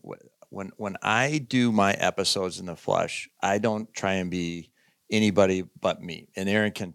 Wh- 0.49 0.53
When 0.53 0.71
when 0.77 0.95
I 1.01 1.37
do 1.37 1.71
my 1.71 1.93
episodes 1.93 2.59
in 2.59 2.65
the 2.65 2.75
flush, 2.75 3.29
I 3.41 3.57
don't 3.57 3.91
try 3.93 4.13
and 4.13 4.29
be 4.31 4.71
anybody 5.11 5.63
but 5.81 6.01
me. 6.01 6.27
And 6.35 6.47
Aaron 6.49 6.71
can 6.71 6.93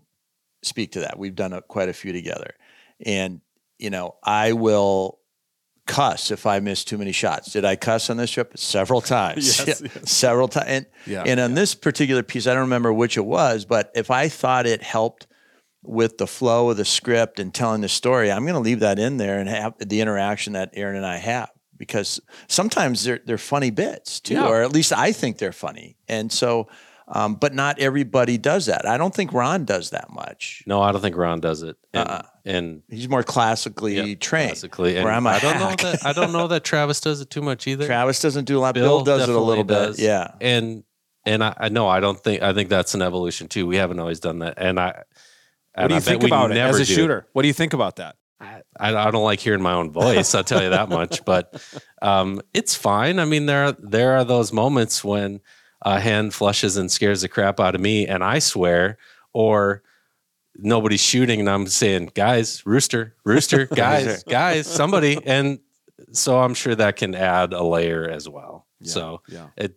speak 0.62 0.92
to 0.92 1.00
that. 1.00 1.18
We've 1.18 1.34
done 1.34 1.52
a, 1.52 1.62
quite 1.62 1.88
a 1.88 1.92
few 1.92 2.12
together, 2.12 2.54
and 3.04 3.40
you 3.78 3.90
know 3.90 4.16
I 4.22 4.52
will 4.52 5.18
cuss 5.86 6.30
if 6.30 6.46
I 6.46 6.60
miss 6.60 6.82
too 6.84 6.96
many 6.96 7.12
shots. 7.12 7.52
Did 7.52 7.64
I 7.66 7.76
cuss 7.76 8.08
on 8.08 8.16
this 8.16 8.30
trip? 8.30 8.56
Several 8.56 9.00
times. 9.16 9.58
Yes, 9.58 9.80
Yeah, 9.82 9.88
yes. 9.94 10.10
Several 10.10 10.48
times. 10.48 10.66
And, 10.68 10.86
Yeah, 11.06 11.24
and 11.26 11.38
on 11.40 11.54
this 11.54 11.74
particular 11.74 12.22
piece, 12.22 12.46
I 12.46 12.52
don't 12.54 12.62
remember 12.62 12.90
which 12.92 13.16
it 13.18 13.24
was, 13.26 13.66
but 13.66 13.90
if 13.94 14.10
I 14.10 14.28
thought 14.30 14.66
it 14.66 14.82
helped 14.82 15.26
with 15.82 16.16
the 16.16 16.26
flow 16.26 16.70
of 16.70 16.78
the 16.78 16.84
script 16.86 17.38
and 17.38 17.52
telling 17.52 17.82
the 17.82 17.90
story, 17.90 18.32
I'm 18.32 18.44
going 18.44 18.54
to 18.54 18.60
leave 18.60 18.80
that 18.80 18.98
in 18.98 19.18
there 19.18 19.38
and 19.38 19.46
have 19.46 19.74
the 19.78 20.00
interaction 20.00 20.54
that 20.54 20.70
Aaron 20.72 20.96
and 20.96 21.04
I 21.04 21.18
have 21.18 21.50
because 21.86 22.20
sometimes 22.48 23.04
they're 23.04 23.20
they're 23.24 23.38
funny 23.38 23.70
bits 23.70 24.20
too, 24.20 24.34
Yeah. 24.34 24.46
or 24.48 24.62
at 24.62 24.72
least 24.72 24.92
I 24.92 25.12
think 25.12 25.38
they're 25.38 25.52
funny. 25.52 25.96
And 26.08 26.30
so, 26.32 26.68
um, 27.08 27.34
but 27.34 27.54
not 27.54 27.78
everybody 27.78 28.38
does 28.38 28.66
that. 28.66 28.86
I 28.86 28.96
don't 28.96 29.14
think 29.14 29.32
Ron 29.32 29.64
does 29.64 29.90
that 29.90 30.10
much. 30.10 30.62
No, 30.66 30.80
I 30.82 30.90
don't 30.92 31.00
think 31.02 31.16
Ron 31.16 31.40
does 31.40 31.62
it. 31.62 31.76
And, 31.92 32.08
Uh-uh. 32.08 32.22
and 32.46 32.82
He's 32.88 33.08
more 33.08 33.22
classically 33.22 33.96
yeah, 33.96 34.14
trained. 34.16 34.50
classically, 34.50 34.96
and 34.96 35.04
where 35.04 35.12
I'm 35.12 35.26
a 35.26 35.30
I 35.30 35.38
don't 35.40 35.58
know 35.58 35.74
that 35.90 36.06
I 36.06 36.12
don't 36.12 36.32
know 36.32 36.48
that 36.48 36.64
Travis 36.64 37.00
does 37.00 37.20
it 37.20 37.30
too 37.30 37.42
much 37.42 37.66
either. 37.66 37.86
Travis 37.86 38.20
doesn't 38.20 38.46
do 38.46 38.58
a 38.58 38.60
lot. 38.60 38.74
Bill, 38.74 39.04
does 39.04 39.28
it 39.28 39.34
a 39.34 39.38
little 39.38 39.64
does. 39.64 39.96
bit. 39.96 40.04
Yeah. 40.06 40.30
and 40.40 40.84
and 41.26 41.42
I, 41.44 41.54
I 41.58 41.68
know 41.68 41.88
I 41.88 42.00
don't 42.00 42.18
think 42.22 42.42
I 42.42 42.52
think 42.52 42.68
that's 42.68 42.94
an 42.94 43.02
evolution 43.02 43.48
too. 43.48 43.66
We 43.66 43.76
haven't 43.76 43.98
always 44.00 44.20
done 44.20 44.38
that, 44.40 44.54
and 44.58 44.80
I. 44.80 45.02
What 45.76 45.88
do 45.88 45.94
you 45.94 46.00
bet 46.00 46.04
think 46.08 46.22
about 46.24 46.52
it 46.52 46.56
as 46.56 46.76
a 46.76 46.84
do. 46.84 46.94
shooter? 46.94 47.26
What 47.32 47.42
do 47.42 47.48
you 47.48 47.54
think 47.54 47.72
about 47.72 47.96
that? 47.96 48.14
I, 48.78 48.94
I 48.94 49.10
don't 49.10 49.24
like 49.24 49.40
hearing 49.40 49.62
my 49.62 49.72
own 49.72 49.90
voice. 49.90 50.34
I'll 50.34 50.44
tell 50.44 50.62
you 50.62 50.70
that 50.70 50.88
much. 50.88 51.24
But 51.24 51.62
um, 52.02 52.42
it's 52.52 52.74
fine. 52.74 53.18
I 53.18 53.24
mean, 53.24 53.46
there 53.46 53.66
are, 53.66 53.76
there 53.78 54.16
are 54.16 54.24
those 54.24 54.52
moments 54.52 55.02
when 55.02 55.40
a 55.82 55.98
hand 56.00 56.34
flushes 56.34 56.76
and 56.76 56.90
scares 56.90 57.22
the 57.22 57.28
crap 57.28 57.60
out 57.60 57.74
of 57.74 57.80
me, 57.80 58.06
and 58.06 58.22
I 58.22 58.38
swear, 58.40 58.98
or 59.32 59.82
nobody's 60.56 61.00
shooting, 61.00 61.40
and 61.40 61.48
I'm 61.48 61.66
saying, 61.66 62.10
"Guys, 62.14 62.64
rooster, 62.66 63.14
rooster, 63.24 63.66
guys, 63.74 64.22
guys, 64.24 64.66
somebody," 64.66 65.18
and 65.26 65.60
so 66.12 66.38
I'm 66.40 66.54
sure 66.54 66.74
that 66.74 66.96
can 66.96 67.14
add 67.14 67.52
a 67.52 67.62
layer 67.62 68.08
as 68.08 68.28
well. 68.28 68.66
so 68.82 69.22
yeah. 69.28 69.48
it, 69.56 69.76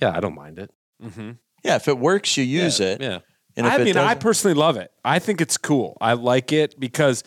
yeah, 0.00 0.12
I 0.14 0.20
don't 0.20 0.34
mind 0.34 0.58
it. 0.58 0.72
Mm-hmm. 1.02 1.32
Yeah. 1.64 1.76
If 1.76 1.88
it 1.88 1.98
works, 1.98 2.36
you 2.36 2.44
use 2.44 2.80
yeah, 2.80 2.86
it. 2.86 3.00
Yeah. 3.00 3.18
And 3.56 3.66
I 3.66 3.78
mean, 3.78 3.96
I 3.96 4.14
personally 4.14 4.54
love 4.54 4.76
it. 4.76 4.92
I 5.04 5.18
think 5.18 5.40
it's 5.40 5.56
cool. 5.56 5.96
I 6.00 6.12
like 6.12 6.52
it 6.52 6.78
because, 6.78 7.24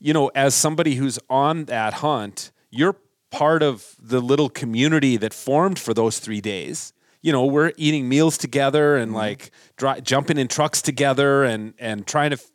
you 0.00 0.12
know, 0.12 0.28
as 0.34 0.54
somebody 0.54 0.94
who's 0.96 1.18
on 1.28 1.66
that 1.66 1.94
hunt, 1.94 2.50
you're 2.70 2.96
part 3.30 3.62
of 3.62 3.94
the 4.00 4.20
little 4.20 4.48
community 4.48 5.16
that 5.16 5.32
formed 5.34 5.78
for 5.78 5.94
those 5.94 6.18
three 6.18 6.40
days. 6.40 6.92
You 7.22 7.32
know, 7.32 7.44
we're 7.44 7.72
eating 7.76 8.08
meals 8.08 8.38
together 8.38 8.94
Mm-hmm. 8.94 9.02
and 9.02 9.14
like 9.14 9.50
dri- 9.76 10.00
jumping 10.02 10.38
in 10.38 10.48
trucks 10.48 10.80
together 10.82 11.44
and 11.44 11.74
and 11.78 12.06
trying 12.06 12.30
to 12.30 12.36
f- 12.38 12.50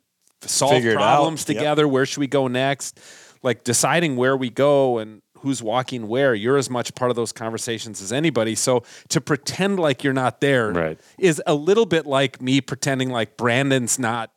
solve 0.48 0.72
Figure 0.72 0.94
problems 0.94 1.48
Yep. 1.48 1.56
together. 1.56 1.86
Where 1.88 2.04
should 2.04 2.20
we 2.20 2.26
go 2.26 2.48
next? 2.48 2.98
Like 3.42 3.62
deciding 3.64 4.16
where 4.16 4.36
we 4.36 4.50
go 4.50 4.98
and 4.98 5.22
who's 5.38 5.62
walking 5.62 6.08
where. 6.08 6.34
You're 6.34 6.56
as 6.56 6.68
much 6.68 6.94
part 6.96 7.10
of 7.10 7.16
those 7.16 7.30
conversations 7.30 8.02
as 8.02 8.12
anybody. 8.12 8.54
So 8.56 8.82
to 9.10 9.20
pretend 9.20 9.78
like 9.78 10.02
you're 10.02 10.12
not 10.12 10.40
there 10.40 10.72
Right. 10.72 10.98
is 11.18 11.40
a 11.46 11.54
little 11.54 11.86
bit 11.86 12.04
like 12.06 12.42
me 12.42 12.60
pretending 12.60 13.10
like 13.10 13.36
Brandon's 13.36 13.98
not. 13.98 14.30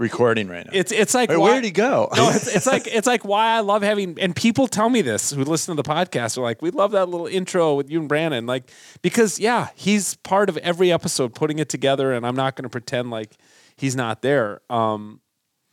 Recording 0.00 0.48
right 0.48 0.66
now. 0.66 0.72
It's 0.74 0.90
it's 0.90 1.14
like 1.14 1.28
Wait, 1.28 1.36
why- 1.36 1.50
where'd 1.50 1.64
he 1.64 1.70
go? 1.70 2.08
No, 2.16 2.30
it's, 2.34 2.52
it's 2.52 2.66
like 2.66 2.86
it's 2.86 3.06
like 3.06 3.24
why 3.24 3.56
I 3.56 3.60
love 3.60 3.82
having 3.82 4.18
and 4.18 4.34
people 4.34 4.66
tell 4.66 4.88
me 4.88 5.02
this 5.02 5.30
who 5.30 5.44
listen 5.44 5.76
to 5.76 5.82
the 5.82 5.88
podcast 5.88 6.38
are 6.38 6.40
like 6.40 6.62
we 6.62 6.70
love 6.70 6.92
that 6.92 7.08
little 7.08 7.26
intro 7.26 7.74
with 7.74 7.90
you 7.90 8.00
and 8.00 8.08
Brandon 8.08 8.46
like 8.46 8.70
because 9.02 9.38
yeah 9.38 9.68
he's 9.74 10.16
part 10.16 10.48
of 10.48 10.56
every 10.58 10.90
episode 10.90 11.34
putting 11.34 11.58
it 11.58 11.68
together 11.68 12.12
and 12.12 12.26
I'm 12.26 12.36
not 12.36 12.56
going 12.56 12.64
to 12.64 12.70
pretend 12.70 13.10
like 13.10 13.36
he's 13.76 13.94
not 13.94 14.22
there. 14.22 14.62
Um, 14.70 15.20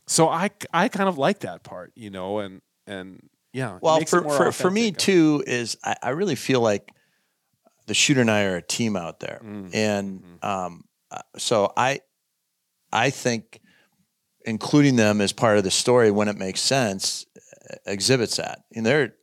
so 0.05 0.29
I 0.29 0.51
I 0.71 0.89
kind 0.89 1.09
of 1.09 1.17
like 1.17 1.39
that 1.39 1.63
part 1.63 1.93
you 1.95 2.09
know 2.09 2.39
and 2.39 2.61
and 2.85 3.29
yeah 3.53 3.79
well, 3.81 3.99
for, 4.01 4.23
for, 4.23 4.51
for 4.51 4.69
me 4.69 4.91
too, 4.91 5.43
is 5.47 5.77
I, 5.83 5.95
I 6.03 6.09
really 6.09 6.35
feel 6.35 6.61
like 6.61 6.91
the 7.87 7.93
shooter 7.93 8.21
and 8.21 8.29
I 8.29 8.43
are 8.43 8.57
a 8.57 8.61
team 8.61 8.95
out 8.95 9.19
there. 9.19 9.39
Mm. 9.43 9.73
And 9.73 10.23
um, 10.43 10.83
uh, 11.09 11.21
so 11.37 11.71
I, 11.75 12.01
I 12.91 13.09
think 13.09 13.61
including 14.47 14.95
them 14.95 15.21
as 15.21 15.31
part 15.31 15.57
of 15.59 15.63
the 15.63 15.71
story 15.71 16.09
when 16.09 16.27
it 16.27 16.37
makes 16.37 16.61
sense 16.61 17.25
uh, 17.69 17.75
exhibits 17.85 18.37
that. 18.37 18.63
And 18.75 18.85
they're 18.85 19.13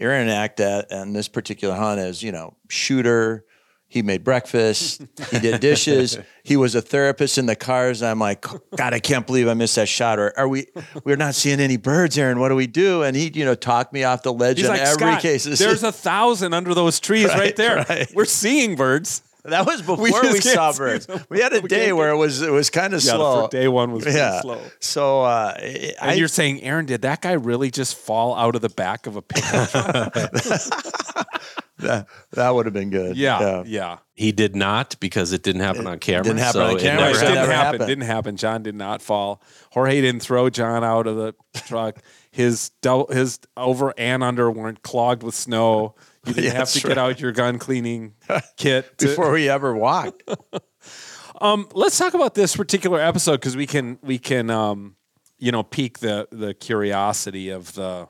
Aaron 0.00 0.28
act 0.28 0.60
at 0.60 0.92
on 0.92 1.12
this 1.12 1.28
particular 1.28 1.74
hunt 1.74 2.00
as 2.00 2.22
you 2.22 2.32
know 2.32 2.54
shooter. 2.68 3.44
He 3.90 4.02
made 4.02 4.22
breakfast. 4.22 5.00
he 5.30 5.38
did 5.38 5.60
dishes. 5.60 6.18
He 6.44 6.56
was 6.56 6.74
a 6.74 6.80
therapist 6.80 7.36
in 7.36 7.44
the 7.44 7.56
cars. 7.56 8.02
I'm 8.02 8.18
like, 8.18 8.40
God, 8.42 8.94
I 8.94 9.00
can't 9.00 9.26
believe 9.26 9.48
I 9.48 9.52
missed 9.54 9.76
that 9.76 9.86
shot. 9.88 10.18
Or 10.18 10.32
are 10.38 10.48
we? 10.48 10.66
We're 11.04 11.16
not 11.16 11.34
seeing 11.34 11.60
any 11.60 11.76
birds, 11.76 12.16
Aaron. 12.16 12.38
What 12.38 12.48
do 12.48 12.54
we 12.54 12.66
do? 12.66 13.02
And 13.02 13.14
he, 13.14 13.30
you 13.34 13.44
know, 13.44 13.54
talked 13.54 13.92
me 13.92 14.02
off 14.04 14.22
the 14.22 14.32
ledge 14.32 14.56
He's 14.56 14.66
on 14.66 14.72
like 14.78 14.80
every 14.80 14.94
Scott, 14.94 15.20
case. 15.20 15.44
there's 15.58 15.82
a 15.82 15.92
thousand 15.92 16.54
under 16.54 16.72
those 16.72 17.00
trees 17.00 17.26
right, 17.28 17.38
Right, 17.38 17.56
there. 17.56 17.84
right. 17.86 18.10
We're 18.14 18.24
seeing 18.24 18.76
birds. 18.76 19.22
That 19.44 19.66
was 19.66 19.80
before 19.82 19.96
we 19.98 20.10
we, 20.10 20.40
saw 20.40 20.72
birds. 20.72 21.06
We 21.28 21.40
had 21.40 21.52
a 21.52 21.60
We 21.60 21.68
day 21.68 21.92
where 21.92 22.10
it 22.10 22.16
was 22.16 22.42
it 22.42 22.50
was 22.50 22.70
kind 22.70 22.94
of 22.94 23.02
Yeah, 23.02 23.12
slow. 23.12 23.48
day 23.48 23.68
one 23.68 23.92
was 23.92 24.04
yeah. 24.06 24.40
slow. 24.40 24.60
So 24.80 25.22
uh, 25.22 25.54
I, 25.56 25.94
And 26.00 26.18
you're 26.18 26.28
saying, 26.28 26.62
Aaron, 26.62 26.86
did 26.86 27.02
that 27.02 27.22
guy 27.22 27.32
really 27.32 27.70
just 27.70 27.96
fall 27.96 28.34
out 28.34 28.54
of 28.54 28.62
the 28.62 28.68
back 28.68 29.06
of 29.06 29.16
a 29.16 29.22
pickup? 29.22 29.72
that, 31.78 32.06
that 32.32 32.50
would 32.54 32.66
have 32.66 32.72
been 32.72 32.90
good. 32.90 33.16
yeah, 33.16 33.62
yeah. 33.66 33.98
He 34.14 34.32
did 34.32 34.56
not 34.56 34.96
because 34.98 35.32
it 35.32 35.44
didn't 35.44 35.60
happen 35.62 35.86
on 35.86 36.00
camera. 36.00 36.24
didn't 36.24 36.38
happen 36.40 36.52
so 36.54 36.64
on 36.64 36.76
it 36.76 36.80
camera. 36.80 37.04
Right, 37.04 37.12
never 37.12 37.20
Never 37.20 37.20
didn't 37.20 37.34
never 37.34 37.52
happen. 37.52 37.86
Didn't 37.86 38.04
happen. 38.04 38.36
John 38.36 38.62
did 38.64 38.74
not 38.74 39.00
fall. 39.00 39.40
Jorge 39.70 40.00
didn't 40.00 40.22
throw 40.22 40.50
John 40.50 40.82
out 40.82 41.06
of 41.06 41.16
the 41.16 41.34
truck. 41.54 42.02
His 42.32 42.70
double, 42.82 43.06
his 43.12 43.38
over 43.56 43.94
and 43.96 44.24
under 44.24 44.50
weren't 44.50 44.82
clogged 44.82 45.22
with 45.22 45.34
snow. 45.36 45.94
You 46.28 46.34
didn't 46.34 46.44
Yeah, 46.52 46.58
have 46.58 46.68
to 46.68 46.74
that's 46.74 46.82
get 46.84 46.88
right. 46.96 46.98
out 46.98 47.20
your 47.20 47.32
gun 47.32 47.58
cleaning 47.58 48.14
kit. 48.56 48.98
to- 48.98 49.06
Before 49.08 49.32
we 49.32 49.48
ever 49.48 49.74
walked. 49.74 50.22
Um, 51.40 51.68
let's 51.72 51.96
talk 51.96 52.14
about 52.14 52.34
this 52.34 52.56
particular 52.56 53.00
episode 53.00 53.34
because 53.34 53.56
we 53.56 53.64
can 53.66 53.98
we 54.02 54.18
can 54.18 54.50
um, 54.50 54.96
you 55.38 55.52
know 55.52 55.62
pique 55.62 56.00
the 56.00 56.26
the 56.32 56.52
curiosity 56.52 57.50
of 57.50 57.74
the 57.74 58.08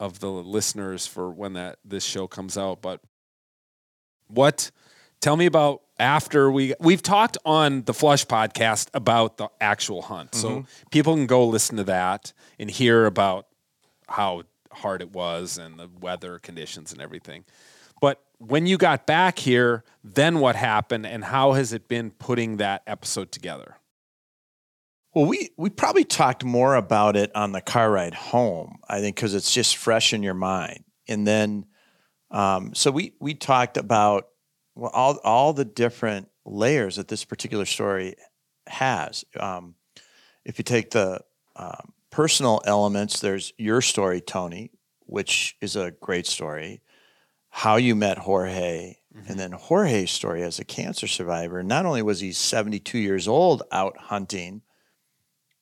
of 0.00 0.18
the 0.18 0.28
listeners 0.28 1.06
for 1.06 1.30
when 1.30 1.52
that 1.52 1.78
this 1.84 2.02
show 2.02 2.26
comes 2.26 2.58
out. 2.58 2.82
But 2.82 3.00
what? 4.26 4.72
Tell 5.20 5.36
me 5.36 5.46
about 5.46 5.82
after 5.98 6.50
we 6.50 6.74
we've 6.80 7.02
talked 7.02 7.38
on 7.44 7.82
the 7.84 7.94
Flush 7.94 8.26
podcast 8.26 8.88
about 8.94 9.36
the 9.36 9.48
actual 9.60 10.02
hunt, 10.02 10.34
so 10.34 10.64
people 10.90 11.14
can 11.14 11.26
go 11.26 11.46
listen 11.46 11.76
to 11.76 11.84
that 11.84 12.32
and 12.58 12.68
hear 12.68 13.06
about 13.06 13.46
how 14.08 14.42
hard 14.72 15.02
it 15.02 15.12
was 15.12 15.58
and 15.58 15.78
the 15.78 15.88
weather 16.00 16.38
conditions 16.38 16.92
and 16.92 17.00
everything. 17.00 17.44
But 18.00 18.22
when 18.38 18.66
you 18.66 18.78
got 18.78 19.06
back 19.06 19.38
here, 19.38 19.84
then 20.02 20.40
what 20.40 20.56
happened 20.56 21.06
and 21.06 21.24
how 21.24 21.52
has 21.52 21.72
it 21.72 21.88
been 21.88 22.10
putting 22.10 22.56
that 22.56 22.82
episode 22.86 23.30
together? 23.30 23.76
Well, 25.14 25.26
we 25.26 25.50
we 25.56 25.70
probably 25.70 26.04
talked 26.04 26.44
more 26.44 26.76
about 26.76 27.16
it 27.16 27.34
on 27.34 27.52
the 27.52 27.60
car 27.60 27.90
ride 27.90 28.14
home. 28.14 28.78
I 28.88 29.00
think 29.00 29.16
because 29.16 29.34
it's 29.34 29.52
just 29.52 29.76
fresh 29.76 30.12
in 30.12 30.22
your 30.22 30.34
mind. 30.34 30.84
And 31.08 31.26
then, 31.26 31.66
um, 32.30 32.74
so 32.74 32.92
we 32.92 33.14
we 33.20 33.34
talked 33.34 33.76
about 33.76 34.28
well, 34.76 34.92
all 34.94 35.18
all 35.24 35.52
the 35.52 35.64
different 35.64 36.28
layers 36.44 36.96
that 36.96 37.08
this 37.08 37.24
particular 37.24 37.64
story 37.64 38.14
has. 38.68 39.24
Um, 39.38 39.74
if 40.44 40.58
you 40.58 40.64
take 40.64 40.90
the 40.90 41.20
um, 41.56 41.92
personal 42.10 42.60
elements, 42.64 43.20
there's 43.20 43.52
your 43.56 43.80
story, 43.80 44.20
Tony, 44.20 44.70
which 45.06 45.56
is 45.60 45.76
a 45.76 45.92
great 46.00 46.26
story. 46.26 46.80
How 47.50 47.76
you 47.76 47.94
met 47.96 48.18
Jorge, 48.18 48.96
and 49.14 49.24
mm-hmm. 49.24 49.36
then 49.36 49.52
Jorge's 49.52 50.10
story 50.10 50.42
as 50.42 50.58
a 50.58 50.64
cancer 50.64 51.06
survivor. 51.06 51.62
Not 51.62 51.86
only 51.86 52.02
was 52.02 52.20
he 52.20 52.32
72 52.32 52.98
years 52.98 53.26
old 53.26 53.62
out 53.72 53.96
hunting, 53.96 54.62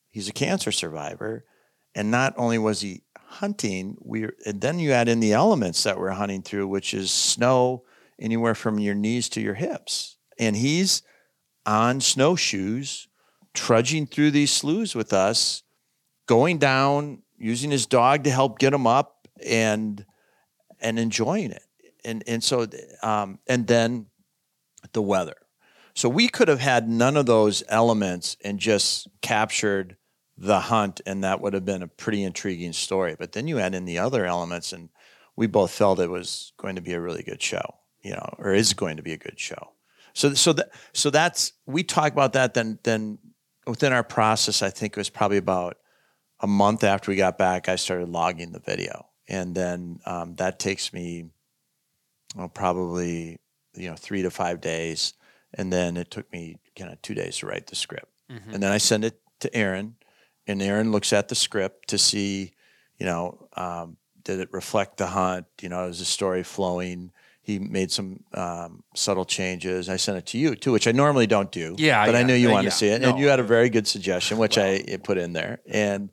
he's 0.09 0.29
a 0.29 0.33
cancer 0.33 0.71
survivor. 0.71 1.45
And 1.95 2.11
not 2.11 2.33
only 2.37 2.59
was 2.59 2.81
he 2.81 3.01
hunting, 3.17 3.97
we 4.01 4.27
and 4.45 4.61
then 4.61 4.79
you 4.79 4.91
add 4.91 5.07
in 5.07 5.19
the 5.19 5.33
elements 5.33 5.83
that 5.83 5.99
we're 5.99 6.11
hunting 6.11 6.43
through, 6.43 6.67
which 6.67 6.93
is 6.93 7.11
snow 7.11 7.83
anywhere 8.19 8.55
from 8.55 8.79
your 8.79 8.95
knees 8.95 9.29
to 9.29 9.41
your 9.41 9.55
hips. 9.55 10.17
And 10.37 10.55
he's 10.55 11.01
on 11.65 12.01
snowshoes, 12.01 13.07
trudging 13.53 14.05
through 14.05 14.31
these 14.31 14.51
sloughs 14.51 14.95
with 14.95 15.11
us, 15.11 15.63
going 16.29 16.59
down, 16.59 17.23
using 17.39 17.71
his 17.71 17.87
dog 17.87 18.23
to 18.23 18.29
help 18.29 18.59
get 18.59 18.71
him 18.71 18.85
up 18.85 19.27
and 19.43 20.05
and 20.79 20.99
enjoying 20.99 21.51
it. 21.51 21.63
And 22.05 22.23
and 22.27 22.43
so 22.43 22.67
um, 23.01 23.39
and 23.47 23.65
then 23.65 24.05
the 24.93 25.01
weather. 25.01 25.35
So 25.95 26.07
we 26.07 26.29
could 26.29 26.47
have 26.47 26.59
had 26.59 26.87
none 26.87 27.17
of 27.17 27.25
those 27.25 27.63
elements 27.67 28.37
and 28.43 28.59
just 28.59 29.07
captured 29.21 29.97
the 30.37 30.59
hunt, 30.59 31.01
and 31.05 31.23
that 31.23 31.41
would 31.41 31.53
have 31.53 31.65
been 31.65 31.81
a 31.81 31.87
pretty 31.87 32.23
intriguing 32.23 32.73
story. 32.73 33.15
But 33.17 33.31
then 33.31 33.47
you 33.47 33.59
add 33.59 33.73
in 33.73 33.85
the 33.85 33.97
other 33.97 34.25
elements, 34.25 34.71
and 34.71 34.89
we 35.35 35.47
both 35.47 35.71
felt 35.71 35.99
it 35.99 36.11
was 36.11 36.53
going 36.57 36.75
to 36.75 36.81
be 36.81 36.93
a 36.93 37.01
really 37.01 37.23
good 37.23 37.41
show, 37.41 37.79
you 38.03 38.11
know, 38.11 38.35
or 38.37 38.53
is 38.53 38.73
going 38.73 38.97
to 38.97 39.03
be 39.03 39.13
a 39.13 39.17
good 39.17 39.39
show. 39.39 39.73
So 40.13 40.35
so 40.35 40.53
that 40.53 40.69
so 40.93 41.09
that's 41.09 41.53
we 41.65 41.83
talked 41.83 42.13
about 42.13 42.33
that. 42.33 42.53
Then 42.53 42.77
then 42.83 43.17
within 43.65 43.93
our 43.93 44.03
process, 44.03 44.61
I 44.61 44.69
think 44.69 44.93
it 44.93 44.99
was 44.99 45.09
probably 45.09 45.37
about 45.37 45.77
a 46.41 46.47
month 46.47 46.83
after 46.83 47.11
we 47.11 47.17
got 47.17 47.37
back, 47.37 47.67
I 47.69 47.75
started 47.75 48.09
logging 48.09 48.51
the 48.51 48.59
video, 48.59 49.07
and 49.27 49.53
then 49.55 49.99
um, 50.05 50.35
that 50.35 50.59
takes 50.59 50.93
me 50.93 51.25
well, 52.35 52.47
probably 52.49 53.39
you 53.75 53.89
know 53.89 53.95
three 53.95 54.21
to 54.21 54.31
five 54.31 54.61
days, 54.61 55.13
and 55.53 55.71
then 55.71 55.97
it 55.97 56.11
took 56.11 56.31
me 56.31 56.57
kind 56.77 56.91
of 56.91 57.01
two 57.01 57.13
days 57.13 57.37
to 57.37 57.47
write 57.47 57.67
the 57.67 57.75
script, 57.75 58.11
Mhm. 58.31 58.53
and 58.53 58.63
then 58.63 58.71
I 58.71 58.77
send 58.77 59.03
it 59.05 59.19
to 59.41 59.53
Aaron, 59.55 59.95
and 60.47 60.61
Aaron 60.61 60.91
looks 60.91 61.11
at 61.13 61.27
the 61.29 61.35
script 61.35 61.87
to 61.89 61.97
see, 61.97 62.53
you 62.97 63.05
know, 63.05 63.47
um, 63.55 63.97
did 64.23 64.39
it 64.39 64.49
reflect 64.51 64.97
the 64.97 65.07
hunt? 65.07 65.45
You 65.61 65.69
know, 65.69 65.87
is 65.87 65.99
the 65.99 66.05
story 66.05 66.43
flowing? 66.43 67.11
He 67.41 67.57
made 67.57 67.89
some 67.91 68.23
um, 68.35 68.83
subtle 68.95 69.25
changes. 69.25 69.89
I 69.89 69.95
sent 69.95 70.19
it 70.19 70.25
to 70.27 70.37
you 70.37 70.55
too, 70.55 70.71
which 70.71 70.87
I 70.87 70.91
normally 70.91 71.25
don't 71.25 71.51
do. 71.51 71.73
Yeah, 71.79 72.05
but 72.05 72.15
I 72.15 72.21
knew 72.21 72.35
you 72.35 72.49
uh, 72.49 72.53
want 72.53 72.65
yeah. 72.65 72.69
to 72.69 72.75
see 72.75 72.87
it, 72.89 73.01
No. 73.01 73.09
and 73.09 73.19
you 73.19 73.27
had 73.29 73.39
a 73.39 73.43
very 73.43 73.69
good 73.69 73.87
suggestion, 73.87 74.37
which 74.37 74.57
I 74.57 74.83
put 75.03 75.17
in 75.17 75.33
there, 75.33 75.59
and 75.67 76.09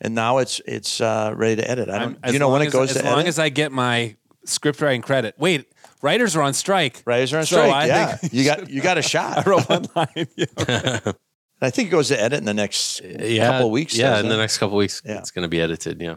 and 0.00 0.14
now 0.14 0.38
it's 0.38 0.60
it's 0.66 1.00
uh, 1.00 1.32
ready 1.36 1.56
to 1.56 1.70
edit. 1.70 1.88
I 1.88 1.92
I'm- 1.98 2.00
don't. 2.02 2.12
Do 2.14 2.18
as 2.28 2.32
you 2.32 2.38
know 2.38 2.48
long 2.48 2.58
when 2.60 2.68
as, 2.68 2.74
it 2.74 2.76
goes 2.76 2.90
as 2.96 3.02
to 3.02 3.04
long 3.08 3.14
edit? 3.20 3.28
as 3.28 3.38
I 3.38 3.48
get 3.48 3.72
my 3.72 4.16
script 4.44 4.80
writing 4.80 5.02
credit. 5.02 5.34
Wait, 5.38 5.70
writers 6.02 6.34
are 6.36 6.42
on 6.42 6.54
strike. 6.54 7.02
Writers 7.06 7.32
are 7.32 7.38
on 7.38 7.46
So 7.46 7.56
strike. 7.56 7.72
I 7.72 7.86
yeah, 7.86 8.16
think- 8.16 8.32
you 8.32 8.44
got 8.44 8.70
you 8.74 8.80
got 8.80 8.98
a 8.98 9.02
shot. 9.02 9.46
I 9.46 9.50
wrote 9.50 9.68
one 9.68 9.86
line. 9.94 10.26
Yeah. 10.36 11.12
I 11.62 11.68
think 11.68 11.88
it 11.88 11.90
goes 11.90 12.08
to 12.08 12.18
edit 12.18 12.38
in 12.38 12.46
the 12.46 12.54
next 12.54 13.02
yeah, 13.02 13.50
couple 13.50 13.66
of 13.66 13.72
weeks. 13.72 13.94
Yeah, 13.94 14.10
doesn't 14.12 14.26
in 14.26 14.30
the 14.30 14.38
next 14.38 14.56
couple 14.56 14.76
of 14.76 14.78
weeks, 14.78 15.02
Yeah. 15.04 15.18
it's 15.18 15.30
going 15.30 15.42
to 15.42 15.48
be 15.48 15.60
edited. 15.60 16.00
Yeah. 16.00 16.14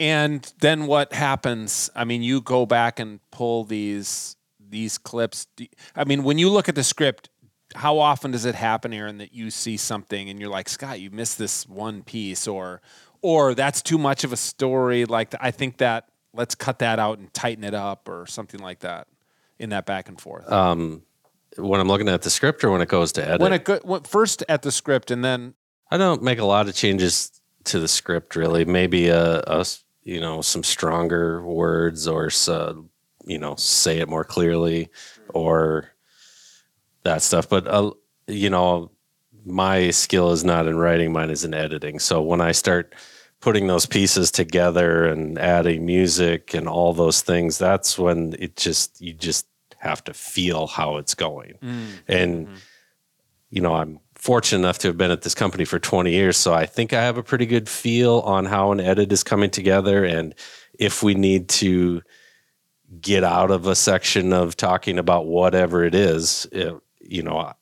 And 0.00 0.52
then 0.60 0.86
what 0.88 1.12
happens? 1.12 1.90
I 1.94 2.04
mean, 2.04 2.24
you 2.24 2.40
go 2.40 2.66
back 2.66 2.98
and 2.98 3.20
pull 3.30 3.62
these 3.62 4.34
these 4.58 4.98
clips. 4.98 5.46
I 5.94 6.02
mean, 6.04 6.24
when 6.24 6.38
you 6.38 6.50
look 6.50 6.68
at 6.68 6.74
the 6.74 6.82
script, 6.82 7.28
how 7.76 7.98
often 8.00 8.32
does 8.32 8.44
it 8.44 8.56
happen, 8.56 8.92
Aaron, 8.92 9.18
that 9.18 9.32
you 9.32 9.50
see 9.50 9.76
something 9.76 10.28
and 10.28 10.40
you're 10.40 10.50
like, 10.50 10.68
Scott, 10.68 10.98
you 10.98 11.10
missed 11.12 11.38
this 11.38 11.68
one 11.68 12.02
piece, 12.02 12.48
or 12.48 12.80
or 13.22 13.54
that's 13.54 13.82
too 13.82 13.98
much 13.98 14.24
of 14.24 14.32
a 14.32 14.36
story. 14.36 15.04
Like 15.04 15.34
I 15.40 15.50
think 15.50 15.78
that 15.78 16.08
let's 16.32 16.54
cut 16.54 16.78
that 16.80 16.98
out 16.98 17.18
and 17.18 17.32
tighten 17.32 17.64
it 17.64 17.74
up, 17.74 18.08
or 18.08 18.26
something 18.26 18.60
like 18.60 18.80
that. 18.80 19.06
In 19.58 19.70
that 19.70 19.84
back 19.84 20.08
and 20.08 20.18
forth. 20.18 20.50
Um, 20.50 21.02
when 21.58 21.80
I'm 21.80 21.88
looking 21.88 22.08
at 22.08 22.22
the 22.22 22.30
script 22.30 22.64
or 22.64 22.70
when 22.70 22.80
it 22.80 22.88
goes 22.88 23.12
to 23.12 23.26
edit, 23.26 23.42
when 23.42 23.52
it 23.52 23.64
go, 23.64 23.78
when, 23.82 24.02
first 24.04 24.42
at 24.48 24.62
the 24.62 24.72
script 24.72 25.10
and 25.10 25.22
then 25.22 25.52
I 25.90 25.98
don't 25.98 26.22
make 26.22 26.38
a 26.38 26.46
lot 26.46 26.66
of 26.66 26.74
changes 26.74 27.40
to 27.64 27.78
the 27.78 27.88
script 27.88 28.36
really. 28.36 28.64
Maybe 28.64 29.08
a, 29.08 29.42
a 29.46 29.66
you 30.02 30.18
know 30.20 30.40
some 30.40 30.62
stronger 30.62 31.42
words 31.42 32.08
or 32.08 32.30
so, 32.30 32.88
you 33.26 33.38
know 33.38 33.54
say 33.56 33.98
it 33.98 34.08
more 34.08 34.24
clearly 34.24 34.88
or 35.28 35.90
that 37.04 37.22
stuff. 37.22 37.48
But 37.48 37.66
uh, 37.66 37.90
you 38.26 38.48
know 38.48 38.92
my 39.44 39.90
skill 39.90 40.32
is 40.32 40.44
not 40.44 40.66
in 40.66 40.76
writing; 40.76 41.12
mine 41.12 41.30
is 41.30 41.44
in 41.44 41.54
editing. 41.54 41.98
So 41.98 42.22
when 42.22 42.40
I 42.40 42.52
start 42.52 42.94
putting 43.40 43.66
those 43.66 43.86
pieces 43.86 44.30
together 44.30 45.06
and 45.06 45.38
adding 45.38 45.86
music 45.86 46.54
and 46.54 46.68
all 46.68 46.92
those 46.92 47.22
things, 47.22 47.58
that's 47.58 47.98
when 47.98 48.34
it 48.38 48.56
just 48.56 49.00
you 49.00 49.12
just 49.12 49.46
have 49.78 50.04
to 50.04 50.14
feel 50.14 50.66
how 50.66 50.98
it's 50.98 51.14
going. 51.14 51.54
Mm. 51.62 51.86
And 52.06 52.46
mm-hmm. 52.46 52.56
you 53.50 53.60
know 53.62 53.74
i'm 53.74 54.00
fortunate 54.14 54.58
enough 54.58 54.78
to 54.78 54.88
have 54.88 54.98
been 54.98 55.10
at 55.10 55.22
this 55.22 55.34
company 55.34 55.64
for 55.64 55.78
20 55.78 56.10
years 56.10 56.36
so 56.36 56.52
i 56.52 56.66
think 56.66 56.92
i 56.92 57.02
have 57.02 57.16
a 57.16 57.22
pretty 57.22 57.46
good 57.46 57.70
feel 57.70 58.18
on 58.20 58.44
how 58.44 58.70
an 58.70 58.78
edit 58.78 59.10
is 59.12 59.24
coming 59.24 59.48
together. 59.48 60.04
And 60.04 60.34
if 60.78 61.02
we 61.02 61.14
need 61.14 61.48
to 61.48 62.02
get 63.00 63.22
out 63.22 63.50
of 63.50 63.66
a 63.66 63.74
section 63.74 64.32
of 64.32 64.56
talking 64.56 64.98
about 64.98 65.26
whatever 65.26 65.84
it 65.84 65.94
is 65.94 66.46
it, 66.50 66.74
you 67.00 67.22
know 67.22 67.52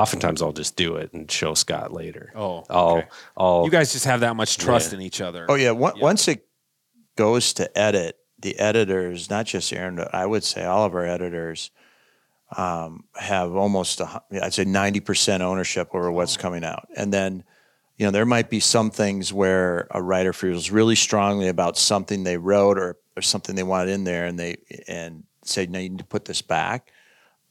oftentimes 0.00 0.42
i'll 0.42 0.52
just 0.52 0.76
do 0.76 0.96
it 0.96 1.12
and 1.12 1.30
show 1.30 1.54
scott 1.54 1.92
later 1.92 2.32
oh, 2.34 2.64
i'll 2.70 2.88
okay. 2.98 3.08
i'll 3.36 3.64
you 3.64 3.70
guys 3.70 3.92
just 3.92 4.04
have 4.04 4.20
that 4.20 4.36
much 4.36 4.56
trust 4.58 4.92
Yeah. 4.92 4.98
in 4.98 5.02
each 5.02 5.20
other. 5.20 5.46
Oh 5.48 5.54
yeah. 5.54 5.70
One, 5.72 5.94
Yeah. 5.96 6.02
Once 6.02 6.28
it 6.28 6.46
goes 7.16 7.52
to 7.54 7.78
edit, 7.78 8.16
the 8.38 8.58
editors, 8.58 9.30
not 9.30 9.46
just 9.46 9.72
Aaron, 9.72 9.96
but 9.96 10.14
I 10.14 10.26
would 10.26 10.44
say 10.44 10.64
all 10.64 10.84
of 10.84 10.94
our 10.94 11.06
editors, 11.06 11.70
um, 12.56 13.04
have 13.14 13.56
almost 13.56 14.00
a, 14.00 14.06
hu- 14.06 14.40
I'd 14.42 14.54
say 14.54 14.64
ninety 14.64 15.00
percent 15.00 15.42
ownership 15.42 15.88
over 15.94 16.12
what's 16.12 16.36
coming 16.36 16.62
out. 16.64 16.86
And 16.96 17.12
then, 17.12 17.42
you 17.96 18.04
know, 18.06 18.10
there 18.12 18.26
might 18.26 18.50
be 18.50 18.60
some 18.60 18.90
things 18.90 19.32
where 19.32 19.88
a 19.90 20.00
writer 20.02 20.32
feels 20.32 20.70
really 20.70 20.94
strongly 20.94 21.48
about 21.48 21.76
something 21.78 22.22
they 22.24 22.36
wrote 22.36 22.78
or 22.78 22.98
or 23.16 23.22
something 23.22 23.56
they 23.56 23.62
wanted 23.62 23.90
in 23.90 24.04
there, 24.04 24.26
and 24.26 24.38
they 24.38 24.58
and 24.86 25.24
say, 25.42 25.66
no, 25.66 25.78
you 25.78 25.88
need 25.88 25.98
to 25.98 26.04
put 26.04 26.24
this 26.26 26.42
back. 26.42 26.92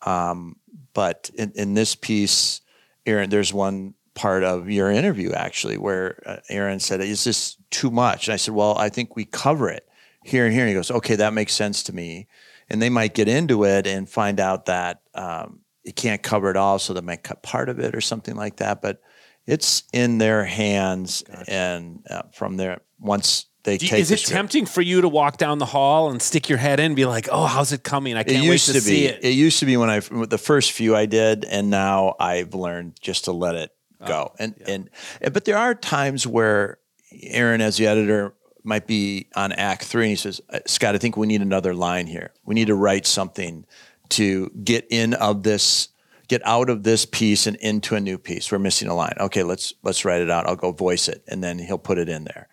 Um, 0.03 0.57
but 0.95 1.29
in, 1.35 1.51
in 1.53 1.73
this 1.75 1.93
piece, 1.93 2.61
Aaron, 3.05 3.29
there's 3.29 3.53
one 3.53 3.93
part 4.15 4.43
of 4.43 4.69
your 4.69 4.89
interview 4.89 5.33
actually 5.33 5.77
where 5.77 6.23
uh, 6.25 6.37
Aaron 6.49 6.79
said, 6.79 7.01
"Is 7.01 7.23
this 7.23 7.57
too 7.69 7.91
much?" 7.91 8.27
And 8.27 8.33
I 8.33 8.37
said, 8.37 8.55
"Well, 8.55 8.75
I 8.79 8.89
think 8.89 9.15
we 9.15 9.25
cover 9.25 9.69
it 9.69 9.87
here 10.23 10.45
and 10.45 10.53
here." 10.53 10.63
And 10.63 10.69
he 10.69 10.73
goes, 10.73 10.89
"Okay, 10.89 11.15
that 11.17 11.33
makes 11.33 11.53
sense 11.53 11.83
to 11.83 11.93
me." 11.93 12.27
And 12.67 12.81
they 12.81 12.89
might 12.89 13.13
get 13.13 13.27
into 13.27 13.63
it 13.65 13.85
and 13.85 14.09
find 14.09 14.39
out 14.39 14.65
that 14.65 15.01
um, 15.13 15.59
you 15.83 15.93
can't 15.93 16.23
cover 16.23 16.49
it 16.49 16.57
all, 16.57 16.79
so 16.79 16.93
they 16.93 17.01
might 17.01 17.21
cut 17.21 17.43
part 17.43 17.69
of 17.69 17.77
it 17.77 17.93
or 17.93 18.01
something 18.01 18.35
like 18.35 18.55
that. 18.55 18.81
But 18.81 19.01
it's 19.45 19.83
in 19.93 20.17
their 20.17 20.45
hands, 20.45 21.23
and 21.47 22.03
uh, 22.09 22.23
from 22.33 22.57
there, 22.57 22.81
once 22.99 23.45
they 23.65 23.77
Do 23.77 23.87
take, 23.87 23.99
is 23.99 24.07
the 24.09 24.15
it 24.15 24.19
script- 24.19 24.33
tempting 24.35 24.65
for 24.65 24.81
you 24.81 25.01
to 25.01 25.09
walk 25.09 25.37
down 25.37 25.57
the 25.57 25.65
hall 25.65 26.09
and 26.09 26.21
stick 26.21 26.47
your 26.47 26.57
head 26.57 26.79
in 26.79 26.85
and 26.87 26.95
be 26.95 27.05
like, 27.05 27.27
"Oh, 27.31 27.45
how's 27.45 27.73
it 27.73 27.83
coming? 27.83 28.15
I 28.15 28.23
can't 28.23 28.41
wait 28.43 28.45
used 28.53 28.67
to, 28.67 28.73
to, 28.73 28.81
see 28.81 29.01
be. 29.01 29.05
it." 29.07 29.23
It 29.23 29.31
used 29.31 29.59
to 29.59 29.65
be 29.65 29.75
when 29.75 29.89
I 29.89 29.99
the 29.99 30.37
first 30.37 30.71
few 30.71 30.95
I 30.95 31.05
did, 31.05 31.43
and 31.45 31.69
now 31.69 32.15
I've 32.19 32.53
learned 32.53 32.93
just 33.01 33.25
to 33.25 33.33
let 33.33 33.55
it 33.55 33.71
go. 34.05 34.31
and 34.39 34.55
and 34.67 34.89
and- 35.21 35.33
but 35.33 35.43
there 35.45 35.57
are 35.57 35.75
times 35.75 36.25
where 36.25 36.77
Aaron, 37.23 37.59
as 37.61 37.77
the 37.77 37.87
editor, 37.87 38.33
might 38.63 38.87
be 38.87 39.27
on 39.35 39.51
Act 39.51 39.83
Three, 39.85 40.05
and 40.05 40.09
he 40.09 40.15
says, 40.15 40.41
"Uh, 40.49 40.59
"Scott, 40.65 40.95
I 40.95 40.97
think 40.97 41.17
we 41.17 41.27
need 41.27 41.41
another 41.41 41.73
line 41.73 42.07
here. 42.07 42.31
We 42.45 42.55
need 42.55 42.67
to 42.67 42.75
write 42.75 43.05
something 43.05 43.65
to 44.09 44.49
get 44.63 44.85
in 44.89 45.13
of 45.13 45.43
this." 45.43 45.89
Get 46.27 46.41
out 46.43 46.71
of 46.71 46.81
this 46.81 47.05
piece 47.05 47.45
and 47.45 47.55
into 47.57 47.93
a 47.93 47.99
new 47.99 48.17
piece. 48.17 48.51
We're 48.51 48.57
missing 48.57 48.87
a 48.87 48.95
line. 48.95 49.13
Okay, 49.19 49.43
let's 49.43 49.75
let's 49.83 50.03
write 50.03 50.21
it 50.23 50.31
out. 50.31 50.47
I'll 50.47 50.55
go 50.55 50.71
voice 50.71 51.07
it, 51.07 51.23
and 51.27 51.43
then 51.43 51.59
he'll 51.59 51.77
put 51.77 51.99
it 51.99 52.09
in 52.09 52.23
there. 52.23 52.47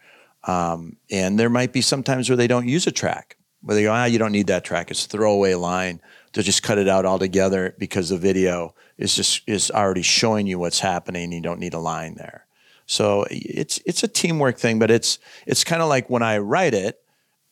Um, 0.45 0.97
and 1.11 1.39
there 1.39 1.51
might 1.51 1.73
be 1.73 1.81
some 1.81 2.03
times 2.03 2.29
where 2.29 2.37
they 2.37 2.47
don't 2.49 2.67
use 2.69 2.87
a 2.87 2.93
track, 2.93 3.37
where 3.63 3.75
they 3.77 3.85
go, 3.85 3.93
ah, 3.93 4.05
you 4.07 4.19
don't 4.19 4.33
need 4.33 4.49
that 4.49 4.65
track. 4.65 4.91
It's 4.91 5.07
a 5.07 5.09
throwaway 5.09 5.55
line. 5.55 6.01
They'll 6.33 6.45
just 6.45 6.63
cut 6.63 6.79
it 6.79 6.89
out 6.89 7.05
altogether 7.07 7.75
because 7.79 8.09
the 8.09 8.19
video 8.19 8.75
is 8.99 9.15
just 9.15 9.43
is 9.47 9.71
already 9.71 10.03
showing 10.03 10.47
you 10.47 10.59
what's 10.59 10.81
happening. 10.81 11.31
You 11.33 11.41
don't 11.41 11.61
need 11.61 11.75
a 11.75 11.79
line 11.79 12.15
there. 12.15 12.47
So 12.87 13.25
it's 13.31 13.81
it's 13.87 14.03
a 14.03 14.09
teamwork 14.09 14.59
thing, 14.59 14.79
but 14.79 14.91
it's 14.91 15.19
it's 15.47 15.63
kind 15.65 15.83
of 15.83 15.89
like 15.89 16.11
when 16.11 16.23
I 16.23 16.39
write 16.39 16.75
it, 16.75 17.01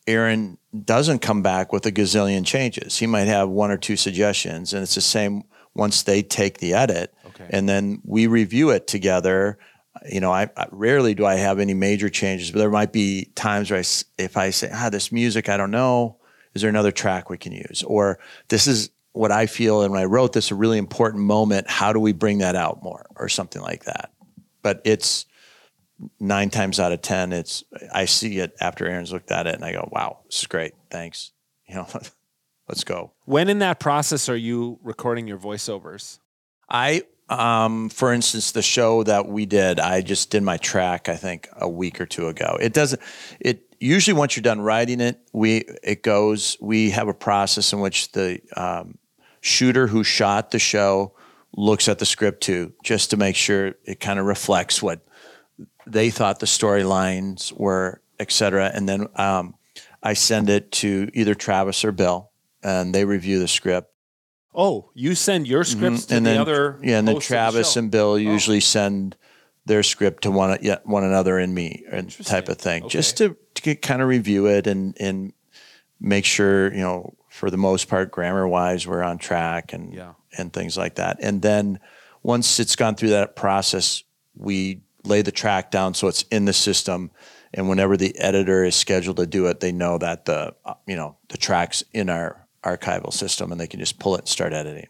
Aaron 0.07 0.57
doesn't 0.83 1.19
come 1.19 1.41
back 1.41 1.71
with 1.71 1.85
a 1.85 1.91
gazillion 1.91 2.45
changes. 2.45 2.97
He 2.97 3.07
might 3.07 3.27
have 3.27 3.49
one 3.49 3.71
or 3.71 3.77
two 3.77 3.95
suggestions, 3.95 4.73
and 4.73 4.83
it's 4.83 4.95
the 4.95 5.01
same 5.01 5.43
once 5.73 6.03
they 6.03 6.21
take 6.21 6.57
the 6.57 6.73
edit, 6.73 7.13
Okay. 7.27 7.47
and 7.49 7.69
then 7.69 8.01
we 8.03 8.27
review 8.27 8.71
it 8.71 8.87
together. 8.87 9.57
You 10.09 10.19
know, 10.19 10.31
I, 10.31 10.49
I 10.57 10.67
rarely 10.71 11.13
do 11.13 11.25
I 11.25 11.35
have 11.35 11.59
any 11.59 11.73
major 11.73 12.09
changes, 12.09 12.51
but 12.51 12.59
there 12.59 12.71
might 12.71 12.91
be 12.91 13.25
times 13.35 13.69
where 13.69 13.79
I, 13.79 13.83
if 14.17 14.37
I 14.37 14.49
say, 14.49 14.69
"Ah, 14.73 14.89
this 14.89 15.11
music, 15.11 15.49
I 15.49 15.57
don't 15.57 15.71
know, 15.71 16.17
is 16.53 16.61
there 16.61 16.69
another 16.69 16.91
track 16.91 17.29
we 17.29 17.37
can 17.37 17.51
use?" 17.51 17.83
Or 17.85 18.19
this 18.47 18.67
is 18.67 18.89
what 19.11 19.31
I 19.31 19.45
feel, 19.45 19.83
and 19.83 19.91
when 19.91 20.01
I 20.01 20.05
wrote 20.05 20.33
this, 20.33 20.51
a 20.51 20.55
really 20.55 20.77
important 20.77 21.23
moment. 21.23 21.69
How 21.69 21.93
do 21.93 21.99
we 21.99 22.13
bring 22.13 22.39
that 22.39 22.55
out 22.55 22.81
more, 22.81 23.05
or 23.15 23.29
something 23.29 23.61
like 23.61 23.83
that? 23.85 24.11
But 24.63 24.81
it's 24.85 25.25
nine 26.19 26.49
times 26.49 26.79
out 26.79 26.91
of 26.91 27.01
ten, 27.01 27.31
it's 27.31 27.63
I 27.93 28.05
see 28.05 28.39
it 28.39 28.55
after 28.59 28.87
Aaron's 28.87 29.13
looked 29.13 29.31
at 29.31 29.45
it, 29.45 29.53
and 29.55 29.63
I 29.63 29.71
go, 29.71 29.87
"Wow, 29.91 30.19
this 30.25 30.39
is 30.39 30.47
great, 30.47 30.73
thanks." 30.89 31.31
You 31.71 31.77
know, 31.77 31.87
let's 32.67 32.83
go. 32.83 33.13
When 33.23 33.47
in 33.47 33.59
that 33.59 33.79
process 33.79 34.27
are 34.27 34.35
you 34.35 34.77
recording 34.83 35.25
your 35.25 35.37
voiceovers? 35.37 36.19
I, 36.69 37.03
um, 37.31 37.89
for 37.89 38.13
instance, 38.13 38.51
the 38.51 38.61
show 38.61 39.03
that 39.03 39.27
we 39.27 39.45
did, 39.45 39.79
I 39.79 40.01
just 40.01 40.29
did 40.29 40.43
my 40.43 40.57
track. 40.57 41.09
I 41.09 41.15
think 41.15 41.47
a 41.55 41.69
week 41.69 42.01
or 42.01 42.05
two 42.05 42.27
ago. 42.27 42.57
It 42.59 42.73
doesn't. 42.73 43.01
It 43.39 43.75
usually 43.79 44.17
once 44.17 44.35
you're 44.35 44.41
done 44.41 44.61
writing 44.61 44.99
it, 44.99 45.19
we 45.33 45.63
it 45.83 46.03
goes. 46.03 46.57
We 46.59 46.91
have 46.91 47.07
a 47.07 47.13
process 47.13 47.73
in 47.73 47.79
which 47.79 48.11
the 48.11 48.41
um, 48.55 48.97
shooter 49.39 49.87
who 49.87 50.03
shot 50.03 50.51
the 50.51 50.59
show 50.59 51.13
looks 51.55 51.87
at 51.87 51.99
the 51.99 52.05
script 52.05 52.41
too, 52.41 52.73
just 52.83 53.09
to 53.09 53.17
make 53.17 53.35
sure 53.35 53.75
it 53.85 53.99
kind 53.99 54.19
of 54.19 54.25
reflects 54.25 54.81
what 54.81 55.05
they 55.85 56.09
thought 56.09 56.39
the 56.39 56.45
storylines 56.45 57.51
were, 57.53 58.01
et 58.19 58.31
cetera. 58.31 58.71
And 58.73 58.87
then 58.87 59.07
um, 59.15 59.55
I 60.03 60.13
send 60.13 60.49
it 60.49 60.71
to 60.73 61.09
either 61.13 61.35
Travis 61.35 61.83
or 61.83 61.91
Bill, 61.91 62.29
and 62.63 62.93
they 62.93 63.05
review 63.05 63.39
the 63.39 63.47
script. 63.47 63.90
Oh, 64.53 64.89
you 64.93 65.15
send 65.15 65.47
your 65.47 65.63
scripts 65.63 66.05
Mhm. 66.05 66.07
to 66.09 66.15
and 66.15 66.25
the 66.25 66.29
then, 66.31 66.39
other 66.41 66.79
yeah, 66.83 66.99
and 66.99 67.07
then 67.07 67.15
hosts 67.15 67.27
of 67.27 67.29
the 67.29 67.35
Travis 67.35 67.73
show. 67.73 67.79
and 67.79 67.91
Bill 67.91 68.19
usually 68.19 68.59
send 68.59 69.15
their 69.65 69.83
script 69.83 70.23
to 70.23 70.31
one 70.31 70.57
yeah, 70.61 70.79
one 70.83 71.03
another 71.03 71.37
and 71.37 71.53
me 71.55 71.83
and 71.89 72.09
type 72.25 72.49
of 72.49 72.57
thing, 72.57 72.89
just 72.89 73.17
to, 73.17 73.37
to 73.55 73.61
get, 73.61 73.81
kind 73.81 74.01
of 74.01 74.07
review 74.07 74.47
it 74.47 74.67
and 74.67 74.95
and 74.99 75.33
make 75.99 76.25
sure 76.25 76.73
you 76.73 76.81
know 76.81 77.13
for 77.29 77.49
the 77.49 77.57
most 77.57 77.87
part 77.87 78.11
grammar 78.11 78.47
wise 78.47 78.85
we're 78.87 79.03
on 79.03 79.17
track 79.17 79.71
and 79.71 79.93
Yeah. 79.93 80.13
and 80.37 80.51
things 80.51 80.77
like 80.77 80.95
that. 80.95 81.17
And 81.21 81.41
then 81.41 81.79
once 82.23 82.59
it's 82.59 82.75
gone 82.75 82.95
through 82.95 83.09
that 83.09 83.35
process, 83.35 84.03
we 84.35 84.81
lay 85.05 85.21
the 85.21 85.31
track 85.31 85.71
down 85.71 85.93
so 85.93 86.07
it's 86.07 86.23
in 86.23 86.45
the 86.45 86.53
system, 86.53 87.09
and 87.53 87.69
whenever 87.69 87.95
the 87.97 88.17
editor 88.19 88.63
is 88.65 88.75
scheduled 88.75 89.17
to 89.17 89.25
do 89.25 89.45
it, 89.47 89.59
they 89.61 89.71
know 89.71 89.97
that 89.97 90.25
the 90.25 90.53
uh, 90.65 90.73
you 90.87 90.95
know 90.97 91.15
the 91.29 91.37
tracks 91.37 91.83
in 91.93 92.09
our 92.09 92.40
archival 92.63 93.11
system, 93.13 93.51
and 93.51 93.59
they 93.59 93.67
can 93.67 93.79
just 93.79 93.99
pull 93.99 94.15
it 94.15 94.19
and 94.19 94.27
start 94.27 94.53
editing. 94.53 94.87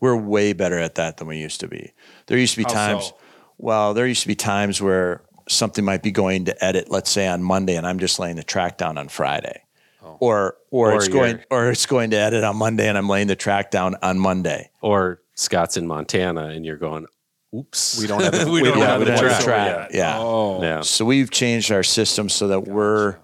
We're 0.00 0.16
way 0.16 0.52
better 0.52 0.78
at 0.78 0.96
that 0.96 1.16
than 1.16 1.28
we 1.28 1.38
used 1.38 1.60
to 1.60 1.68
be. 1.68 1.92
There 2.26 2.36
used 2.38 2.54
to 2.54 2.58
be 2.60 2.64
How 2.64 2.72
times. 2.92 3.06
so? 3.06 3.16
Well, 3.58 3.94
there 3.94 4.06
used 4.06 4.22
to 4.22 4.28
be 4.28 4.34
times 4.34 4.82
where 4.82 5.22
something 5.48 5.84
might 5.84 6.02
be 6.02 6.10
going 6.10 6.44
to 6.46 6.64
edit, 6.64 6.90
let's 6.90 7.10
say 7.10 7.26
on 7.26 7.42
Monday, 7.42 7.76
and 7.76 7.86
I'm 7.86 7.98
just 7.98 8.18
laying 8.18 8.36
the 8.36 8.42
track 8.42 8.76
down 8.78 8.98
on 8.98 9.08
Friday. 9.08 9.62
Oh. 10.02 10.16
Or, 10.20 10.56
or, 10.70 10.92
Or 10.92 10.96
it's 10.96 11.08
going, 11.08 11.40
or 11.50 11.70
it's 11.70 11.86
going 11.86 12.10
to 12.10 12.16
edit 12.18 12.44
on 12.44 12.56
Monday, 12.56 12.88
and 12.88 12.98
I'm 12.98 13.08
laying 13.08 13.28
the 13.28 13.36
track 13.36 13.70
down 13.70 13.94
on 14.02 14.18
Monday. 14.18 14.70
Or 14.82 15.20
Scott's 15.34 15.76
in 15.76 15.86
Montana 15.86 16.48
and 16.48 16.64
you're 16.66 16.76
going, 16.76 17.06
oops. 17.54 17.98
We 18.00 18.06
don't 18.06 18.22
have 18.22 18.32
the- 18.44 18.46
we, 18.50 18.62
we 18.62 18.68
don't, 18.68 18.78
don't 18.80 18.86
have, 18.86 18.98
have 19.00 19.06
the 19.06 19.12
the 19.12 19.28
track. 19.28 19.42
track. 19.44 19.90
Yeah. 19.94 20.18
Oh, 20.18 20.62
Yeah. 20.62 20.80
So 20.82 21.04
we've 21.04 21.30
changed 21.30 21.72
our 21.72 21.82
system 21.82 22.28
so 22.28 22.48
that 22.48 22.66
we're 22.68 23.16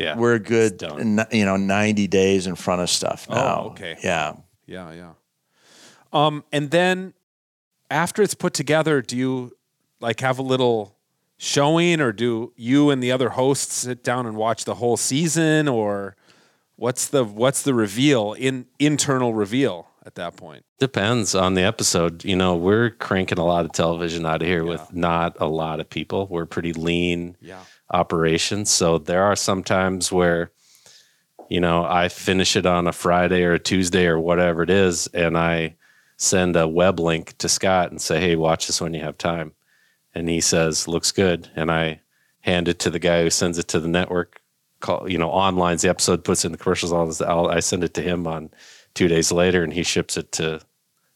Yeah. 0.00 0.16
we're 0.16 0.34
a 0.34 0.40
good, 0.40 0.78
done. 0.78 1.24
you 1.30 1.44
know, 1.44 1.56
90 1.56 2.06
days 2.08 2.46
in 2.46 2.54
front 2.56 2.80
of 2.82 2.90
stuff 2.90 3.26
Oh, 3.28 3.34
now. 3.34 3.60
okay. 3.72 3.96
Yeah. 4.02 4.34
yeah, 4.66 4.92
yeah. 4.92 5.12
Um, 6.12 6.42
and 6.52 6.70
then 6.70 7.14
after 7.90 8.22
it's 8.22 8.34
put 8.34 8.54
together, 8.54 9.02
do 9.02 9.16
you 9.16 9.56
like 10.00 10.20
have 10.20 10.38
a 10.38 10.42
little 10.42 10.96
showing, 11.36 12.00
or 12.00 12.12
do 12.12 12.52
you 12.56 12.90
and 12.90 13.02
the 13.02 13.12
other 13.12 13.30
hosts 13.30 13.74
sit 13.74 14.02
down 14.02 14.26
and 14.26 14.36
watch 14.36 14.64
the 14.64 14.74
whole 14.76 14.96
season, 14.96 15.68
or 15.68 16.16
what's 16.76 17.06
the 17.08 17.24
what's 17.24 17.62
the 17.62 17.74
reveal 17.74 18.32
in 18.34 18.66
internal 18.78 19.34
reveal 19.34 19.88
at 20.04 20.14
that 20.16 20.36
point? 20.36 20.64
Depends 20.78 21.34
on 21.34 21.54
the 21.54 21.62
episode. 21.62 22.24
You 22.24 22.36
know, 22.36 22.56
we're 22.56 22.90
cranking 22.90 23.38
a 23.38 23.44
lot 23.44 23.64
of 23.64 23.72
television 23.72 24.24
out 24.26 24.42
of 24.42 24.48
here 24.48 24.64
with 24.64 24.92
not 24.94 25.36
a 25.40 25.46
lot 25.46 25.78
of 25.80 25.88
people. 25.90 26.26
We're 26.26 26.46
pretty 26.46 26.72
lean 26.72 27.36
Yeah. 27.40 27.60
Operations. 27.90 28.70
So 28.70 28.98
there 28.98 29.22
are 29.24 29.36
some 29.36 29.62
times 29.62 30.12
where, 30.12 30.50
you 31.48 31.60
know, 31.60 31.84
I 31.84 32.08
finish 32.08 32.56
it 32.56 32.66
on 32.66 32.86
a 32.86 32.92
Friday 32.92 33.42
or 33.44 33.54
a 33.54 33.58
Tuesday 33.58 34.06
or 34.06 34.18
whatever 34.18 34.62
it 34.62 34.70
is, 34.70 35.06
and 35.08 35.36
I 35.36 35.76
send 36.16 36.54
a 36.54 36.68
web 36.68 37.00
link 37.00 37.36
to 37.38 37.48
Scott 37.48 37.90
and 37.90 38.00
say, 38.00 38.20
hey, 38.20 38.36
watch 38.36 38.66
this 38.66 38.80
when 38.80 38.94
you 38.94 39.00
have 39.00 39.18
time. 39.18 39.52
And 40.14 40.28
he 40.28 40.40
says, 40.40 40.86
looks 40.86 41.12
good. 41.12 41.48
And 41.56 41.70
I 41.70 42.00
hand 42.40 42.68
it 42.68 42.78
to 42.80 42.90
the 42.90 42.98
guy 42.98 43.22
who 43.22 43.30
sends 43.30 43.58
it 43.58 43.68
to 43.68 43.80
the 43.80 43.88
network, 43.88 44.40
call, 44.80 45.10
you 45.10 45.18
know, 45.18 45.30
onlines 45.30 45.82
the 45.82 45.88
episode, 45.88 46.24
puts 46.24 46.44
in 46.44 46.52
the 46.52 46.58
commercials, 46.58 46.92
all 46.92 47.06
this. 47.06 47.20
I'll, 47.20 47.48
I 47.48 47.60
send 47.60 47.84
it 47.84 47.94
to 47.94 48.02
him 48.02 48.26
on 48.26 48.50
two 48.94 49.08
days 49.08 49.32
later, 49.32 49.62
and 49.62 49.72
he 49.72 49.82
ships 49.82 50.16
it 50.16 50.32
to 50.32 50.60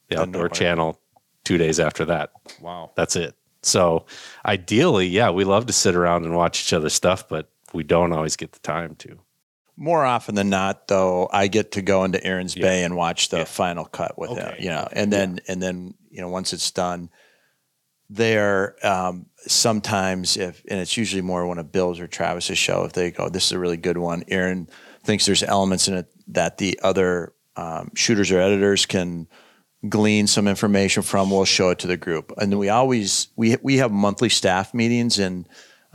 the 0.09 0.21
outdoor 0.21 0.45
network. 0.45 0.53
channel 0.55 1.01
two 1.45 1.59
days 1.59 1.79
after 1.79 2.05
that. 2.07 2.31
Wow. 2.61 2.93
That's 2.95 3.17
it. 3.17 3.35
So 3.65 4.07
ideally, 4.45 5.07
yeah, 5.07 5.31
we 5.31 5.45
love 5.45 5.67
to 5.67 5.73
sit 5.73 5.95
around 5.95 6.25
and 6.25 6.35
watch 6.35 6.61
each 6.63 6.73
other's 6.73 6.95
stuff, 6.95 7.29
but 7.29 7.51
we 7.73 7.83
don't 7.83 8.13
always 8.13 8.37
get 8.37 8.53
the 8.53 8.59
time 8.61 8.95
to. 8.97 9.19
More 9.77 10.05
often 10.05 10.37
than 10.37 10.51
not, 10.51 10.87
though, 10.87 11.29
I 11.33 11.49
get 11.49 11.73
to 11.73 11.83
go 11.83 12.05
into 12.05 12.23
Aaron's 12.25 12.55
Yeah. 12.57 12.63
Bay 12.63 12.85
and 12.85 12.95
watch 12.97 13.31
the 13.31 13.39
Yeah. 13.39 13.45
final 13.45 13.85
cut 13.85 14.17
with 14.17 14.31
him. 14.31 14.55
You 14.61 14.71
know, 14.71 14.87
and 14.93 15.13
then 15.13 15.41
and 15.49 15.61
then 15.63 15.95
you 16.11 16.21
know 16.21 16.29
once 16.29 16.53
it's 16.53 16.71
done, 16.71 17.11
there 18.11 18.77
um, 18.87 19.27
sometimes 19.39 20.37
if 20.37 20.63
and 20.69 20.79
it's 20.79 20.97
usually 20.97 21.23
more 21.23 21.47
when 21.47 21.59
a 21.59 21.65
Bill's 21.65 21.99
or 22.01 22.07
Travis's 22.07 22.59
show 22.59 22.85
if 22.85 22.93
they 22.93 23.11
go 23.11 23.29
this 23.29 23.47
is 23.47 23.53
a 23.53 23.59
really 23.59 23.77
good 23.77 23.99
one. 23.99 24.23
Aaron 24.29 24.69
thinks 25.03 25.27
there's 25.27 25.43
elements 25.43 25.89
in 25.89 25.95
it 25.95 26.07
that 26.29 26.59
the 26.59 26.79
other 26.83 27.33
um, 27.57 27.91
shooters 27.95 28.31
or 28.31 28.41
editors 28.41 28.87
can 28.87 29.27
glean 29.89 30.27
some 30.27 30.47
information 30.49 31.03
from. 31.03 31.31
We'll 31.31 31.45
show 31.45 31.71
it 31.71 31.79
to 31.81 31.87
the 31.87 31.97
group, 31.97 32.33
and 32.39 32.51
then 32.53 32.59
we 32.59 32.69
always 32.69 33.29
we 33.37 33.57
we 33.63 33.79
have 33.79 33.91
monthly 33.93 34.29
staff 34.29 34.75
meetings 34.75 35.19
and. 35.19 35.49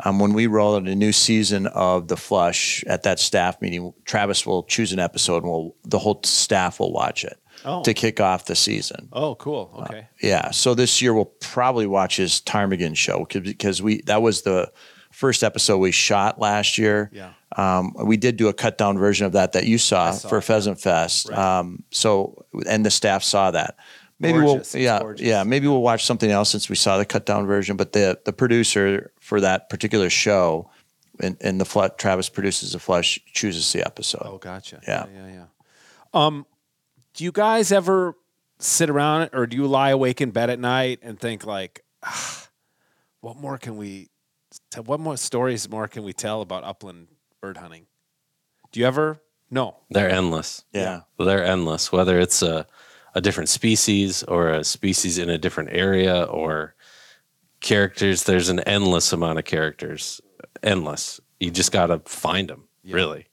Um, 0.06 0.18
when 0.18 0.32
we 0.32 0.48
roll 0.48 0.78
out 0.78 0.88
a 0.88 0.96
new 0.96 1.12
season 1.12 1.68
of 1.68 2.08
The 2.08 2.16
Flush 2.16 2.86
at 2.88 3.04
that 3.04 3.20
staff 3.20 3.62
meeting, 3.62 3.92
Travis 4.06 4.46
will 4.46 4.64
choose 4.64 4.94
an 4.94 5.00
episode 5.00 5.44
and 5.44 5.52
we'll, 5.52 5.76
the 5.84 6.00
whole 6.00 6.22
staff 6.24 6.80
will 6.80 6.94
watch 6.94 7.26
it 7.26 7.38
Oh. 7.66 7.84
to 7.84 7.94
kick 7.94 8.22
off 8.22 8.46
the 8.46 8.56
season. 8.56 9.10
Oh, 9.12 9.36
cool. 9.36 9.84
Okay. 9.90 10.08
Yeah. 10.22 10.52
So 10.52 10.74
this 10.74 11.02
year 11.02 11.14
we'll 11.14 11.26
probably 11.26 11.86
watch 11.86 12.16
his 12.16 12.40
Ptarmigan 12.40 12.96
show 12.96 13.28
because 13.30 13.82
we 13.82 14.02
that 14.04 14.22
was 14.22 14.44
the 14.44 14.72
first 15.12 15.44
episode 15.44 15.78
we 15.78 15.92
shot 15.92 16.40
last 16.40 16.78
year. 16.78 17.10
Yeah. 17.14 17.34
Um, 17.56 17.94
we 18.06 18.18
did 18.18 18.38
do 18.38 18.48
a 18.48 18.54
cut 18.54 18.78
down 18.78 18.98
version 18.98 19.26
of 19.26 19.32
that 19.34 19.54
that 19.54 19.66
you 19.66 19.78
saw, 19.78 20.12
saw 20.12 20.30
for 20.30 20.38
it, 20.38 20.44
Pheasant 20.44 20.80
Fest. 20.80 21.30
Right. 21.30 21.38
Um, 21.38 21.84
so 21.92 22.46
and 22.68 22.86
the 22.86 22.92
staff 22.92 23.24
saw 23.24 23.52
that. 23.52 23.76
Maybe 24.20 24.40
Gorgeous. 24.40 24.74
we'll 24.74 24.84
yeah 24.84 25.14
yeah 25.18 25.44
maybe 25.44 25.68
we'll 25.68 25.82
watch 25.82 26.06
something 26.06 26.30
else 26.30 26.50
since 26.50 26.70
we 26.70 26.76
saw 26.76 26.98
the 26.98 27.06
cut 27.06 27.26
down 27.26 27.48
version. 27.48 27.78
But 27.78 27.94
the 27.94 28.20
the 28.26 28.34
producer 28.34 29.12
for 29.20 29.40
that 29.42 29.70
particular 29.70 30.10
show, 30.10 30.70
and, 31.22 31.38
and 31.42 31.60
the 31.60 31.66
fle- 31.66 31.88
Travis 31.98 32.30
produces 32.30 32.74
the 32.74 32.80
Flush 32.80 33.20
chooses 33.34 33.72
the 33.72 33.86
episode. 33.86 34.24
Oh, 34.26 34.38
gotcha. 34.38 34.82
Yeah. 34.88 35.06
yeah, 35.14 35.28
yeah. 35.28 35.34
yeah. 35.34 35.46
Um, 36.14 36.46
do 37.14 37.24
you 37.24 37.32
guys 37.32 37.72
ever 37.72 38.16
sit 38.60 38.90
around 38.90 39.30
or 39.34 39.48
do 39.48 39.56
you 39.58 39.68
lie 39.68 39.90
awake 39.90 40.22
in 40.22 40.32
bed 40.32 40.50
at 40.50 40.60
night 40.60 41.00
and 41.02 41.20
think 41.20 41.46
like, 41.46 41.84
ah, 42.04 42.48
what 43.22 43.38
more 43.38 43.58
can 43.58 43.78
we, 43.78 44.10
t- 44.72 44.82
what 44.82 45.00
more 45.00 45.18
stories 45.18 45.70
more 45.70 45.88
can 45.88 46.04
we 46.04 46.14
tell 46.14 46.42
about 46.42 46.64
upland 46.64 47.08
bird 47.42 47.58
hunting? 47.58 47.88
Do 48.72 48.80
you 48.80 48.86
ever? 48.86 49.22
No. 49.50 49.78
They're 49.90 50.10
endless. 50.10 50.64
Yeah. 50.74 51.02
They're 51.18 51.44
endless. 51.44 51.92
Whether 51.92 52.20
it's 52.20 52.42
a, 52.42 52.68
a 53.16 53.22
different 53.22 53.50
species 53.50 54.24
or 54.24 54.50
a 54.50 54.64
species 54.64 55.18
in 55.18 55.30
a 55.30 55.38
different 55.38 55.72
area 55.74 56.24
or 56.24 56.76
characters, 57.62 58.24
there's 58.24 58.50
an 58.50 58.60
endless 58.62 59.12
amount 59.12 59.40
of 59.40 59.46
characters. 59.46 60.22
Endless. 60.62 61.20
You 61.40 61.52
just 61.52 61.72
got 61.72 61.88
to 61.88 62.00
find 62.06 62.50
them, 62.50 62.68
really. 62.84 63.28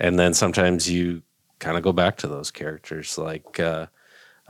And 0.00 0.18
then 0.18 0.32
sometimes 0.32 0.88
you 0.90 1.22
kind 1.58 1.76
of 1.76 1.82
go 1.82 1.92
back 1.92 2.16
to 2.18 2.28
those 2.28 2.50
characters. 2.50 3.18
Like 3.18 3.60
uh, 3.60 3.88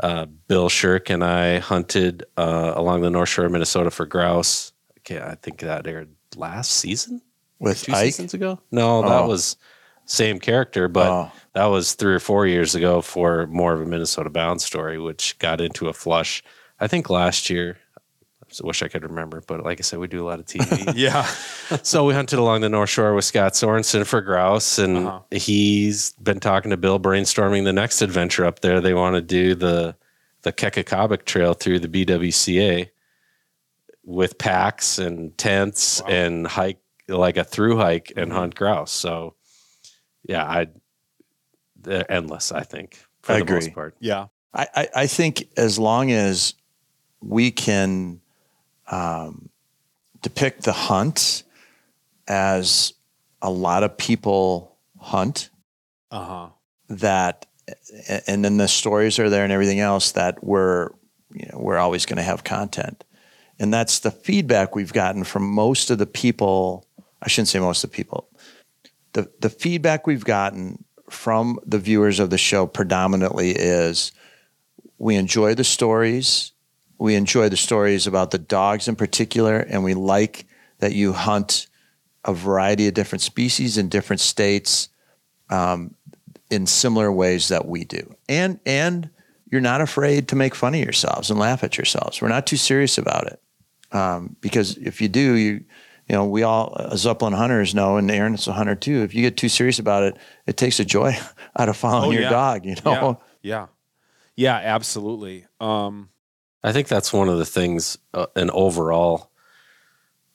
uh, 0.03 0.27
Bill 0.27 0.69
Sherck 0.69 1.13
and 1.13 1.25
I 1.25 1.59
hunted 1.59 2.25
uh, 2.37 2.75
along 2.77 3.01
the 3.01 3.11
North 3.11 3.31
Shore 3.31 3.47
of 3.47 3.53
Minnesota 3.53 3.91
for 3.91 4.07
grouse. 4.07 4.73
Okay, 4.99 5.21
I 5.21 5.35
think 5.37 5.61
that 5.61 5.87
aired 5.87 6.11
last 6.37 6.73
season 6.73 7.23
With 7.59 7.83
two 7.83 7.93
Ike, 7.93 8.07
seasons 8.07 8.35
ago. 8.35 8.61
No, 8.71 9.03
that 9.03 9.23
Oh. 9.23 9.27
was 9.29 9.57
same 10.05 10.39
character, 10.39 10.89
but 10.89 11.07
Oh. 11.09 11.33
that 11.55 11.67
was 11.67 11.95
three 11.95 12.15
or 12.15 12.21
four 12.21 12.47
years 12.47 12.75
ago 12.75 13.01
for 13.03 13.47
more 13.49 13.73
of 13.75 13.81
a 13.81 13.85
Minnesota 13.87 14.31
bound 14.31 14.63
story, 14.63 14.99
which 14.99 15.39
got 15.39 15.61
into 15.61 15.89
a 15.89 15.93
flush. 15.93 16.43
I 16.81 16.87
think 16.87 17.11
last 17.11 17.51
year. 17.51 17.79
I 18.51 18.67
wish 18.67 18.83
I 18.83 18.89
could 18.89 19.03
remember, 19.03 19.43
but 19.47 19.63
like 19.63 19.79
I 19.79 19.83
said, 19.83 19.99
we 19.99 20.07
do 20.09 20.25
a 20.25 20.27
lot 20.27 20.39
of 20.41 20.47
TV. 20.47 20.65
Yeah. 20.97 21.25
so 21.83 22.07
we 22.07 22.15
hunted 22.15 22.39
along 22.39 22.63
the 22.63 22.71
North 22.71 22.89
Shore 22.89 23.15
with 23.15 23.27
Scott 23.27 23.53
Sorensen 23.53 24.07
for 24.07 24.23
grouse, 24.23 24.79
and 24.79 25.07
Uh-huh. 25.07 25.21
he's 25.31 26.13
been 26.13 26.41
talking 26.41 26.71
to 26.71 26.79
Bill, 26.79 26.99
brainstorming 26.99 27.65
the 27.65 27.75
next 27.75 28.01
adventure 28.01 28.47
up 28.47 28.61
there. 28.61 28.81
They 28.81 28.95
want 28.95 29.17
to 29.17 29.21
do 29.21 29.55
the 29.55 29.97
the 30.43 30.53
Kekekabic 30.53 31.25
Trail 31.27 31.53
through 31.53 31.81
the 31.81 31.89
BWCA 31.89 32.89
with 34.09 34.39
packs 34.39 34.99
and 34.99 35.37
tents 35.37 36.01
Wow. 36.01 36.09
and 36.09 36.47
hike 36.47 36.79
like 37.09 37.37
a 37.37 37.45
through 37.45 37.77
hike 37.77 38.11
and 38.17 38.31
Mhm. 38.33 38.35
hunt 38.35 38.55
grouse. 38.55 38.91
So, 38.91 39.35
yeah, 40.25 40.45
I 40.45 40.69
they're 41.81 42.11
endless. 42.11 42.51
I 42.51 42.63
think 42.63 42.99
for 43.23 43.35
I 43.35 43.43
the 43.43 43.53
most 43.53 43.75
part. 43.75 43.95
Yeah. 44.01 44.27
I, 44.55 44.67
I, 44.75 44.89
I 45.03 45.07
think 45.07 45.45
as 45.59 45.79
long 45.79 46.11
as 46.11 46.55
we 47.21 47.51
can 47.51 48.21
um, 48.91 49.51
depict 50.23 50.65
the 50.65 50.73
hunt 50.73 51.43
as 52.27 52.95
a 53.43 53.51
lot 53.51 53.83
of 53.85 53.97
people 53.99 54.77
hunt, 54.99 55.51
Uh 56.11 56.25
huh. 56.25 56.49
that 56.89 57.45
and 58.27 58.43
then 58.45 58.57
the 58.57 58.69
stories 58.69 59.19
are 59.19 59.29
there 59.29 59.45
and 59.45 59.53
everything 59.53 59.81
else 59.81 60.13
that 60.13 60.43
we're 60.43 60.89
you 61.35 61.47
know 61.53 61.59
we're 61.59 61.77
always 61.77 62.07
going 62.07 62.17
to 62.17 62.23
have 62.23 62.43
content 62.43 63.05
and 63.59 63.73
that's 63.73 64.01
the 64.01 64.11
feedback 64.11 64.75
we've 64.75 64.93
gotten 64.93 65.25
from 65.25 65.49
most 65.49 65.91
of 65.91 65.99
the 65.99 66.07
people 66.07 66.87
i 67.23 67.29
shouldn't 67.29 67.49
say 67.49 67.59
most 67.59 67.85
of 67.85 67.91
the 67.91 67.97
people 67.97 68.29
the 69.13 69.31
the 69.41 69.51
feedback 69.51 70.07
we've 70.07 70.25
gotten 70.25 70.85
from 71.11 71.59
the 71.65 71.79
viewers 71.79 72.21
of 72.21 72.31
the 72.31 72.39
show 72.39 72.67
predominantly 72.67 73.51
is 73.51 74.13
we 74.99 75.17
enjoy 75.17 75.55
the 75.55 75.65
stories 75.65 76.53
we 76.99 77.15
enjoy 77.15 77.49
the 77.49 77.57
stories 77.57 78.07
about 78.07 78.31
the 78.31 78.39
dogs 78.39 78.89
in 78.89 78.97
particular 78.97 79.59
and 79.59 79.85
we 79.85 79.95
like 79.95 80.47
that 80.79 80.93
you 80.93 81.13
hunt 81.13 81.67
a 82.25 82.35
variety 82.35 82.87
of 82.89 82.95
different 82.95 83.23
species 83.23 83.79
in 83.79 83.89
different 83.89 84.21
states 84.21 84.89
um, 85.51 85.95
in 86.51 86.67
similar 86.67 87.11
ways 87.11 87.49
that 87.49 87.67
we 87.67 87.85
do. 87.85 88.15
And 88.29 88.61
and 88.67 89.11
you're 89.51 89.61
not 89.61 89.81
afraid 89.81 90.29
to 90.29 90.37
make 90.37 90.55
fun 90.55 90.75
of 90.75 90.81
yourselves 90.81 91.31
and 91.31 91.41
laugh 91.41 91.65
at 91.65 91.79
yourselves. 91.79 92.21
We're 92.21 92.29
not 92.29 92.47
too 92.47 92.59
serious 92.59 92.99
about 92.99 93.27
it. 93.27 93.41
Um, 93.93 94.37
because 94.41 94.77
if 94.79 95.01
you 95.01 95.09
do, 95.09 95.35
you 95.35 95.65
you 96.09 96.15
know, 96.17 96.25
we 96.27 96.43
all 96.43 96.75
as 96.91 97.07
upland 97.07 97.35
hunters 97.35 97.75
know, 97.75 97.97
and 97.99 98.11
Aaron's 98.11 98.49
a 98.49 98.53
hunter 98.55 98.75
too. 98.75 99.03
If 99.03 99.15
you 99.15 99.21
get 99.23 99.37
too 99.37 99.49
serious 99.51 99.79
about 99.79 100.03
it, 100.05 100.17
it 100.47 100.57
takes 100.57 100.79
the 100.79 100.85
joy 100.87 101.15
out 101.59 101.69
of 101.69 101.77
following 101.77 102.09
Oh, 102.09 102.13
your 102.13 102.23
yeah. 102.23 102.31
dog. 102.31 102.65
You 102.65 102.77
know, 102.85 103.21
Yeah. 103.43 103.67
Yeah. 104.37 104.57
Absolutely. 104.57 105.45
Um, 105.61 106.09
I 106.65 106.73
think 106.73 106.89
that's 106.89 107.13
one 107.13 107.29
of 107.29 107.37
the 107.39 107.45
things, 107.45 107.99
uh, 108.15 108.27
an 108.37 108.51
overall 108.51 109.31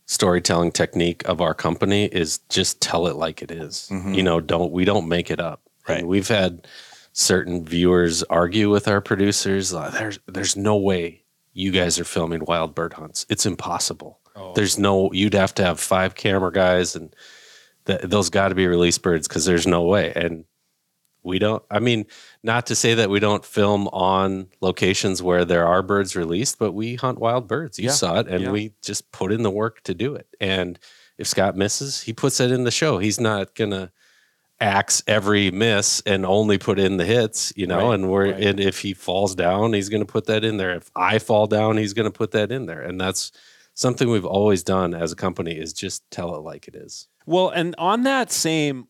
storytelling 0.06 0.72
technique 0.72 1.24
of 1.28 1.42
our 1.42 1.54
company 1.54 2.06
is 2.06 2.40
just 2.50 2.82
tell 2.82 3.08
it 3.08 3.16
like 3.16 3.42
it 3.42 3.52
is. 3.52 3.88
Mhm. 3.92 4.16
You 4.16 4.24
know, 4.24 4.40
don't 4.40 4.72
we 4.72 4.86
don't 4.86 5.08
make 5.08 5.32
it 5.32 5.40
up. 5.40 5.62
Right. 5.88 6.00
And 6.00 6.08
we've 6.08 6.28
had 6.28 6.68
certain 7.14 7.66
viewers 7.66 8.22
argue 8.24 8.70
with 8.70 8.88
our 8.88 9.02
producers. 9.02 9.74
like, 9.74 9.94
there's 9.94 10.20
there's 10.28 10.56
no 10.56 10.76
way 10.78 11.23
you 11.54 11.72
guys 11.72 12.00
are 12.00 12.04
filming 12.06 12.44
wild 12.46 12.74
bird 12.76 12.94
hunts. 12.94 13.26
It's 13.30 13.46
impossible. 13.46 14.20
Oh, 14.36 14.54
There's 14.54 14.78
no 14.80 15.12
you'd 15.14 15.34
have 15.36 15.54
to 15.56 15.64
have 15.64 15.80
five 15.80 16.16
camera 16.16 16.52
guys 16.52 16.96
and 16.96 17.16
th- 17.86 18.02
those 18.02 18.30
got 18.30 18.50
to 18.50 18.56
be 18.56 18.68
released 18.68 19.02
birds 19.04 19.28
because 19.28 19.46
there's 19.46 19.68
no 19.68 19.84
way. 19.84 20.12
And 20.16 20.46
we 21.26 21.40
don't. 21.40 21.64
I 21.72 21.80
mean, 21.80 22.06
not 22.44 22.66
to 22.66 22.76
say 22.76 22.96
that 22.96 23.10
we 23.10 23.20
don't 23.20 23.46
film 23.46 23.88
on 23.90 24.48
locations 24.60 25.22
where 25.24 25.46
there 25.46 25.66
are 25.66 25.82
birds 25.82 26.16
released, 26.18 26.60
but 26.60 26.74
we 26.74 26.96
hunt 26.96 27.20
wild 27.20 27.48
birds. 27.48 27.80
You 27.80 27.86
Yeah, 27.86 27.92
saw 27.92 28.20
it, 28.20 28.28
and 28.28 28.44
yeah. 28.44 28.52
we 28.52 28.74
just 28.82 29.10
put 29.14 29.32
in 29.32 29.42
the 29.44 29.52
work 29.52 29.82
to 29.84 29.94
do 29.94 30.16
it. 30.16 30.28
And 30.42 30.78
if 31.18 31.28
Scott 31.28 31.56
misses, 31.56 32.02
he 32.02 32.12
puts 32.12 32.40
it 32.42 32.52
in 32.52 32.66
the 32.66 32.72
show. 32.72 32.98
He's 32.98 33.20
not 33.22 33.56
gonna 33.56 33.92
axe 34.60 35.04
every 35.08 35.52
miss 35.52 36.02
and 36.06 36.26
only 36.26 36.58
put 36.58 36.80
in 36.80 36.98
the 36.98 37.06
hits, 37.06 37.54
you 37.56 37.68
know. 37.68 37.90
Right, 37.90 37.96
and 37.96 38.10
we're 38.10 38.32
right. 38.32 38.44
and 38.44 38.60
if 38.60 38.80
he 38.80 38.94
falls 38.94 39.36
down, 39.36 39.74
he's 39.74 39.90
gonna 39.90 40.06
put 40.06 40.26
that 40.26 40.44
in 40.44 40.58
there. 40.58 40.76
If 40.76 40.90
I 40.96 41.20
fall 41.20 41.48
down, 41.48 41.78
he's 41.78 41.94
gonna 41.94 42.12
put 42.12 42.32
that 42.32 42.52
in 42.52 42.66
there. 42.66 42.82
And 42.82 43.00
that's 43.00 43.32
something 43.74 44.10
we've 44.10 44.26
always 44.26 44.64
done 44.64 44.94
as 44.94 45.12
a 45.12 45.16
company 45.16 45.58
is 45.58 45.74
just 45.74 46.10
tell 46.12 46.36
it 46.36 46.40
like 46.40 46.68
it 46.68 46.76
is. 46.76 47.08
Well, 47.26 47.50
and 47.50 47.76
on 47.78 48.04
that 48.04 48.32
same 48.32 48.88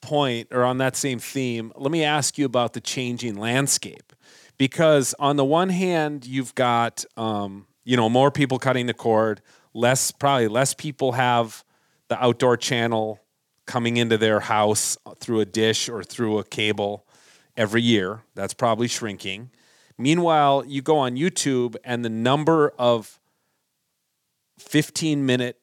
point 0.00 0.48
or 0.50 0.64
on 0.64 0.78
that 0.78 0.96
same 0.96 1.18
theme, 1.18 1.72
let 1.76 1.90
me 1.90 2.04
ask 2.04 2.38
you 2.38 2.46
about 2.46 2.72
the 2.72 2.80
changing 2.80 3.36
landscape. 3.36 4.12
Because 4.56 5.14
on 5.18 5.36
the 5.36 5.44
one 5.44 5.70
hand, 5.70 6.26
you've 6.26 6.54
got 6.54 7.04
um, 7.16 7.66
you 7.84 7.96
know, 7.96 8.08
more 8.08 8.30
people 8.30 8.58
cutting 8.58 8.86
the 8.86 8.94
cord, 8.94 9.40
less 9.74 10.10
probably 10.10 10.48
less 10.48 10.74
people 10.74 11.12
have 11.12 11.64
the 12.08 12.22
outdoor 12.22 12.56
channel 12.56 13.20
coming 13.70 13.98
into 13.98 14.18
their 14.18 14.40
house 14.40 14.98
through 15.20 15.38
a 15.38 15.44
dish 15.44 15.88
or 15.88 16.02
through 16.02 16.38
a 16.38 16.44
cable 16.44 17.06
every 17.56 17.80
year. 17.80 18.22
That's 18.34 18.52
probably 18.52 18.88
shrinking. 18.88 19.50
Meanwhile, 19.96 20.64
you 20.66 20.82
go 20.82 20.98
on 20.98 21.14
YouTube 21.14 21.76
and 21.84 22.04
the 22.04 22.10
number 22.10 22.72
of 22.80 23.20
15 24.58 25.24
minute 25.24 25.60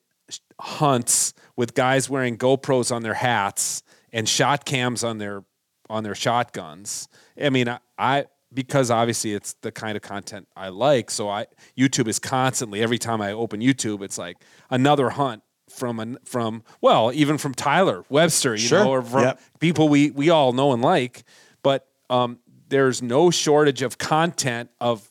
hunts 0.57 1.33
with 1.57 1.73
guys 1.73 2.09
wearing 2.09 2.37
GoPros 2.37 2.95
on 2.95 3.03
their 3.03 3.15
hats 3.15 3.83
and 4.13 4.29
shot 4.29 4.63
cams 4.63 5.03
on 5.03 5.17
their 5.17 5.43
on 5.89 6.05
their 6.05 6.15
shotguns. 6.15 7.09
I 7.41 7.49
mean, 7.49 7.67
I, 7.67 7.79
I 7.97 8.25
because 8.53 8.89
obviously 8.89 9.33
it's 9.33 9.53
the 9.63 9.71
kind 9.73 9.97
of 9.97 10.01
content 10.01 10.47
I 10.55 10.69
like, 10.69 11.11
so 11.11 11.27
I 11.27 11.47
YouTube 11.77 12.07
is 12.07 12.19
constantly 12.19 12.81
every 12.81 12.99
time 12.99 13.19
I 13.19 13.33
open 13.33 13.59
YouTube, 13.59 14.01
it's 14.01 14.17
like 14.17 14.37
another 14.69 15.09
hunt 15.09 15.43
from 15.77 15.99
an 15.99 16.17
from 16.25 16.63
well, 16.81 17.11
even 17.13 17.37
from 17.37 17.53
Tyler 17.53 18.03
Webster, 18.09 18.53
you 18.53 18.67
Sure. 18.67 18.83
know, 18.83 18.91
or 18.91 19.01
from 19.01 19.21
Yep. 19.23 19.39
people 19.59 19.87
we 19.89 20.09
we 20.11 20.29
all 20.29 20.51
know 20.53 20.73
and 20.73 20.81
like, 20.81 21.23
but 21.63 21.87
um, 22.09 22.39
there's 22.69 23.01
no 23.01 23.29
shortage 23.29 23.81
of 23.81 23.97
content 23.97 24.69
of 24.81 25.09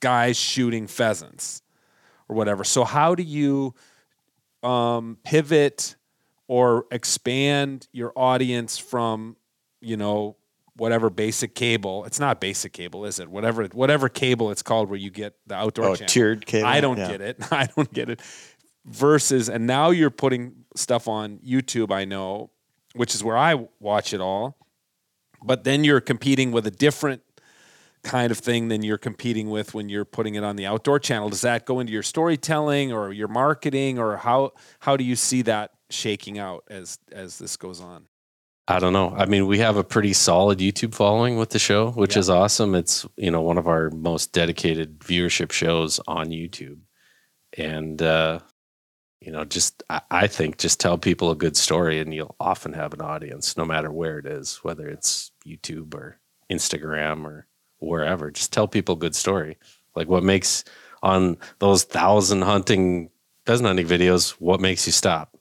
guys 0.00 0.36
shooting 0.36 0.86
pheasants 0.86 1.62
or 2.28 2.34
whatever. 2.36 2.64
So 2.64 2.84
how 2.84 3.14
do 3.14 3.22
you 3.22 3.74
um, 4.62 5.16
pivot 5.24 5.96
or 6.48 6.86
expand 6.90 7.86
your 7.92 8.12
audience 8.16 8.76
from 8.78 9.36
you 9.80 9.96
know 9.96 10.36
whatever 10.76 11.10
basic 11.10 11.54
cable? 11.54 12.04
It's 12.04 12.18
not 12.20 12.40
basic 12.40 12.72
cable, 12.72 13.04
is 13.04 13.20
it? 13.20 13.28
Whatever 13.28 13.64
whatever 13.66 14.08
cable 14.08 14.50
it's 14.50 14.62
called, 14.62 14.88
where 14.90 14.98
you 14.98 15.10
get 15.10 15.34
the 15.46 15.54
outdoor 15.54 15.86
Oh, 15.90 15.94
channel. 15.94 16.08
tiered 16.08 16.46
cable. 16.46 16.68
I 16.68 16.80
don't 16.80 16.98
Yeah. 16.98 17.08
get 17.08 17.20
it. 17.20 17.36
I 17.52 17.66
don't 17.76 17.92
get 17.92 18.08
it. 18.10 18.20
Versus, 18.86 19.48
and 19.48 19.66
now 19.66 19.90
you're 19.90 20.10
putting 20.10 20.64
stuff 20.74 21.06
on 21.06 21.38
YouTube. 21.38 21.92
I 21.92 22.04
know, 22.06 22.50
which 22.94 23.14
is 23.14 23.22
where 23.22 23.36
I 23.36 23.66
watch 23.78 24.14
it 24.14 24.20
all. 24.20 24.56
But 25.42 25.64
then 25.64 25.84
you're 25.84 26.00
competing 26.00 26.50
with 26.50 26.66
a 26.66 26.70
different 26.70 27.22
kind 28.02 28.30
of 28.30 28.38
thing 28.38 28.68
than 28.68 28.82
you're 28.82 28.96
competing 28.98 29.50
with 29.50 29.74
when 29.74 29.90
you're 29.90 30.06
putting 30.06 30.34
it 30.34 30.42
on 30.42 30.56
the 30.56 30.64
outdoor 30.66 30.98
channel. 30.98 31.28
Does 31.28 31.42
that 31.42 31.66
go 31.66 31.80
into 31.80 31.92
your 31.92 32.02
storytelling 32.02 32.90
or 32.92 33.12
your 33.12 33.28
marketing, 33.28 33.98
or 33.98 34.16
how 34.16 34.52
how 34.80 34.96
do 34.96 35.04
you 35.04 35.16
see 35.16 35.42
that 35.42 35.72
shaking 35.90 36.38
out 36.38 36.64
as 36.70 36.98
as 37.12 37.38
this 37.38 37.56
goes 37.58 37.80
on? 37.82 38.06
I 38.68 38.78
don't 38.78 38.92
know. 38.92 39.10
I 39.16 39.26
mean, 39.26 39.46
we 39.46 39.58
have 39.58 39.76
a 39.76 39.84
pretty 39.84 40.12
solid 40.12 40.58
YouTube 40.60 40.94
following 40.94 41.36
with 41.36 41.50
the 41.50 41.58
show, 41.58 41.90
which 41.90 42.14
Yeah. 42.14 42.20
is 42.20 42.30
awesome. 42.30 42.74
It's, 42.76 43.04
you 43.16 43.30
know, 43.30 43.40
one 43.42 43.58
of 43.58 43.66
our 43.66 43.90
most 43.90 44.32
dedicated 44.32 45.00
viewership 45.00 45.50
shows 45.50 45.98
on 46.06 46.28
YouTube. 46.28 46.78
And, 47.58 48.00
uh, 48.00 48.38
you 49.20 49.30
know, 49.30 49.44
just, 49.44 49.82
I, 49.90 50.00
I 50.10 50.26
think 50.26 50.58
just 50.58 50.80
tell 50.80 50.98
people 50.98 51.30
a 51.30 51.36
good 51.36 51.56
story 51.56 51.98
and 51.98 52.12
you'll 52.14 52.36
often 52.40 52.72
have 52.72 52.92
an 52.94 53.00
audience 53.02 53.56
no 53.56 53.64
matter 53.64 53.90
where 53.92 54.18
it 54.18 54.26
is, 54.26 54.58
whether 54.62 54.88
it's 54.88 55.30
YouTube 55.46 55.94
or 55.94 56.18
Instagram 56.50 57.24
or 57.24 57.46
wherever. 57.78 58.30
Just 58.30 58.52
tell 58.52 58.66
people 58.66 58.94
a 58.94 58.98
good 58.98 59.14
story. 59.14 59.58
Like 59.94 60.08
what 60.08 60.22
makes 60.22 60.64
on 61.02 61.36
those 61.58 61.84
thousand 61.84 62.42
hunting 62.42 63.10
pheasant 63.46 63.66
hunting 63.66 63.86
videos, 63.86 64.30
what 64.32 64.60
makes 64.60 64.86
you 64.86 64.92
stop? 64.92 65.36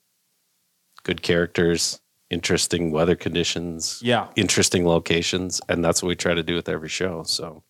Good 1.04 1.22
characters, 1.22 2.02
interesting 2.30 2.92
weather 2.92 3.16
conditions, 3.16 4.02
Yeah, 4.04 4.28
interesting 4.36 4.86
locations, 4.88 5.62
and 5.70 5.84
that's 5.84 6.02
what 6.02 6.10
we 6.10 6.16
try 6.16 6.34
to 6.34 6.44
do 6.44 6.56
with 6.56 6.70
every 6.70 6.90
show. 6.90 7.24
So 7.24 7.64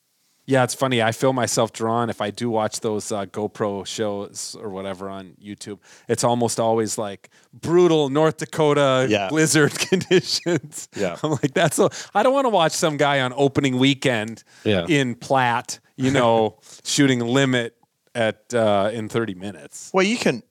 yeah. 0.49 0.63
It's 0.63 0.73
funny. 0.73 1.01
I 1.01 1.11
feel 1.11 1.31
myself 1.31 1.71
drawn 1.71 2.09
if 2.09 2.21
I 2.21 2.31
do 2.31 2.49
watch 2.49 2.79
those 2.79 3.11
uh, 3.11 3.25
GoPro 3.27 3.85
shows 3.85 4.57
or 4.59 4.69
whatever 4.69 5.07
on 5.09 5.35
YouTube. 5.41 5.77
It's 6.07 6.23
almost 6.23 6.59
always 6.59 6.97
like 6.97 7.29
brutal 7.53 8.09
North 8.09 8.37
Dakota 8.37 9.05
Yeah. 9.09 9.29
blizzard 9.29 9.77
conditions. 9.89 10.89
Yeah. 10.95 11.17
I'm 11.23 11.31
like, 11.31 11.53
that's. 11.53 11.77
A, 11.77 11.89
I 12.15 12.23
don't 12.23 12.33
want 12.33 12.45
to 12.45 12.49
watch 12.49 12.71
some 12.71 12.97
guy 12.97 13.21
on 13.21 13.31
opening 13.35 13.77
weekend 13.77 14.43
yeah, 14.63 14.85
in 14.89 15.13
Platte, 15.15 15.79
you 15.95 16.09
know, 16.09 16.57
shooting 16.83 17.19
limit 17.19 17.75
at 18.15 18.51
uh, 18.53 18.89
in 18.91 19.07
30 19.07 19.35
minutes. 19.35 19.91
Well, 19.93 20.03
you 20.03 20.17
can, 20.17 20.41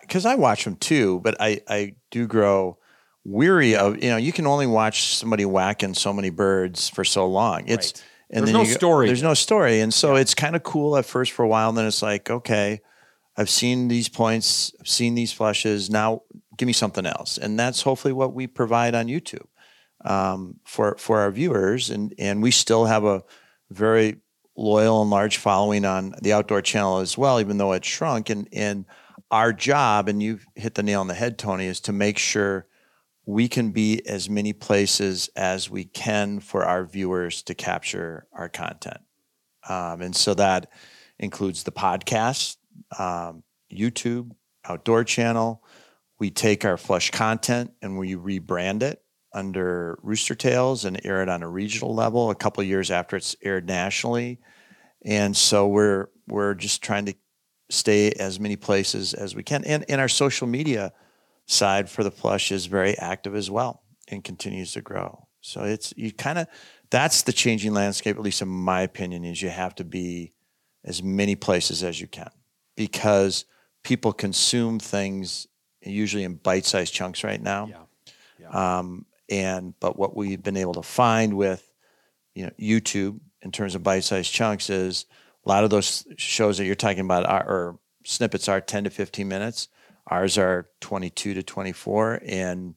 because 0.00 0.26
I, 0.26 0.34
watch 0.34 0.64
them 0.64 0.74
too, 0.76 1.20
but 1.20 1.36
I, 1.40 1.60
I 1.68 1.94
do 2.10 2.26
grow 2.26 2.76
weary 3.24 3.76
of, 3.76 4.02
you 4.02 4.10
know, 4.10 4.16
you 4.16 4.32
can 4.32 4.46
only 4.46 4.66
watch 4.66 5.14
somebody 5.14 5.44
whacking 5.44 5.94
so 5.94 6.12
many 6.12 6.30
birds 6.30 6.88
for 6.88 7.04
so 7.04 7.26
long. 7.26 7.68
It's, 7.68 7.92
Right. 7.92 8.04
And 8.30 8.46
There's 8.46 8.52
then 8.52 8.62
no 8.62 8.66
go- 8.66 8.72
story 8.72 9.06
There's 9.06 9.22
no 9.22 9.34
story. 9.34 9.80
And 9.80 9.92
so 9.92 10.16
it's 10.16 10.34
kind 10.34 10.54
of 10.54 10.62
cool 10.62 10.96
at 10.96 11.06
first 11.06 11.32
for 11.32 11.44
a 11.44 11.48
while. 11.48 11.68
And 11.70 11.78
then 11.78 11.86
it's 11.86 12.02
like, 12.02 12.30
okay, 12.30 12.80
I've 13.36 13.50
seen 13.50 13.88
these 13.88 14.08
points, 14.08 14.72
I've 14.80 14.88
seen 14.88 15.14
these 15.14 15.32
flushes. 15.32 15.88
Now 15.90 16.22
give 16.56 16.66
me 16.66 16.72
something 16.72 17.06
else. 17.06 17.38
And 17.38 17.58
that's 17.58 17.82
hopefully 17.82 18.12
what 18.12 18.34
we 18.34 18.46
provide 18.46 18.94
on 18.94 19.06
YouTube 19.06 19.46
um, 20.04 20.56
for, 20.64 20.96
for 20.98 21.20
our 21.20 21.30
viewers. 21.30 21.90
And, 21.90 22.12
and 22.18 22.42
we 22.42 22.50
still 22.50 22.86
have 22.86 23.04
a 23.04 23.22
very 23.70 24.16
loyal 24.56 25.02
and 25.02 25.10
large 25.10 25.36
following 25.36 25.84
on 25.84 26.14
the 26.20 26.32
outdoor 26.32 26.62
channel 26.62 26.98
as 26.98 27.16
well, 27.16 27.40
even 27.40 27.58
though 27.58 27.72
it's 27.72 27.86
shrunk. 27.86 28.28
And, 28.28 28.48
and 28.52 28.84
our 29.30 29.52
job, 29.52 30.08
and 30.08 30.22
you've 30.22 30.44
hit 30.54 30.74
the 30.74 30.82
nail 30.82 31.00
on 31.00 31.06
the 31.06 31.14
head, 31.14 31.38
Tony, 31.38 31.66
is 31.66 31.80
to 31.80 31.92
make 31.92 32.18
sure 32.18 32.66
we 33.28 33.46
can 33.46 33.72
be 33.72 34.00
as 34.06 34.30
many 34.30 34.54
places 34.54 35.28
as 35.36 35.68
we 35.68 35.84
can 35.84 36.40
for 36.40 36.64
our 36.64 36.82
viewers 36.86 37.42
to 37.42 37.54
capture 37.54 38.26
our 38.32 38.48
content. 38.48 39.02
Um, 39.68 40.00
and 40.00 40.16
so 40.16 40.32
that 40.32 40.72
includes 41.18 41.62
the 41.62 41.70
podcast, 41.70 42.56
um, 42.98 43.42
YouTube, 43.70 44.30
outdoor 44.66 45.04
channel. 45.04 45.62
We 46.18 46.30
take 46.30 46.64
our 46.64 46.78
flush 46.78 47.10
content 47.10 47.72
and 47.82 47.98
we 47.98 48.14
rebrand 48.14 48.82
it 48.82 49.02
under 49.34 49.98
Rooster 50.02 50.34
Tails 50.34 50.86
and 50.86 50.98
air 51.04 51.20
it 51.22 51.28
on 51.28 51.42
a 51.42 51.48
regional 51.48 51.94
level 51.94 52.30
a 52.30 52.34
couple 52.34 52.62
years 52.62 52.90
after 52.90 53.14
it's 53.14 53.36
aired 53.42 53.66
nationally. 53.66 54.38
And 55.04 55.36
so 55.36 55.68
we're 55.68 56.08
we're 56.28 56.54
just 56.54 56.82
trying 56.82 57.04
to 57.04 57.14
stay 57.68 58.10
as 58.12 58.40
many 58.40 58.56
places 58.56 59.12
as 59.12 59.34
we 59.34 59.42
can. 59.42 59.64
And 59.64 59.84
and 59.90 60.00
our 60.00 60.08
social 60.08 60.46
media 60.46 60.94
side 61.48 61.90
for 61.90 62.04
the 62.04 62.10
Flush 62.10 62.52
is 62.52 62.66
very 62.66 62.96
active 62.98 63.34
as 63.34 63.50
well 63.50 63.82
and 64.06 64.22
continues 64.22 64.72
to 64.72 64.80
grow. 64.80 65.26
So 65.40 65.64
it's 65.64 65.92
you 65.96 66.12
kind 66.12 66.38
of 66.38 66.46
that's 66.90 67.22
the 67.22 67.32
changing 67.32 67.74
landscape, 67.74 68.16
at 68.16 68.22
least 68.22 68.42
in 68.42 68.48
my 68.48 68.82
opinion, 68.82 69.24
is 69.24 69.42
you 69.42 69.48
have 69.48 69.74
to 69.76 69.84
be 69.84 70.32
as 70.84 71.02
many 71.02 71.34
places 71.34 71.82
as 71.82 72.00
you 72.00 72.06
can 72.06 72.30
because 72.76 73.44
people 73.82 74.12
consume 74.12 74.78
things 74.78 75.48
usually 75.82 76.24
in 76.24 76.34
bite-sized 76.34 76.92
chunks 76.92 77.24
right 77.24 77.42
now. 77.42 77.86
Yeah. 78.38 78.78
Um, 78.78 79.06
and 79.28 79.74
but 79.80 79.98
what 79.98 80.16
we've 80.16 80.42
been 80.42 80.56
able 80.56 80.74
to 80.74 80.82
find 80.82 81.34
with 81.34 81.70
you 82.34 82.44
know 82.44 82.52
YouTube 82.58 83.20
in 83.42 83.52
terms 83.52 83.74
of 83.74 83.82
bite-sized 83.82 84.32
chunks 84.32 84.70
is 84.70 85.06
a 85.44 85.48
lot 85.48 85.64
of 85.64 85.70
those 85.70 86.06
shows 86.16 86.58
that 86.58 86.64
you're 86.64 86.74
talking 86.74 87.00
about 87.00 87.26
are 87.26 87.44
or 87.46 87.78
snippets 88.04 88.48
are 88.48 88.60
10 88.60 88.84
to 88.84 88.90
15 88.90 89.28
minutes. 89.28 89.68
Ours 90.08 90.38
are 90.38 90.68
22 90.80 91.34
to 91.34 91.42
24 91.42 92.22
and 92.26 92.74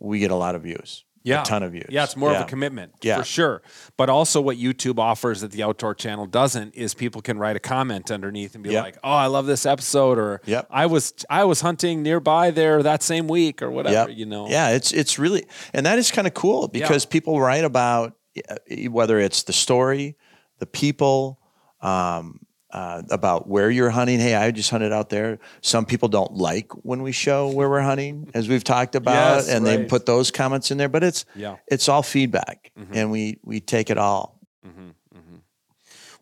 we 0.00 0.18
get 0.18 0.30
a 0.30 0.34
lot 0.36 0.54
of 0.54 0.62
views. 0.62 1.04
Yeah. 1.24 1.42
A 1.42 1.44
ton 1.44 1.62
of 1.62 1.72
views. 1.72 1.86
Yeah, 1.90 2.04
it's 2.04 2.16
more 2.16 2.32
of 2.34 2.40
a 2.40 2.44
commitment 2.44 2.92
Yeah. 3.02 3.18
for 3.18 3.24
sure. 3.24 3.60
But 3.98 4.08
also, 4.08 4.40
what 4.40 4.56
YouTube 4.56 4.98
offers 4.98 5.42
that 5.42 5.50
the 5.50 5.62
Outdoor 5.62 5.94
Channel 5.94 6.26
doesn't 6.26 6.74
is 6.74 6.94
people 6.94 7.20
can 7.20 7.38
write 7.38 7.54
a 7.56 7.60
comment 7.60 8.10
underneath 8.10 8.54
and 8.54 8.64
be 8.64 8.70
Yep. 8.70 8.84
like, 8.84 8.96
"Oh, 9.04 9.10
I 9.10 9.26
love 9.26 9.44
this 9.44 9.66
episode," 9.66 10.16
or 10.16 10.40
Yep. 10.46 10.68
"I 10.70 10.86
was 10.86 11.12
I 11.28 11.44
was 11.44 11.60
hunting 11.60 12.02
nearby 12.02 12.50
there 12.50 12.82
that 12.82 13.02
same 13.02 13.28
week," 13.28 13.60
or 13.60 13.70
whatever. 13.70 14.08
Yep. 14.08 14.16
You 14.16 14.24
know. 14.26 14.48
Yeah, 14.48 14.70
it's 14.70 14.90
it's 14.92 15.18
really 15.18 15.44
and 15.74 15.84
that 15.84 15.98
is 15.98 16.10
kind 16.10 16.26
of 16.26 16.32
cool 16.34 16.68
because 16.68 17.04
people 17.04 17.40
write 17.40 17.64
about 17.64 18.14
uh, 18.48 18.54
whether 18.90 19.18
it's 19.18 19.42
the 19.42 19.52
story, 19.52 20.16
the 20.60 20.66
people, 20.66 21.40
um, 21.82 22.40
uh, 22.70 23.02
about 23.10 23.48
where 23.48 23.70
you're 23.70 23.90
hunting. 23.90 24.18
Hey, 24.20 24.34
I 24.34 24.50
just 24.50 24.70
hunted 24.70 24.92
out 24.92 25.08
there. 25.08 25.38
Some 25.62 25.86
people 25.86 26.08
don't 26.08 26.34
like 26.34 26.70
when 26.84 27.02
we 27.02 27.12
show 27.12 27.48
where 27.50 27.68
we're 27.68 27.80
hunting, 27.80 28.28
as 28.34 28.48
we've 28.48 28.64
talked 28.64 28.94
about, 28.94 29.36
Yes, 29.36 29.48
and 29.48 29.66
they 29.66 29.84
put 29.86 30.04
those 30.06 30.30
comments 30.30 30.70
in 30.70 30.76
there. 30.78 30.88
But 30.88 31.02
it's 31.04 31.24
Yeah. 31.34 31.56
it's 31.66 31.88
all 31.88 32.02
feedback, 32.02 32.70
Mhm. 32.78 32.86
and 32.94 33.10
we 33.10 33.38
we 33.42 33.60
take 33.60 33.88
it 33.90 33.98
all. 33.98 34.38
hmm 34.62 34.90
hmm 35.12 35.36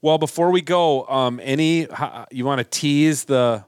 Well, 0.03 0.19
before 0.19 0.51
we 0.51 0.61
go, 0.61 1.07
um, 1.09 1.41
any 1.43 1.87
you 2.31 2.45
want 2.45 2.59
to 2.59 2.65
tease 2.65 3.25
the 3.25 3.65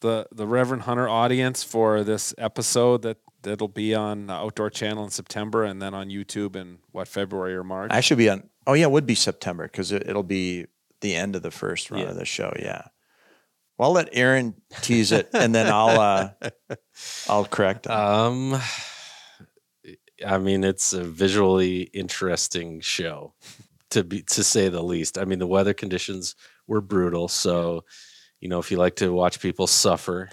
the 0.00 0.26
the 0.34 0.46
Reverend 0.46 0.82
Hunter 0.82 1.08
audience 1.08 1.62
for 1.62 2.04
this 2.04 2.34
episode 2.38 3.02
that 3.02 3.18
that'll 3.42 3.68
be 3.68 3.94
on 3.94 4.26
the 4.28 4.32
Outdoor 4.32 4.70
Channel 4.70 5.04
in 5.04 5.10
September 5.10 5.64
and 5.64 5.80
then 5.82 5.92
on 5.92 6.08
YouTube 6.08 6.56
in 6.56 6.78
what 6.92 7.06
February 7.08 7.54
or 7.54 7.64
March? 7.64 7.90
I 7.92 8.00
should 8.00 8.16
be 8.18 8.30
on. 8.30 8.48
Oh 8.66 8.72
yeah, 8.72 8.84
it 8.84 8.90
would 8.90 9.04
be 9.06 9.14
September 9.14 9.64
because 9.64 9.92
it, 9.92 10.08
it'll 10.08 10.22
be 10.22 10.66
the 11.04 11.14
end 11.14 11.36
of 11.36 11.42
the 11.42 11.50
first 11.52 11.90
run 11.90 12.00
Yeah. 12.00 12.08
of 12.08 12.16
the 12.16 12.24
show. 12.24 12.52
Yeah. 12.58 12.82
Well, 13.78 13.88
I'll 13.88 13.94
let 13.94 14.08
Aaron 14.12 14.54
tease 14.82 15.12
it, 15.12 15.28
and 15.34 15.54
then 15.54 15.66
I'll 15.70 16.00
uh, 16.00 16.30
I'll 17.28 17.44
correct. 17.44 17.86
him. 17.86 17.92
Um, 17.92 18.60
I 20.26 20.38
mean, 20.38 20.64
it's 20.64 20.92
a 20.92 21.02
visually 21.04 21.82
interesting 21.82 22.80
show, 22.80 23.34
to 23.90 24.04
be 24.04 24.22
to 24.22 24.44
say 24.44 24.68
the 24.68 24.82
least. 24.82 25.18
I 25.18 25.24
mean, 25.24 25.40
the 25.40 25.46
weather 25.46 25.74
conditions 25.74 26.36
were 26.68 26.80
brutal, 26.80 27.26
so 27.28 27.84
you 28.40 28.48
know 28.48 28.60
if 28.60 28.70
you 28.70 28.76
like 28.78 28.96
to 28.96 29.12
watch 29.12 29.40
people 29.40 29.66
suffer, 29.66 30.30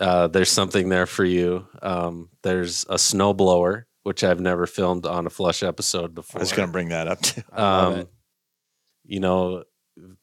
uh, 0.00 0.26
there's 0.26 0.50
something 0.50 0.88
there 0.88 1.06
for 1.06 1.24
you. 1.24 1.66
Um, 1.82 2.30
there's 2.42 2.84
a 2.88 2.96
snowblower, 2.96 3.84
which 4.02 4.24
I've 4.24 4.40
never 4.40 4.66
filmed 4.66 5.06
on 5.06 5.26
a 5.26 5.30
flush 5.30 5.62
episode 5.62 6.14
before. 6.16 6.40
I 6.40 6.42
was 6.42 6.52
going 6.52 6.68
to 6.68 6.72
bring 6.72 6.88
that 6.88 7.06
up 7.08 7.20
too. 7.20 7.42
Um, 7.52 8.08
you 9.04 9.20
know, 9.20 9.62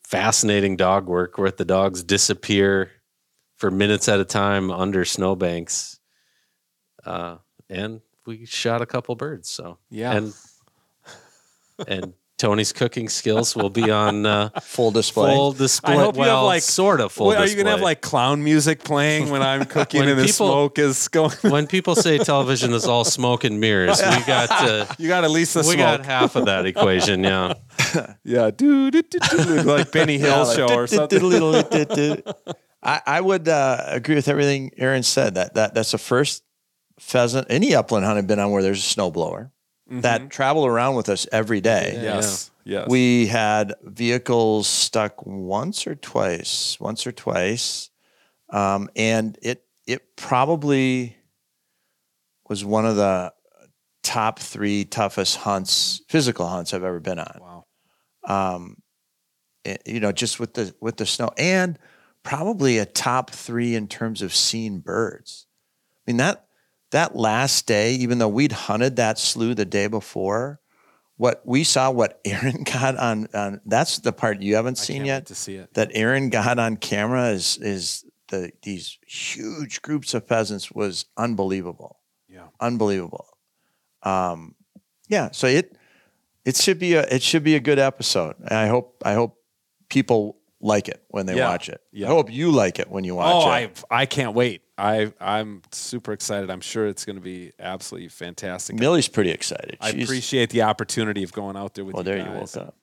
fascinating 0.08 0.78
dog 0.78 1.05
work 1.05 1.38
where 1.38 1.51
the 1.51 1.66
dogs 1.66 2.01
disappear 2.01 2.89
for 3.58 3.70
minutes 3.70 4.08
at 4.08 4.22
a 4.22 4.26
time 4.26 4.72
under 4.72 5.03
snowbanks. 5.03 5.99
Uh, 7.03 7.36
and 7.70 7.99
we 8.26 8.45
shot 8.45 8.82
a 8.82 8.86
couple 8.86 9.16
birds. 9.16 9.49
So 9.49 9.80
Yeah. 9.89 10.14
and 10.14 10.34
and 11.88 12.14
Tony's 12.38 12.72
cooking 12.72 13.10
skills 13.10 13.56
will 13.56 13.72
be 13.72 13.90
on 13.90 14.26
uh, 14.28 14.50
Full 14.62 14.92
display. 14.92 15.34
full 15.34 15.54
display. 15.54 15.94
I 15.94 15.98
hope 15.98 16.18
you 16.18 16.22
have, 16.24 16.44
like- 16.44 16.62
sort 16.62 17.02
of 17.02 17.12
full. 17.12 17.32
Display. 17.32 17.42
Wait, 17.46 17.48
are 17.48 17.52
you 17.52 17.58
gonna 17.58 17.72
have 17.72 17.82
like 17.82 18.02
clown 18.02 18.44
music 18.44 18.84
playing 18.84 19.30
when 19.32 19.42
I'm 19.42 19.66
cooking 19.76 20.02
When 20.02 20.10
and 20.10 20.20
the 20.20 20.26
people- 20.26 20.48
smoke 20.48 20.78
is 20.78 21.08
going? 21.08 21.32
when 21.42 21.66
people 21.66 21.96
say 21.96 22.20
television 22.20 22.74
is 22.74 22.86
all 22.86 23.04
smoke 23.06 23.44
and 23.44 23.60
mirrors? 23.60 24.00
We 24.00 24.24
got 24.26 24.52
uh, 24.52 24.86
you 25.00 25.08
got 25.08 25.24
at 25.24 25.32
least 25.32 25.56
the 25.56 25.62
we 25.62 25.66
smoke. 25.66 25.78
got 25.78 26.06
half 26.06 26.36
of 26.36 26.46
that 26.46 26.66
equation. 26.68 27.24
Yeah. 27.24 27.54
yeah, 28.24 28.52
do, 28.52 28.92
do, 28.92 29.02
do, 29.02 29.20
do, 29.20 29.44
like 29.64 29.92
Benny 29.92 30.18
Hill 30.20 30.30
Yeah, 30.30 30.42
like 30.44 30.56
show 30.56 30.68
or 30.76 30.86
something. 30.88 32.22
I, 32.84 33.02
I 33.06 33.22
would 33.22 33.48
uh, 33.50 33.84
agree 33.88 34.16
with 34.16 34.28
everything 34.28 34.72
Aaron 34.78 35.02
said. 35.04 35.36
That 35.36 35.56
that 35.56 35.74
that's 35.74 35.92
the 35.92 35.98
first 35.98 36.44
pheasant 37.00 37.48
any 37.50 37.74
upland 37.76 38.06
hunt 38.06 38.18
I've 38.18 38.28
been 38.28 38.40
on 38.40 38.52
where 38.52 38.62
there's 38.62 38.80
a 38.80 38.96
snowblower 39.00 39.52
that 39.90 40.30
travel 40.30 40.66
around 40.66 40.96
with 40.96 41.10
us 41.10 41.28
every 41.32 41.62
day. 41.62 41.92
Mm-hmm. 41.94 42.04
Yes, 42.04 42.52
yes. 42.64 42.88
We 42.90 43.28
had 43.28 43.74
vehicles 43.84 44.68
stuck 44.68 45.26
once 45.26 45.88
or 45.88 45.96
twice, 45.96 46.78
once 46.80 47.08
or 47.08 47.12
twice, 47.12 47.90
um, 48.52 48.90
and 48.96 49.38
it 49.42 49.64
it 49.86 50.16
probably 50.16 51.18
was 52.50 52.64
one 52.64 52.86
of 52.86 52.96
the 52.96 53.34
top 54.04 54.40
three 54.40 54.86
toughest 54.86 55.38
hunts, 55.38 56.02
physical 56.08 56.48
hunts 56.48 56.74
I've 56.74 56.84
ever 56.84 57.00
been 57.00 57.20
on 57.20 57.40
wow. 58.28 58.56
um, 58.56 58.78
eh, 59.66 59.78
you 59.86 60.00
know, 60.00 60.12
just 60.12 60.40
with 60.40 60.54
the 60.54 60.74
with 60.82 60.98
the 60.98 61.06
snow, 61.06 61.32
and 61.38 61.78
probably 62.24 62.78
a 62.78 62.86
top 62.86 63.32
three 63.32 63.76
in 63.76 63.88
terms 63.88 64.22
of 64.22 64.34
seeing 64.34 64.80
birds. 64.80 65.48
I 65.96 66.12
mean 66.12 66.18
that 66.18 66.47
that 66.92 67.16
last 67.16 67.68
day, 67.68 67.94
even 67.96 68.18
though 68.20 68.28
we'd 68.28 68.52
hunted 68.52 68.96
that 68.98 69.20
slough 69.20 69.56
the 69.56 69.66
day 69.66 69.88
before, 69.88 70.60
what 71.18 71.42
we 71.46 71.64
saw, 71.64 71.90
what 71.92 72.20
Aaron 72.26 72.64
got 72.64 72.96
on 72.98 73.28
on 73.34 73.62
that's 73.66 74.00
the 74.00 74.14
part 74.14 74.42
you 74.42 74.56
haven't 74.56 74.78
seen 74.78 75.06
yet. 75.06 75.26
to 75.28 75.36
see 75.36 75.56
it. 75.56 75.74
That 75.74 75.92
Aaron 75.94 76.30
got 76.30 76.60
on 76.60 76.78
camera 76.78 77.30
is 77.30 77.58
is 77.58 78.06
the 78.30 78.52
these 78.64 78.98
huge 79.08 79.82
groups 79.82 80.14
of 80.14 80.28
pheasants 80.28 80.72
was 80.72 81.06
unbelievable 81.18 82.00
Yeah. 82.30 82.48
unbelievable. 82.60 83.26
Um, 84.04 84.56
yeah, 85.10 85.32
so 85.32 85.48
it 85.48 85.76
it 86.46 86.56
should 86.56 86.80
be 86.80 86.94
a 86.94 87.02
it 87.04 87.22
should 87.24 87.44
be 87.44 87.56
a 87.56 87.60
good 87.60 87.80
episode. 87.80 88.36
And 88.40 88.54
I 88.54 88.68
hope 88.68 89.02
I 89.06 89.14
hope 89.14 89.38
people 89.90 90.38
like 90.62 90.88
it 90.88 91.04
when 91.10 91.26
they 91.26 91.36
Yeah, 91.36 91.50
watch 91.50 91.70
it. 91.70 91.82
yeah. 91.92 92.08
I 92.08 92.10
hope 92.10 92.32
you 92.32 92.52
like 92.52 92.80
it 92.80 92.90
when 92.90 93.04
you 93.04 93.16
watch 93.16 93.44
Oh, 93.46 93.50
it. 93.52 93.84
I 93.92 94.02
I 94.02 94.06
can't 94.06 94.34
wait. 94.36 94.62
I 94.78 95.12
I'm 95.20 95.62
super 95.72 96.12
excited. 96.14 96.50
I'm 96.52 96.62
sure 96.62 96.86
it's 96.88 97.04
going 97.06 97.16
to 97.16 97.22
be 97.22 97.52
absolutely 97.60 98.10
fantastic. 98.10 98.76
Millie's 98.76 99.08
pretty 99.08 99.32
excited. 99.32 99.78
I 99.82 99.92
She's- 99.92 100.04
appreciate 100.04 100.50
the 100.52 100.62
opportunity 100.64 101.24
of 101.24 101.32
going 101.34 101.56
out 101.58 101.74
there 101.74 101.84
with 101.86 101.96
Well, 101.96 102.04
you 102.04 102.12
there 102.12 102.18
you 102.18 102.24
guys. 102.26 102.56
woke 102.56 102.68
up. 102.68 102.76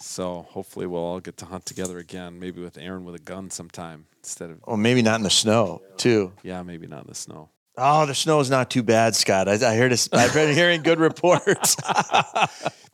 So 0.00 0.46
hopefully 0.50 0.86
we'll 0.86 1.00
all 1.00 1.20
get 1.20 1.36
to 1.38 1.46
hunt 1.46 1.66
together 1.66 1.98
again. 1.98 2.38
Maybe 2.38 2.60
with 2.62 2.78
Aaron 2.78 3.04
with 3.04 3.14
a 3.16 3.18
gun 3.18 3.50
sometime 3.50 4.06
instead 4.18 4.50
of 4.50 4.60
Well, 4.66 4.76
maybe 4.76 5.02
not 5.02 5.16
in 5.16 5.22
the 5.24 5.30
snow 5.30 5.82
too. 5.96 6.32
yeah, 6.42 6.62
maybe 6.62 6.86
not 6.86 7.02
in 7.02 7.08
the 7.08 7.14
snow. 7.16 7.48
Oh, 7.80 8.06
the 8.06 8.14
snow 8.14 8.40
is 8.40 8.50
not 8.50 8.70
too 8.70 8.82
bad, 8.82 9.14
Scott. 9.14 9.48
I, 9.48 9.52
I 9.54 9.76
heard. 9.76 9.92
This, 9.92 10.08
I've 10.12 10.34
been 10.34 10.54
hearing 10.54 10.82
good 10.82 10.98
reports. 11.00 11.76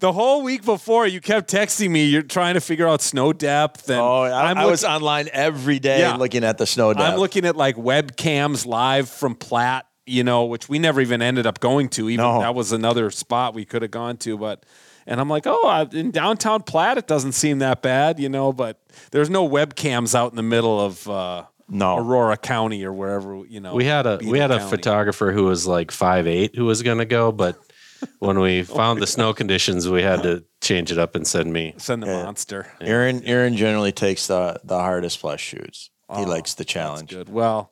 The 0.00 0.12
whole 0.12 0.42
week 0.42 0.66
before, 0.66 1.06
you 1.06 1.18
kept 1.20 1.50
texting 1.50 1.88
me. 1.88 2.04
You're 2.04 2.20
trying 2.20 2.54
to 2.54 2.60
figure 2.60 2.86
out 2.86 3.00
snow 3.00 3.32
depth, 3.32 3.88
and 3.88 3.98
oh, 4.00 4.22
I, 4.24 4.50
I'm 4.50 4.58
I 4.58 4.66
was 4.66 4.84
online 4.84 5.30
every 5.32 5.78
day 5.78 6.00
Yeah. 6.00 6.16
looking 6.16 6.44
at 6.44 6.58
the 6.58 6.66
snow 6.66 6.92
depth. 6.92 7.02
I'm 7.14 7.18
looking 7.18 7.46
at 7.46 7.56
like 7.56 7.76
webcams 7.76 8.66
live 8.66 9.08
from 9.08 9.34
Platte, 9.34 9.86
you 10.04 10.22
know, 10.22 10.44
which 10.44 10.68
we 10.68 10.78
never 10.78 11.00
even 11.00 11.22
ended 11.22 11.46
up 11.46 11.58
going 11.58 11.88
to. 11.90 12.10
Even 12.10 12.22
No. 12.22 12.40
that 12.40 12.54
was 12.54 12.70
another 12.72 13.10
spot 13.10 13.54
we 13.54 13.64
could 13.64 13.80
have 13.80 13.92
gone 13.92 14.18
to, 14.18 14.36
but 14.36 14.66
and 15.06 15.20
I'm 15.20 15.30
like, 15.30 15.44
oh, 15.46 15.88
in 15.92 16.10
downtown 16.10 16.62
Platte, 16.64 16.98
it 16.98 17.06
doesn't 17.06 17.32
seem 17.32 17.60
that 17.60 17.80
bad, 17.80 18.18
you 18.18 18.28
know. 18.28 18.52
But 18.52 18.82
there's 19.10 19.30
no 19.30 19.48
webcams 19.48 20.14
out 20.14 20.32
in 20.32 20.36
the 20.36 20.42
middle 20.42 20.78
of 20.84 21.08
uh, 21.08 21.44
no. 21.68 21.96
Aurora 21.98 22.36
County 22.36 22.84
or 22.84 22.92
wherever, 22.92 23.44
you 23.46 23.60
know. 23.60 23.74
we 23.74 23.84
had 23.84 24.06
a 24.06 24.18
we 24.24 24.38
had 24.38 24.50
a 24.50 24.58
County. 24.58 24.70
photographer 24.70 25.32
who 25.32 25.44
was 25.44 25.66
like 25.66 25.90
five 25.90 26.26
eight 26.26 26.54
who 26.56 26.64
was 26.64 26.82
gonna 26.82 27.04
go, 27.04 27.32
but 27.32 27.56
when 28.18 28.38
we 28.40 28.60
oh 28.60 28.64
found 28.64 29.00
the 29.00 29.06
snow 29.06 29.32
conditions, 29.32 29.88
we 29.88 30.02
had 30.02 30.22
to 30.24 30.44
change 30.60 30.92
it 30.92 30.98
up 30.98 31.14
and 31.14 31.26
send 31.26 31.52
me. 31.52 31.74
Send 31.78 32.02
the 32.02 32.06
Yeah. 32.06 32.22
monster. 32.24 32.66
Aaron 32.80 33.22
Aaron 33.24 33.56
generally 33.56 33.92
takes 33.92 34.26
the 34.26 34.60
the 34.64 34.78
hardest 34.78 35.18
Flush 35.18 35.42
shoots. 35.42 35.90
he 36.14 36.16
Oh, 36.16 36.22
likes 36.24 36.54
the 36.54 36.64
That's 36.64 36.72
challenge. 36.72 37.10
good. 37.10 37.28
Well, 37.28 37.70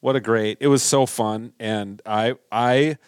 what 0.00 0.16
a 0.16 0.20
great! 0.20 0.58
It 0.60 0.68
was 0.68 0.82
so 0.82 1.06
fun, 1.06 1.52
and 1.58 2.00
I, 2.06 2.34
I, 2.52 2.98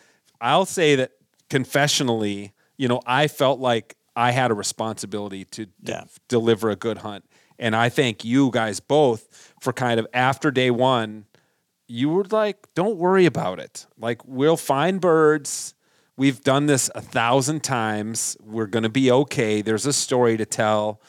I'll 0.41 0.65
say 0.67 0.97
that 0.97 1.13
confessionally, 1.49 2.53
you 2.77 2.89
know, 2.89 3.01
I 3.07 3.29
felt 3.29 3.61
like 3.61 3.97
I 4.17 4.33
had 4.33 4.51
a 4.51 4.55
responsibility 4.55 5.45
to 5.47 5.67
de- 5.67 5.73
Yeah. 5.93 6.05
deliver 6.29 6.71
a 6.71 6.77
good 6.77 6.99
hunt, 6.99 7.25
and 7.61 7.77
I 7.77 7.89
thank 7.91 8.25
you 8.25 8.51
guys 8.51 8.81
both 8.81 9.55
for 9.61 9.73
kind 9.73 10.01
of 10.01 10.07
after 10.13 10.51
day 10.51 10.73
one, 10.73 11.27
you 11.87 12.09
were 12.09 12.25
like, 12.25 12.67
"Don't 12.75 12.97
worry 12.97 13.27
about 13.27 13.61
it. 13.61 13.87
Like, 13.97 14.27
we'll 14.27 14.57
find 14.57 15.01
birds." 15.01 15.75
We've 16.17 16.43
done 16.43 16.67
this 16.67 16.91
a 16.95 17.01
thousand 17.01 17.63
times. 17.63 18.37
We're 18.43 18.67
going 18.67 18.83
to 18.83 18.91
be 18.91 19.11
okay. 19.11 19.63
There's 19.63 19.87
a 19.87 19.93
story 19.93 20.37
to 20.37 20.45
tell. 20.45 21.01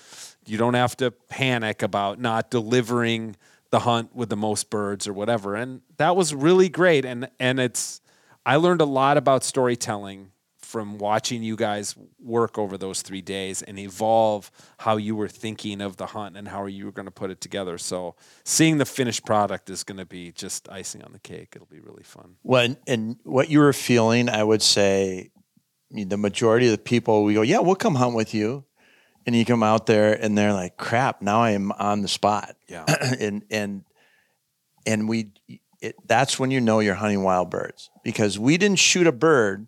You 0.45 0.57
don't 0.57 0.73
have 0.73 0.95
to 0.97 1.11
panic 1.11 1.81
about 1.81 2.17
not 2.17 2.49
delivering 2.49 3.35
the 3.71 3.79
hunt 3.79 4.15
with 4.15 4.29
the 4.29 4.37
most 4.37 4.69
birds 4.69 5.07
or 5.07 5.13
whatever. 5.13 5.55
And 5.55 5.81
that 5.97 6.15
was 6.15 6.33
really 6.33 6.69
great. 6.69 7.03
And 7.03 7.29
and 7.39 7.59
it's 7.59 8.01
I 8.45 8.57
learned 8.57 8.81
a 8.81 8.85
lot 8.85 9.17
about 9.17 9.43
storytelling 9.43 10.30
from 10.71 10.97
watching 10.97 11.43
you 11.43 11.57
guys 11.57 11.95
work 12.17 12.57
over 12.57 12.77
those 12.77 13.01
three 13.01 13.21
days 13.21 13.61
and 13.61 13.77
evolve 13.77 14.49
how 14.77 14.95
you 14.95 15.17
were 15.17 15.27
thinking 15.27 15.81
of 15.81 15.97
the 15.97 16.05
hunt 16.05 16.37
and 16.37 16.47
how 16.47 16.65
you 16.65 16.85
were 16.85 16.93
going 16.93 17.07
to 17.07 17.11
put 17.11 17.29
it 17.29 17.41
together. 17.41 17.77
So 17.77 18.15
seeing 18.45 18.77
the 18.77 18.85
finished 18.85 19.25
product 19.25 19.69
is 19.69 19.83
going 19.83 19.97
to 19.97 20.05
be 20.05 20.31
just 20.31 20.69
icing 20.69 21.03
on 21.03 21.11
the 21.11 21.19
cake. 21.19 21.49
It'll 21.55 21.67
be 21.67 21.81
really 21.81 22.03
fun. 22.03 22.35
Well, 22.41 22.63
and, 22.63 22.77
and 22.87 23.15
what 23.23 23.49
you 23.49 23.59
were 23.59 23.73
feeling, 23.73 24.29
I 24.29 24.45
would 24.45 24.61
say, 24.61 25.29
I 25.91 25.93
mean, 25.93 26.07
the 26.07 26.15
majority 26.15 26.67
of 26.67 26.71
the 26.71 26.77
people 26.77 27.25
we 27.25 27.33
go, 27.33 27.41
yeah, 27.41 27.59
we'll 27.59 27.75
come 27.75 27.95
hunt 27.95 28.15
with 28.15 28.33
you, 28.33 28.63
and 29.25 29.35
you 29.35 29.43
come 29.43 29.63
out 29.63 29.87
there 29.87 30.13
and 30.13 30.37
they're 30.37 30.53
like, 30.53 30.77
crap, 30.77 31.21
now 31.21 31.41
I 31.41 31.51
am 31.51 31.73
on 31.73 32.01
the 32.01 32.07
spot, 32.07 32.55
Yeah. 32.69 32.85
and 33.19 33.43
and 33.51 33.83
and 34.87 35.09
we, 35.09 35.31
it, 35.81 35.95
that's 36.07 36.39
when 36.39 36.49
you 36.49 36.61
know 36.61 36.79
you're 36.79 36.95
hunting 36.95 37.23
wild 37.23 37.49
birds 37.51 37.89
because 38.05 38.39
we 38.39 38.57
didn't 38.57 38.79
shoot 38.79 39.05
a 39.05 39.11
bird 39.11 39.67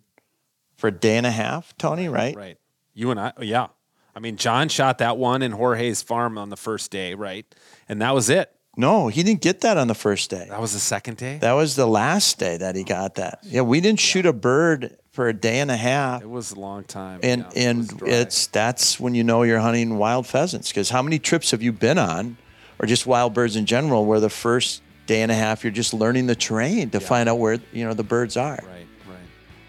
for 0.84 0.88
a 0.88 0.92
day 0.92 1.16
and 1.16 1.24
a 1.24 1.30
half, 1.30 1.74
Tony, 1.78 2.10
right? 2.10 2.36
Right. 2.36 2.58
You 2.92 3.10
and 3.10 3.18
I, 3.18 3.32
yeah. 3.40 3.68
I 4.14 4.20
mean, 4.20 4.36
John 4.36 4.68
shot 4.68 4.98
that 4.98 5.16
one 5.16 5.40
in 5.40 5.50
Jorge's 5.50 6.02
farm 6.02 6.36
on 6.36 6.50
the 6.50 6.58
first 6.58 6.90
day, 6.90 7.14
right? 7.14 7.46
And 7.88 8.02
that 8.02 8.10
was 8.10 8.28
it. 8.28 8.54
No, 8.76 9.08
he 9.08 9.22
didn't 9.22 9.40
get 9.40 9.62
that 9.62 9.78
on 9.78 9.88
the 9.88 9.94
first 9.94 10.28
day. 10.28 10.46
That 10.50 10.60
was 10.60 10.74
the 10.74 10.78
second 10.78 11.16
day. 11.16 11.38
That 11.38 11.54
was 11.54 11.74
the 11.74 11.86
last 11.86 12.38
day 12.38 12.58
that 12.58 12.76
he 12.76 12.82
oh, 12.82 12.84
got 12.84 13.14
that. 13.14 13.38
Yeah, 13.44 13.62
we 13.62 13.80
didn't 13.80 13.98
shoot 13.98 14.26
a 14.26 14.34
bird 14.34 14.98
for 15.10 15.26
a 15.26 15.32
day 15.32 15.60
and 15.60 15.70
a 15.70 15.76
half. 15.76 16.20
it 16.20 16.28
was 16.28 16.52
a 16.52 16.60
long 16.60 16.84
time. 16.84 17.20
And 17.22 17.46
yeah, 17.54 17.70
and 17.70 17.88
dry. 17.88 18.06
it's 18.10 18.48
that's 18.48 19.00
when 19.00 19.14
you 19.14 19.24
know 19.24 19.42
you're 19.42 19.60
hunting 19.60 19.96
wild 19.96 20.26
pheasants 20.26 20.68
because 20.68 20.90
how 20.90 21.00
many 21.00 21.18
trips 21.18 21.52
have 21.52 21.62
you 21.62 21.72
been 21.72 21.96
on, 21.96 22.36
or 22.78 22.84
just 22.84 23.06
wild 23.06 23.32
birds 23.32 23.56
in 23.56 23.64
general, 23.64 24.04
where 24.04 24.20
the 24.20 24.28
first 24.28 24.82
day 25.06 25.22
and 25.22 25.32
a 25.32 25.34
half 25.34 25.64
you're 25.64 25.72
just 25.72 25.94
learning 25.94 26.26
the 26.26 26.36
terrain 26.36 26.90
to 26.90 27.00
find 27.00 27.26
out 27.26 27.38
where 27.38 27.58
you 27.72 27.86
know 27.86 27.94
the 27.94 28.04
birds 28.04 28.36
are. 28.36 28.58
right, 28.68 28.86
right. 29.08 29.18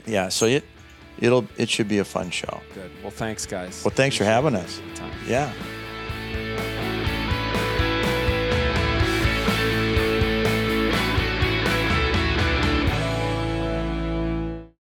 Yeah, 0.06 0.28
so 0.28 0.46
it 0.46 0.66
it'll 1.20 1.48
it 1.58 1.70
should 1.70 1.88
be 1.88 2.00
a 2.00 2.06
fun 2.06 2.30
show. 2.30 2.62
Good. 2.74 2.92
Well, 3.02 3.12
thanks, 3.12 3.46
guys. 3.46 3.84
Well, 3.84 3.94
thanks 3.94 4.16
for 4.16 4.24
having 4.26 4.56
us. 4.56 4.82
Time. 4.96 5.12
Yeah. 5.28 5.52